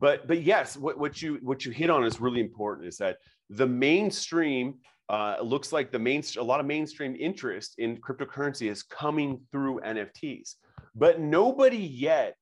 But 0.00 0.26
but 0.26 0.42
yes, 0.42 0.76
what, 0.76 0.98
what 0.98 1.22
you 1.22 1.38
what 1.42 1.64
you 1.64 1.72
hit 1.72 1.90
on 1.90 2.04
is 2.04 2.20
really 2.20 2.40
important. 2.40 2.86
Is 2.86 2.96
that 2.98 3.18
the 3.50 3.66
mainstream 3.66 4.74
uh, 5.08 5.36
looks 5.42 5.72
like 5.72 5.92
the 5.92 5.98
main 5.98 6.22
a 6.38 6.42
lot 6.42 6.60
of 6.60 6.66
mainstream 6.66 7.16
interest 7.18 7.74
in 7.78 7.98
cryptocurrency 7.98 8.70
is 8.70 8.82
coming 8.82 9.40
through 9.52 9.80
NFTs, 9.80 10.54
but 10.94 11.20
nobody 11.20 11.78
yet 11.78 12.36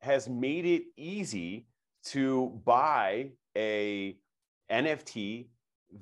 has 0.00 0.28
made 0.28 0.66
it 0.66 0.82
easy 0.96 1.66
to 2.04 2.60
buy 2.64 3.30
a 3.56 4.16
NFT 4.70 5.48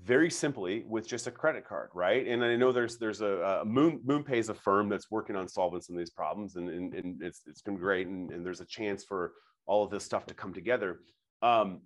very 0.03 0.31
simply 0.31 0.85
with 0.87 1.07
just 1.07 1.27
a 1.27 1.31
credit 1.31 1.67
card, 1.67 1.91
right? 1.95 2.27
And 2.27 2.45
I 2.45 2.57
know 2.57 2.73
there's 2.73 2.99
there's 2.99 3.21
a, 3.21 3.61
a 3.63 3.65
Moon 3.65 4.01
MoonPay 4.07 4.37
is 4.37 4.49
a 4.49 4.55
firm 4.55 4.89
that's 4.89 5.11
working 5.11 5.37
on 5.37 5.49
solving 5.49 5.81
some 5.81 5.97
of 5.97 6.01
these 6.01 6.11
problems, 6.11 6.57
and, 6.57 6.69
and, 6.69 6.95
and 6.95 7.23
it's 7.23 7.43
it's 7.47 7.63
been 7.63 7.77
great, 7.77 8.07
and, 8.07 8.31
and 8.31 8.45
there's 8.45 8.61
a 8.61 8.67
chance 8.67 9.05
for 9.05 9.33
all 9.67 9.85
of 9.85 9.91
this 9.91 10.05
stuff 10.05 10.27
to 10.27 10.35
come 10.35 10.53
together. 10.53 11.01
Um, 11.43 11.81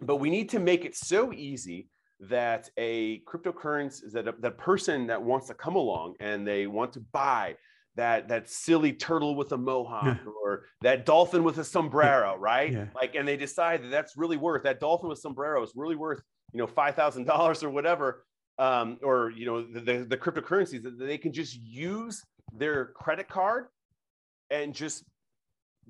but 0.00 0.16
we 0.16 0.30
need 0.30 0.50
to 0.50 0.58
make 0.58 0.84
it 0.84 0.94
so 0.94 1.32
easy 1.32 1.88
that 2.20 2.70
a 2.76 3.20
cryptocurrency 3.20 4.04
is 4.04 4.12
that 4.12 4.28
a, 4.28 4.34
that 4.40 4.56
person 4.58 5.06
that 5.08 5.22
wants 5.22 5.48
to 5.48 5.54
come 5.54 5.76
along 5.76 6.14
and 6.20 6.46
they 6.46 6.66
want 6.66 6.92
to 6.94 7.00
buy 7.12 7.56
that 7.96 8.28
that 8.28 8.48
silly 8.48 8.92
turtle 8.92 9.34
with 9.34 9.52
a 9.52 9.56
mohawk 9.56 10.04
yeah. 10.04 10.30
or 10.42 10.64
that 10.82 11.06
dolphin 11.06 11.42
with 11.42 11.58
a 11.58 11.64
sombrero, 11.64 12.36
right? 12.36 12.72
Yeah. 12.72 12.86
Like, 12.94 13.14
and 13.14 13.26
they 13.26 13.36
decide 13.36 13.82
that 13.82 13.90
that's 13.90 14.16
really 14.16 14.36
worth 14.36 14.62
that 14.64 14.80
dolphin 14.80 15.08
with 15.08 15.18
sombrero 15.18 15.62
is 15.62 15.72
really 15.74 15.96
worth 15.96 16.20
you 16.52 16.58
know 16.58 16.66
five 16.66 16.94
thousand 16.94 17.24
dollars 17.24 17.62
or 17.62 17.70
whatever, 17.70 18.24
um, 18.58 18.98
or 19.02 19.30
you 19.30 19.46
know 19.46 19.62
the, 19.62 19.80
the, 19.80 20.04
the 20.04 20.16
cryptocurrencies 20.16 20.82
that 20.82 20.98
they 20.98 21.18
can 21.18 21.32
just 21.32 21.58
use 21.60 22.22
their 22.52 22.86
credit 22.86 23.28
card 23.28 23.66
and 24.50 24.74
just 24.74 25.04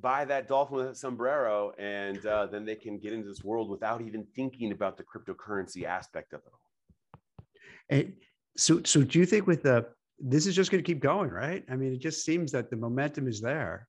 buy 0.00 0.24
that 0.24 0.48
dolphin 0.48 0.76
with 0.76 0.88
a 0.88 0.94
sombrero, 0.94 1.72
and 1.78 2.24
uh, 2.26 2.46
then 2.46 2.64
they 2.64 2.74
can 2.74 2.98
get 2.98 3.12
into 3.12 3.28
this 3.28 3.42
world 3.42 3.68
without 3.68 4.02
even 4.02 4.26
thinking 4.34 4.72
about 4.72 4.96
the 4.96 5.04
cryptocurrency 5.04 5.84
aspect 5.84 6.32
of 6.32 6.40
it 6.40 6.52
all. 6.52 7.46
And 7.88 8.12
so, 8.56 8.82
so 8.84 9.02
do 9.02 9.18
you 9.18 9.26
think 9.26 9.46
with 9.46 9.62
the 9.62 9.86
this 10.18 10.46
is 10.46 10.56
just 10.56 10.70
going 10.70 10.82
to 10.82 10.86
keep 10.86 11.00
going, 11.00 11.30
right? 11.30 11.64
I 11.70 11.76
mean, 11.76 11.92
it 11.92 12.00
just 12.00 12.24
seems 12.24 12.50
that 12.52 12.70
the 12.70 12.76
momentum 12.76 13.28
is 13.28 13.40
there. 13.40 13.86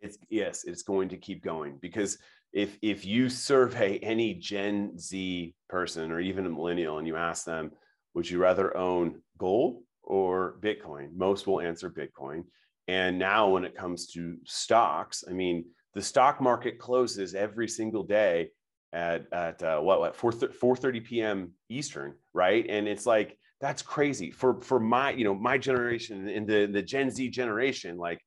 It's 0.00 0.18
yes, 0.28 0.64
it's 0.64 0.82
going 0.82 1.08
to 1.10 1.16
keep 1.16 1.42
going 1.42 1.78
because 1.80 2.18
if 2.52 2.78
if 2.82 3.04
you 3.04 3.28
survey 3.28 3.98
any 3.98 4.34
Gen 4.34 4.98
Z 4.98 5.54
person 5.68 6.12
or 6.12 6.20
even 6.20 6.46
a 6.46 6.50
millennial 6.50 6.98
and 6.98 7.06
you 7.06 7.16
ask 7.16 7.44
them, 7.44 7.72
would 8.14 8.28
you 8.28 8.38
rather 8.38 8.76
own 8.76 9.22
gold 9.38 9.82
or 10.02 10.56
Bitcoin? 10.60 11.14
Most 11.16 11.46
will 11.46 11.60
answer 11.60 11.90
Bitcoin. 11.90 12.44
And 12.88 13.18
now, 13.18 13.48
when 13.48 13.64
it 13.64 13.74
comes 13.74 14.06
to 14.12 14.36
stocks, 14.44 15.24
I 15.28 15.32
mean, 15.32 15.64
the 15.94 16.02
stock 16.02 16.40
market 16.40 16.78
closes 16.78 17.34
every 17.34 17.68
single 17.68 18.04
day 18.04 18.50
at 18.92 19.26
at 19.32 19.62
uh, 19.62 19.80
what 19.80 20.00
what 20.00 20.16
4 20.16 20.32
4 20.32 20.76
30 20.76 21.00
p.m. 21.00 21.52
Eastern, 21.68 22.14
right? 22.32 22.64
And 22.68 22.86
it's 22.86 23.06
like 23.06 23.38
that's 23.60 23.82
crazy 23.82 24.30
for 24.30 24.60
for 24.60 24.78
my 24.78 25.10
you 25.10 25.24
know 25.24 25.34
my 25.34 25.58
generation 25.58 26.28
and 26.28 26.46
the 26.46 26.66
the 26.66 26.82
Gen 26.82 27.10
Z 27.10 27.28
generation. 27.30 27.96
Like, 27.96 28.20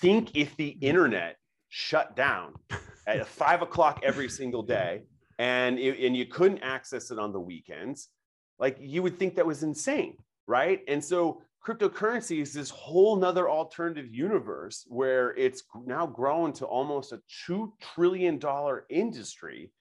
think 0.00 0.34
if 0.34 0.56
the 0.56 0.70
internet 0.80 1.36
shut 1.68 2.16
down 2.16 2.54
at 3.06 3.26
five 3.42 3.62
o'clock 3.62 4.00
every 4.02 4.28
single 4.28 4.62
day, 4.62 5.02
and 5.38 5.78
it, 5.78 5.98
and 6.04 6.16
you 6.16 6.26
couldn't 6.26 6.62
access 6.62 7.10
it 7.10 7.18
on 7.18 7.32
the 7.32 7.40
weekends, 7.40 8.08
like 8.58 8.76
you 8.80 9.02
would 9.02 9.18
think 9.18 9.36
that 9.36 9.46
was 9.46 9.62
insane, 9.62 10.16
right? 10.46 10.80
And 10.88 11.04
so 11.04 11.42
cryptocurrency 11.66 12.40
is 12.40 12.52
this 12.52 12.70
whole 12.70 13.16
nother 13.16 13.50
alternative 13.50 14.14
universe 14.14 14.84
where 14.86 15.34
it's 15.34 15.64
now 15.84 16.06
grown 16.06 16.52
to 16.52 16.64
almost 16.64 17.12
a 17.12 17.20
$2 17.48 17.72
trillion 17.80 18.40
industry. 18.88 19.72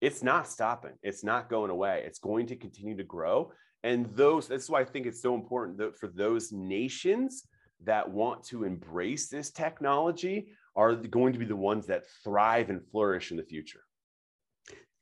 It's 0.00 0.22
not 0.22 0.48
stopping. 0.48 0.94
It's 1.02 1.22
not 1.22 1.48
going 1.48 1.70
away. 1.70 2.02
It's 2.04 2.18
going 2.18 2.46
to 2.48 2.56
continue 2.56 2.96
to 2.96 3.04
grow. 3.04 3.52
And 3.84 4.06
those 4.16 4.48
that's 4.48 4.68
why 4.68 4.80
i 4.80 4.84
think 4.84 5.06
it's 5.06 5.22
so 5.22 5.34
important 5.34 5.78
that 5.78 5.96
for 5.96 6.08
those 6.08 6.50
nations 6.50 7.44
that 7.84 8.10
want 8.10 8.42
to 8.44 8.64
embrace 8.64 9.28
this 9.28 9.50
technology 9.50 10.48
are 10.74 10.94
going 10.96 11.32
to 11.32 11.38
be 11.38 11.44
the 11.44 11.54
ones 11.54 11.86
that 11.86 12.02
thrive 12.24 12.68
and 12.68 12.84
flourish 12.90 13.30
in 13.30 13.36
the 13.36 13.44
future. 13.44 13.82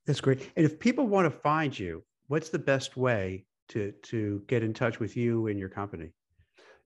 That's 0.06 0.20
great. 0.20 0.50
And 0.56 0.66
if 0.66 0.78
people 0.78 1.06
want 1.06 1.32
to 1.32 1.38
find 1.40 1.76
you 1.78 2.04
what's 2.26 2.50
the 2.50 2.58
best 2.58 2.96
way 2.96 3.46
to 3.70 3.92
to 4.04 4.42
get 4.46 4.62
in 4.62 4.72
touch 4.74 5.00
with 5.00 5.16
you 5.16 5.46
and 5.48 5.58
your 5.58 5.68
company? 5.68 6.12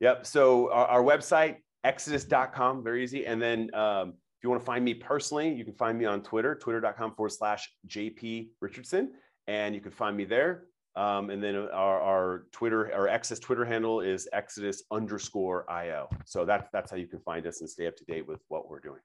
Yep. 0.00 0.26
So 0.26 0.70
our, 0.72 0.86
our 0.86 1.02
website 1.02 1.56
exodus.com, 1.84 2.82
very 2.82 3.02
easy. 3.02 3.26
And 3.26 3.40
then 3.40 3.74
um, 3.74 4.10
if 4.10 4.44
you 4.44 4.50
want 4.50 4.60
to 4.60 4.66
find 4.66 4.84
me 4.84 4.94
personally, 4.94 5.52
you 5.52 5.64
can 5.64 5.74
find 5.74 5.98
me 5.98 6.04
on 6.04 6.22
Twitter, 6.22 6.54
twitter.com 6.54 7.14
forward 7.14 7.30
slash 7.30 7.68
JP 7.88 8.48
Richardson, 8.60 9.12
and 9.46 9.74
you 9.74 9.80
can 9.80 9.92
find 9.92 10.16
me 10.16 10.24
there. 10.24 10.64
Um, 10.96 11.30
and 11.30 11.42
then 11.42 11.54
our, 11.54 12.00
our 12.00 12.46
Twitter, 12.52 12.92
our 12.92 13.06
Exodus 13.06 13.38
Twitter 13.38 13.64
handle 13.64 14.00
is 14.00 14.28
Exodus 14.32 14.82
underscore 14.90 15.70
IO. 15.70 16.08
So 16.24 16.44
that's 16.44 16.68
that's 16.72 16.90
how 16.90 16.96
you 16.96 17.06
can 17.06 17.20
find 17.20 17.46
us 17.46 17.60
and 17.60 17.70
stay 17.70 17.86
up 17.86 17.96
to 17.96 18.04
date 18.04 18.26
with 18.26 18.40
what 18.48 18.68
we're 18.68 18.80
doing. 18.80 19.00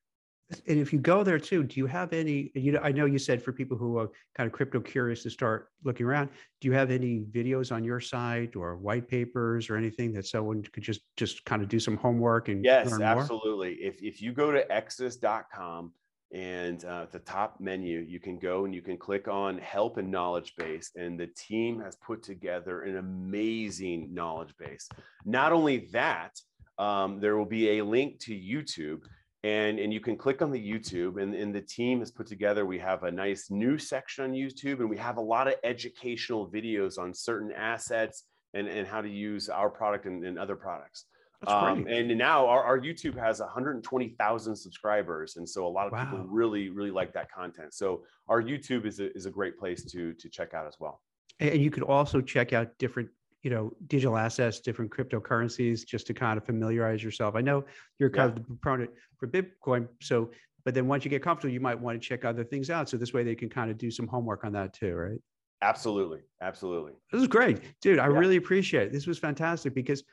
And 0.67 0.79
if 0.79 0.91
you 0.93 0.99
go 0.99 1.23
there 1.23 1.39
too, 1.39 1.63
do 1.63 1.79
you 1.79 1.85
have 1.87 2.13
any? 2.13 2.51
You 2.55 2.73
know, 2.73 2.79
I 2.81 2.91
know 2.91 3.05
you 3.05 3.17
said 3.17 3.41
for 3.41 3.51
people 3.51 3.77
who 3.77 3.97
are 3.97 4.09
kind 4.35 4.47
of 4.47 4.53
crypto 4.53 4.79
curious 4.79 5.23
to 5.23 5.29
start 5.29 5.69
looking 5.83 6.05
around. 6.05 6.29
Do 6.61 6.67
you 6.67 6.73
have 6.73 6.91
any 6.91 7.25
videos 7.31 7.71
on 7.71 7.83
your 7.83 7.99
site 7.99 8.55
or 8.55 8.77
white 8.77 9.07
papers 9.07 9.69
or 9.69 9.75
anything 9.75 10.13
that 10.13 10.25
someone 10.25 10.63
could 10.63 10.83
just 10.83 11.01
just 11.17 11.45
kind 11.45 11.61
of 11.61 11.69
do 11.69 11.79
some 11.79 11.97
homework 11.97 12.49
and 12.49 12.63
yes, 12.63 12.99
absolutely. 12.99 13.73
If 13.75 14.01
if 14.01 14.21
you 14.21 14.33
go 14.33 14.51
to 14.51 14.71
exodus.com 14.71 15.91
and 16.33 16.83
uh, 16.83 17.03
at 17.03 17.11
the 17.11 17.19
top 17.19 17.59
menu, 17.59 17.99
you 17.99 18.19
can 18.19 18.39
go 18.39 18.65
and 18.65 18.73
you 18.73 18.81
can 18.81 18.97
click 18.97 19.27
on 19.27 19.59
help 19.59 19.97
and 19.97 20.09
knowledge 20.09 20.55
base. 20.57 20.91
And 20.95 21.19
the 21.19 21.27
team 21.27 21.79
has 21.81 21.95
put 21.97 22.23
together 22.23 22.81
an 22.81 22.97
amazing 22.97 24.13
knowledge 24.13 24.55
base. 24.57 24.89
Not 25.25 25.51
only 25.51 25.89
that, 25.93 26.31
um, 26.79 27.19
there 27.19 27.37
will 27.37 27.45
be 27.45 27.77
a 27.77 27.85
link 27.85 28.19
to 28.21 28.33
YouTube 28.33 29.01
and 29.43 29.79
and 29.79 29.93
you 29.93 29.99
can 29.99 30.15
click 30.15 30.41
on 30.41 30.51
the 30.51 30.71
youtube 30.71 31.21
and, 31.21 31.35
and 31.35 31.53
the 31.53 31.61
team 31.61 31.99
has 31.99 32.11
put 32.11 32.25
together 32.25 32.65
we 32.65 32.79
have 32.79 33.03
a 33.03 33.11
nice 33.11 33.51
new 33.51 33.77
section 33.77 34.23
on 34.23 34.31
youtube 34.31 34.79
and 34.79 34.89
we 34.89 34.97
have 34.97 35.17
a 35.17 35.21
lot 35.21 35.47
of 35.47 35.55
educational 35.63 36.49
videos 36.49 36.97
on 36.97 37.13
certain 37.13 37.51
assets 37.51 38.23
and, 38.53 38.67
and 38.67 38.87
how 38.87 39.01
to 39.01 39.09
use 39.09 39.49
our 39.49 39.69
product 39.69 40.05
and, 40.05 40.23
and 40.23 40.37
other 40.37 40.55
products. 40.55 41.05
Um, 41.45 41.87
and 41.89 42.07
now 42.17 42.47
our, 42.47 42.63
our 42.63 42.79
youtube 42.79 43.19
has 43.19 43.41
120000 43.41 44.55
subscribers 44.55 45.35
and 45.35 45.47
so 45.47 45.67
a 45.67 45.67
lot 45.67 45.87
of 45.87 45.91
wow. 45.91 46.05
people 46.05 46.25
really 46.25 46.69
really 46.69 46.91
like 46.91 47.11
that 47.13 47.29
content. 47.29 47.73
So 47.73 48.03
our 48.29 48.41
youtube 48.41 48.85
is 48.85 49.01
a, 49.01 49.13
is 49.13 49.25
a 49.25 49.29
great 49.29 49.59
place 49.59 49.83
to 49.91 50.13
to 50.13 50.29
check 50.29 50.53
out 50.53 50.67
as 50.67 50.77
well. 50.79 51.01
And 51.41 51.61
you 51.61 51.69
could 51.69 51.83
also 51.83 52.21
check 52.21 52.53
out 52.53 52.69
different 52.77 53.09
you 53.43 53.49
know 53.49 53.71
digital 53.87 54.17
assets 54.17 54.59
different 54.59 54.91
cryptocurrencies 54.91 55.85
just 55.85 56.07
to 56.07 56.13
kind 56.13 56.37
of 56.37 56.45
familiarize 56.45 57.03
yourself. 57.03 57.35
I 57.35 57.41
know 57.41 57.63
you're 57.99 58.09
kind 58.09 58.29
yeah. 58.29 58.29
of 58.29 58.35
the 58.35 58.41
proponent 58.41 58.89
for 59.17 59.27
bitcoin 59.27 59.87
so 60.01 60.31
but 60.65 60.73
then 60.73 60.87
once 60.87 61.03
you 61.03 61.11
get 61.11 61.21
comfortable 61.21 61.53
you 61.53 61.59
might 61.59 61.79
want 61.79 62.01
to 62.01 62.07
check 62.07 62.25
other 62.25 62.43
things 62.43 62.69
out 62.69 62.89
so 62.89 62.97
this 62.97 63.13
way 63.13 63.23
they 63.23 63.35
can 63.35 63.49
kind 63.49 63.69
of 63.69 63.77
do 63.77 63.91
some 63.91 64.07
homework 64.07 64.43
on 64.43 64.53
that 64.53 64.73
too 64.73 64.95
right? 64.95 65.19
Absolutely 65.61 66.21
absolutely. 66.41 66.93
This 67.11 67.21
is 67.21 67.27
great. 67.27 67.59
Dude 67.81 67.99
i 67.99 68.07
yeah. 68.07 68.17
really 68.17 68.37
appreciate 68.37 68.87
it. 68.87 68.93
This 68.93 69.07
was 69.07 69.19
fantastic 69.19 69.75
because 69.75 70.03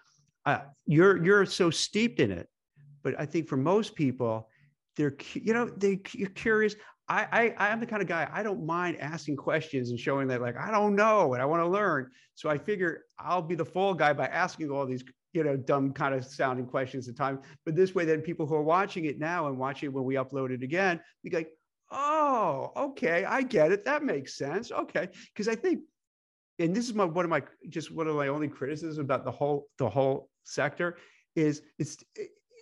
uh, 0.47 0.61
you're 0.87 1.23
you're 1.25 1.47
so 1.47 1.71
steeped 1.71 2.19
in 2.19 2.31
it 2.31 2.49
but 3.03 3.19
i 3.21 3.27
think 3.27 3.47
for 3.47 3.57
most 3.57 3.95
people 3.95 4.49
they're 4.97 5.15
you 5.35 5.53
know 5.53 5.67
they 5.77 6.01
you're 6.13 6.31
curious 6.31 6.75
I, 7.11 7.55
I 7.59 7.69
am 7.69 7.81
the 7.81 7.87
kind 7.87 8.03
of 8.03 8.07
guy 8.09 8.29
I 8.33 8.45
don't 8.45 8.65
mind 8.65 8.99
asking 9.01 9.37
questions 9.37 9.91
and 9.91 9.99
showing 9.99 10.29
that 10.29 10.41
like 10.41 10.57
I 10.57 10.71
don't 10.71 10.95
know 10.95 11.35
and 11.35 11.43
I 11.43 11.45
want 11.45 11.61
to 11.61 11.67
learn. 11.67 12.09
So 12.37 12.49
I 12.49 12.57
figure 12.57 13.05
I'll 13.19 13.43
be 13.43 13.57
the 13.57 13.65
fall 13.65 13.95
guy 13.95 14.13
by 14.13 14.27
asking 14.27 14.71
all 14.71 14.87
these 14.87 15.03
you 15.33 15.43
know 15.43 15.57
dumb 15.57 15.93
kind 15.93 16.15
of 16.15 16.25
sounding 16.25 16.67
questions 16.67 17.09
at 17.09 17.17
time. 17.17 17.41
But 17.65 17.75
this 17.75 17.95
way, 17.95 18.05
then 18.05 18.21
people 18.21 18.47
who 18.47 18.55
are 18.55 18.63
watching 18.63 19.07
it 19.07 19.19
now 19.19 19.49
and 19.49 19.59
watching 19.59 19.89
it 19.89 19.93
when 19.93 20.05
we 20.05 20.15
upload 20.15 20.51
it 20.51 20.63
again, 20.63 21.01
be 21.25 21.31
like, 21.31 21.51
oh, 21.91 22.71
okay, 22.77 23.25
I 23.25 23.43
get 23.43 23.73
it. 23.73 23.85
That 23.85 24.05
makes 24.05 24.37
sense. 24.37 24.71
Okay, 24.71 25.09
because 25.35 25.49
I 25.49 25.57
think, 25.57 25.81
and 26.61 26.75
this 26.75 26.87
is 26.87 26.95
my 26.95 27.05
one 27.05 27.25
of 27.25 27.31
my 27.31 27.43
just 27.69 27.93
one 27.93 28.07
of 28.07 28.15
my 28.15 28.29
only 28.29 28.49
criticisms 28.49 28.99
about 28.99 29.25
the 29.25 29.33
whole 29.33 29.67
the 29.79 29.89
whole 29.89 30.31
sector 30.45 30.97
is 31.35 31.63
it's 31.79 31.97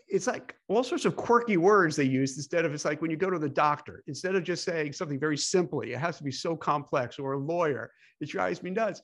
it's 0.09 0.27
like 0.27 0.57
all 0.69 0.83
sorts 0.83 1.05
of 1.05 1.17
quirky 1.17 1.57
words 1.57 1.97
they 1.97 2.05
use 2.05 2.37
instead 2.37 2.65
of 2.65 2.73
it's 2.73 2.85
like 2.85 3.03
when 3.03 3.11
you 3.11 3.17
go 3.17 3.31
to 3.31 3.39
the 3.39 3.49
doctor 3.49 4.03
instead 4.07 4.35
of 4.35 4.43
just 4.43 4.65
saying 4.65 4.93
something 4.93 5.21
very 5.21 5.37
simply 5.37 5.93
it 5.93 5.99
has 5.99 6.17
to 6.17 6.25
be 6.25 6.33
so 6.33 6.57
complex 6.57 7.19
or 7.19 7.33
a 7.33 7.39
lawyer 7.39 7.91
it 8.21 8.29
drives 8.29 8.63
me 8.63 8.71
nuts. 8.71 9.03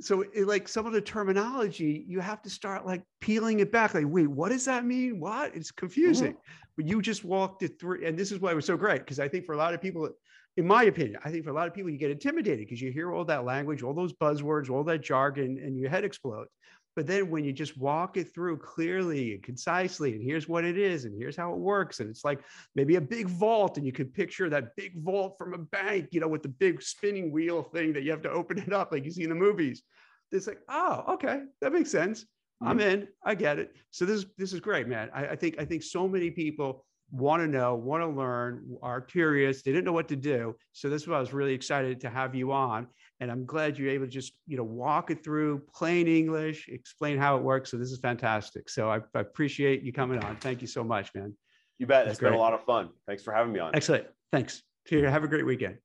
So 0.00 0.22
it, 0.34 0.46
like 0.46 0.68
some 0.68 0.86
of 0.86 0.92
the 0.92 1.00
terminology 1.00 2.04
you 2.08 2.20
have 2.20 2.42
to 2.42 2.50
start 2.50 2.86
like 2.86 3.02
peeling 3.20 3.60
it 3.60 3.70
back 3.70 3.94
like 3.94 4.06
wait 4.08 4.26
what 4.26 4.50
does 4.50 4.64
that 4.64 4.84
mean? 4.84 5.20
What? 5.20 5.54
It's 5.54 5.70
confusing. 5.70 6.32
Mm-hmm. 6.32 6.72
but 6.76 6.86
you 6.86 7.02
just 7.02 7.24
walked 7.24 7.62
it 7.62 7.78
through 7.78 8.04
and 8.04 8.18
this 8.18 8.32
is 8.32 8.40
why 8.40 8.52
it 8.52 8.56
was 8.56 8.64
so 8.64 8.76
great 8.76 9.00
because 9.00 9.20
i 9.20 9.28
think 9.28 9.44
for 9.44 9.52
a 9.52 9.58
lot 9.58 9.74
of 9.74 9.80
people 9.80 10.08
in 10.56 10.66
my 10.66 10.84
opinion 10.84 11.18
i 11.24 11.30
think 11.30 11.44
for 11.44 11.50
a 11.50 11.54
lot 11.54 11.68
of 11.68 11.74
people 11.74 11.90
you 11.90 11.98
get 11.98 12.10
intimidated 12.10 12.60
because 12.60 12.80
you 12.80 12.90
hear 12.90 13.12
all 13.12 13.24
that 13.24 13.44
language 13.44 13.82
all 13.82 13.94
those 13.94 14.12
buzzwords 14.14 14.70
all 14.70 14.82
that 14.82 15.02
jargon 15.02 15.58
and 15.62 15.78
your 15.78 15.90
head 15.90 16.04
explodes 16.04 16.50
But 16.94 17.06
then 17.06 17.30
when 17.30 17.44
you 17.44 17.52
just 17.52 17.78
walk 17.78 18.16
it 18.16 18.34
through 18.34 18.58
clearly 18.58 19.32
and 19.32 19.42
concisely, 19.42 20.12
and 20.12 20.22
here's 20.22 20.48
what 20.48 20.64
it 20.64 20.76
is, 20.76 21.04
and 21.04 21.18
here's 21.18 21.36
how 21.36 21.52
it 21.52 21.58
works, 21.58 22.00
and 22.00 22.10
it's 22.10 22.24
like 22.24 22.40
maybe 22.74 22.96
a 22.96 23.00
big 23.00 23.28
vault, 23.28 23.78
and 23.78 23.86
you 23.86 23.92
could 23.92 24.12
picture 24.12 24.50
that 24.50 24.76
big 24.76 25.02
vault 25.02 25.36
from 25.38 25.54
a 25.54 25.58
bank, 25.58 26.08
you 26.10 26.20
know, 26.20 26.28
with 26.28 26.42
the 26.42 26.48
big 26.48 26.82
spinning 26.82 27.32
wheel 27.32 27.62
thing 27.62 27.92
that 27.94 28.02
you 28.02 28.10
have 28.10 28.22
to 28.22 28.30
open 28.30 28.58
it 28.58 28.72
up 28.72 28.92
like 28.92 29.04
you 29.04 29.10
see 29.10 29.22
in 29.22 29.30
the 29.30 29.34
movies. 29.34 29.82
It's 30.30 30.46
like, 30.46 30.60
oh, 30.68 31.04
okay, 31.14 31.42
that 31.60 31.72
makes 31.72 31.90
sense. 31.90 32.26
I'm 32.62 32.78
mm-hmm. 32.78 32.88
in. 32.88 33.08
I 33.24 33.34
get 33.34 33.58
it. 33.58 33.74
So 33.90 34.04
this 34.04 34.24
this 34.38 34.52
is 34.52 34.60
great, 34.60 34.86
man. 34.86 35.10
I, 35.14 35.28
I 35.28 35.36
think 35.36 35.56
I 35.58 35.64
think 35.64 35.82
so 35.82 36.06
many 36.08 36.30
people 36.30 36.84
want 37.10 37.42
to 37.42 37.46
know, 37.46 37.74
want 37.74 38.02
to 38.02 38.08
learn, 38.08 38.76
are 38.82 39.00
curious. 39.00 39.62
They 39.62 39.70
didn't 39.70 39.84
know 39.84 39.92
what 39.92 40.08
to 40.08 40.16
do. 40.16 40.56
So 40.72 40.88
this 40.88 41.02
is 41.02 41.08
why 41.08 41.16
I 41.16 41.20
was 41.20 41.32
really 41.32 41.52
excited 41.52 42.00
to 42.00 42.10
have 42.10 42.34
you 42.34 42.52
on. 42.52 42.86
And 43.22 43.30
I'm 43.30 43.46
glad 43.46 43.78
you're 43.78 43.88
able 43.88 44.06
to 44.06 44.10
just, 44.10 44.32
you 44.48 44.56
know, 44.56 44.64
walk 44.64 45.12
it 45.12 45.22
through 45.22 45.62
plain 45.72 46.08
English, 46.08 46.68
explain 46.68 47.18
how 47.18 47.36
it 47.36 47.42
works. 47.44 47.70
So 47.70 47.76
this 47.76 47.92
is 47.92 48.00
fantastic. 48.00 48.68
So 48.68 48.90
I, 48.90 48.98
I 49.14 49.20
appreciate 49.20 49.84
you 49.84 49.92
coming 49.92 50.18
on. 50.24 50.34
Thank 50.38 50.60
you 50.60 50.66
so 50.66 50.82
much, 50.82 51.14
man. 51.14 51.32
You 51.78 51.86
bet. 51.86 52.08
It's 52.08 52.18
been 52.18 52.32
a 52.32 52.36
lot 52.36 52.52
of 52.52 52.64
fun. 52.64 52.88
Thanks 53.06 53.22
for 53.22 53.32
having 53.32 53.52
me 53.52 53.60
on. 53.60 53.76
Excellent. 53.76 54.06
Thanks. 54.32 54.64
Have 54.90 55.22
a 55.22 55.28
great 55.28 55.46
weekend. 55.46 55.78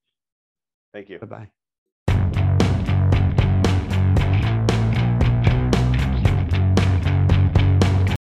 Thank 0.96 1.10
you. 1.10 1.20
Bye-bye. 1.20 1.52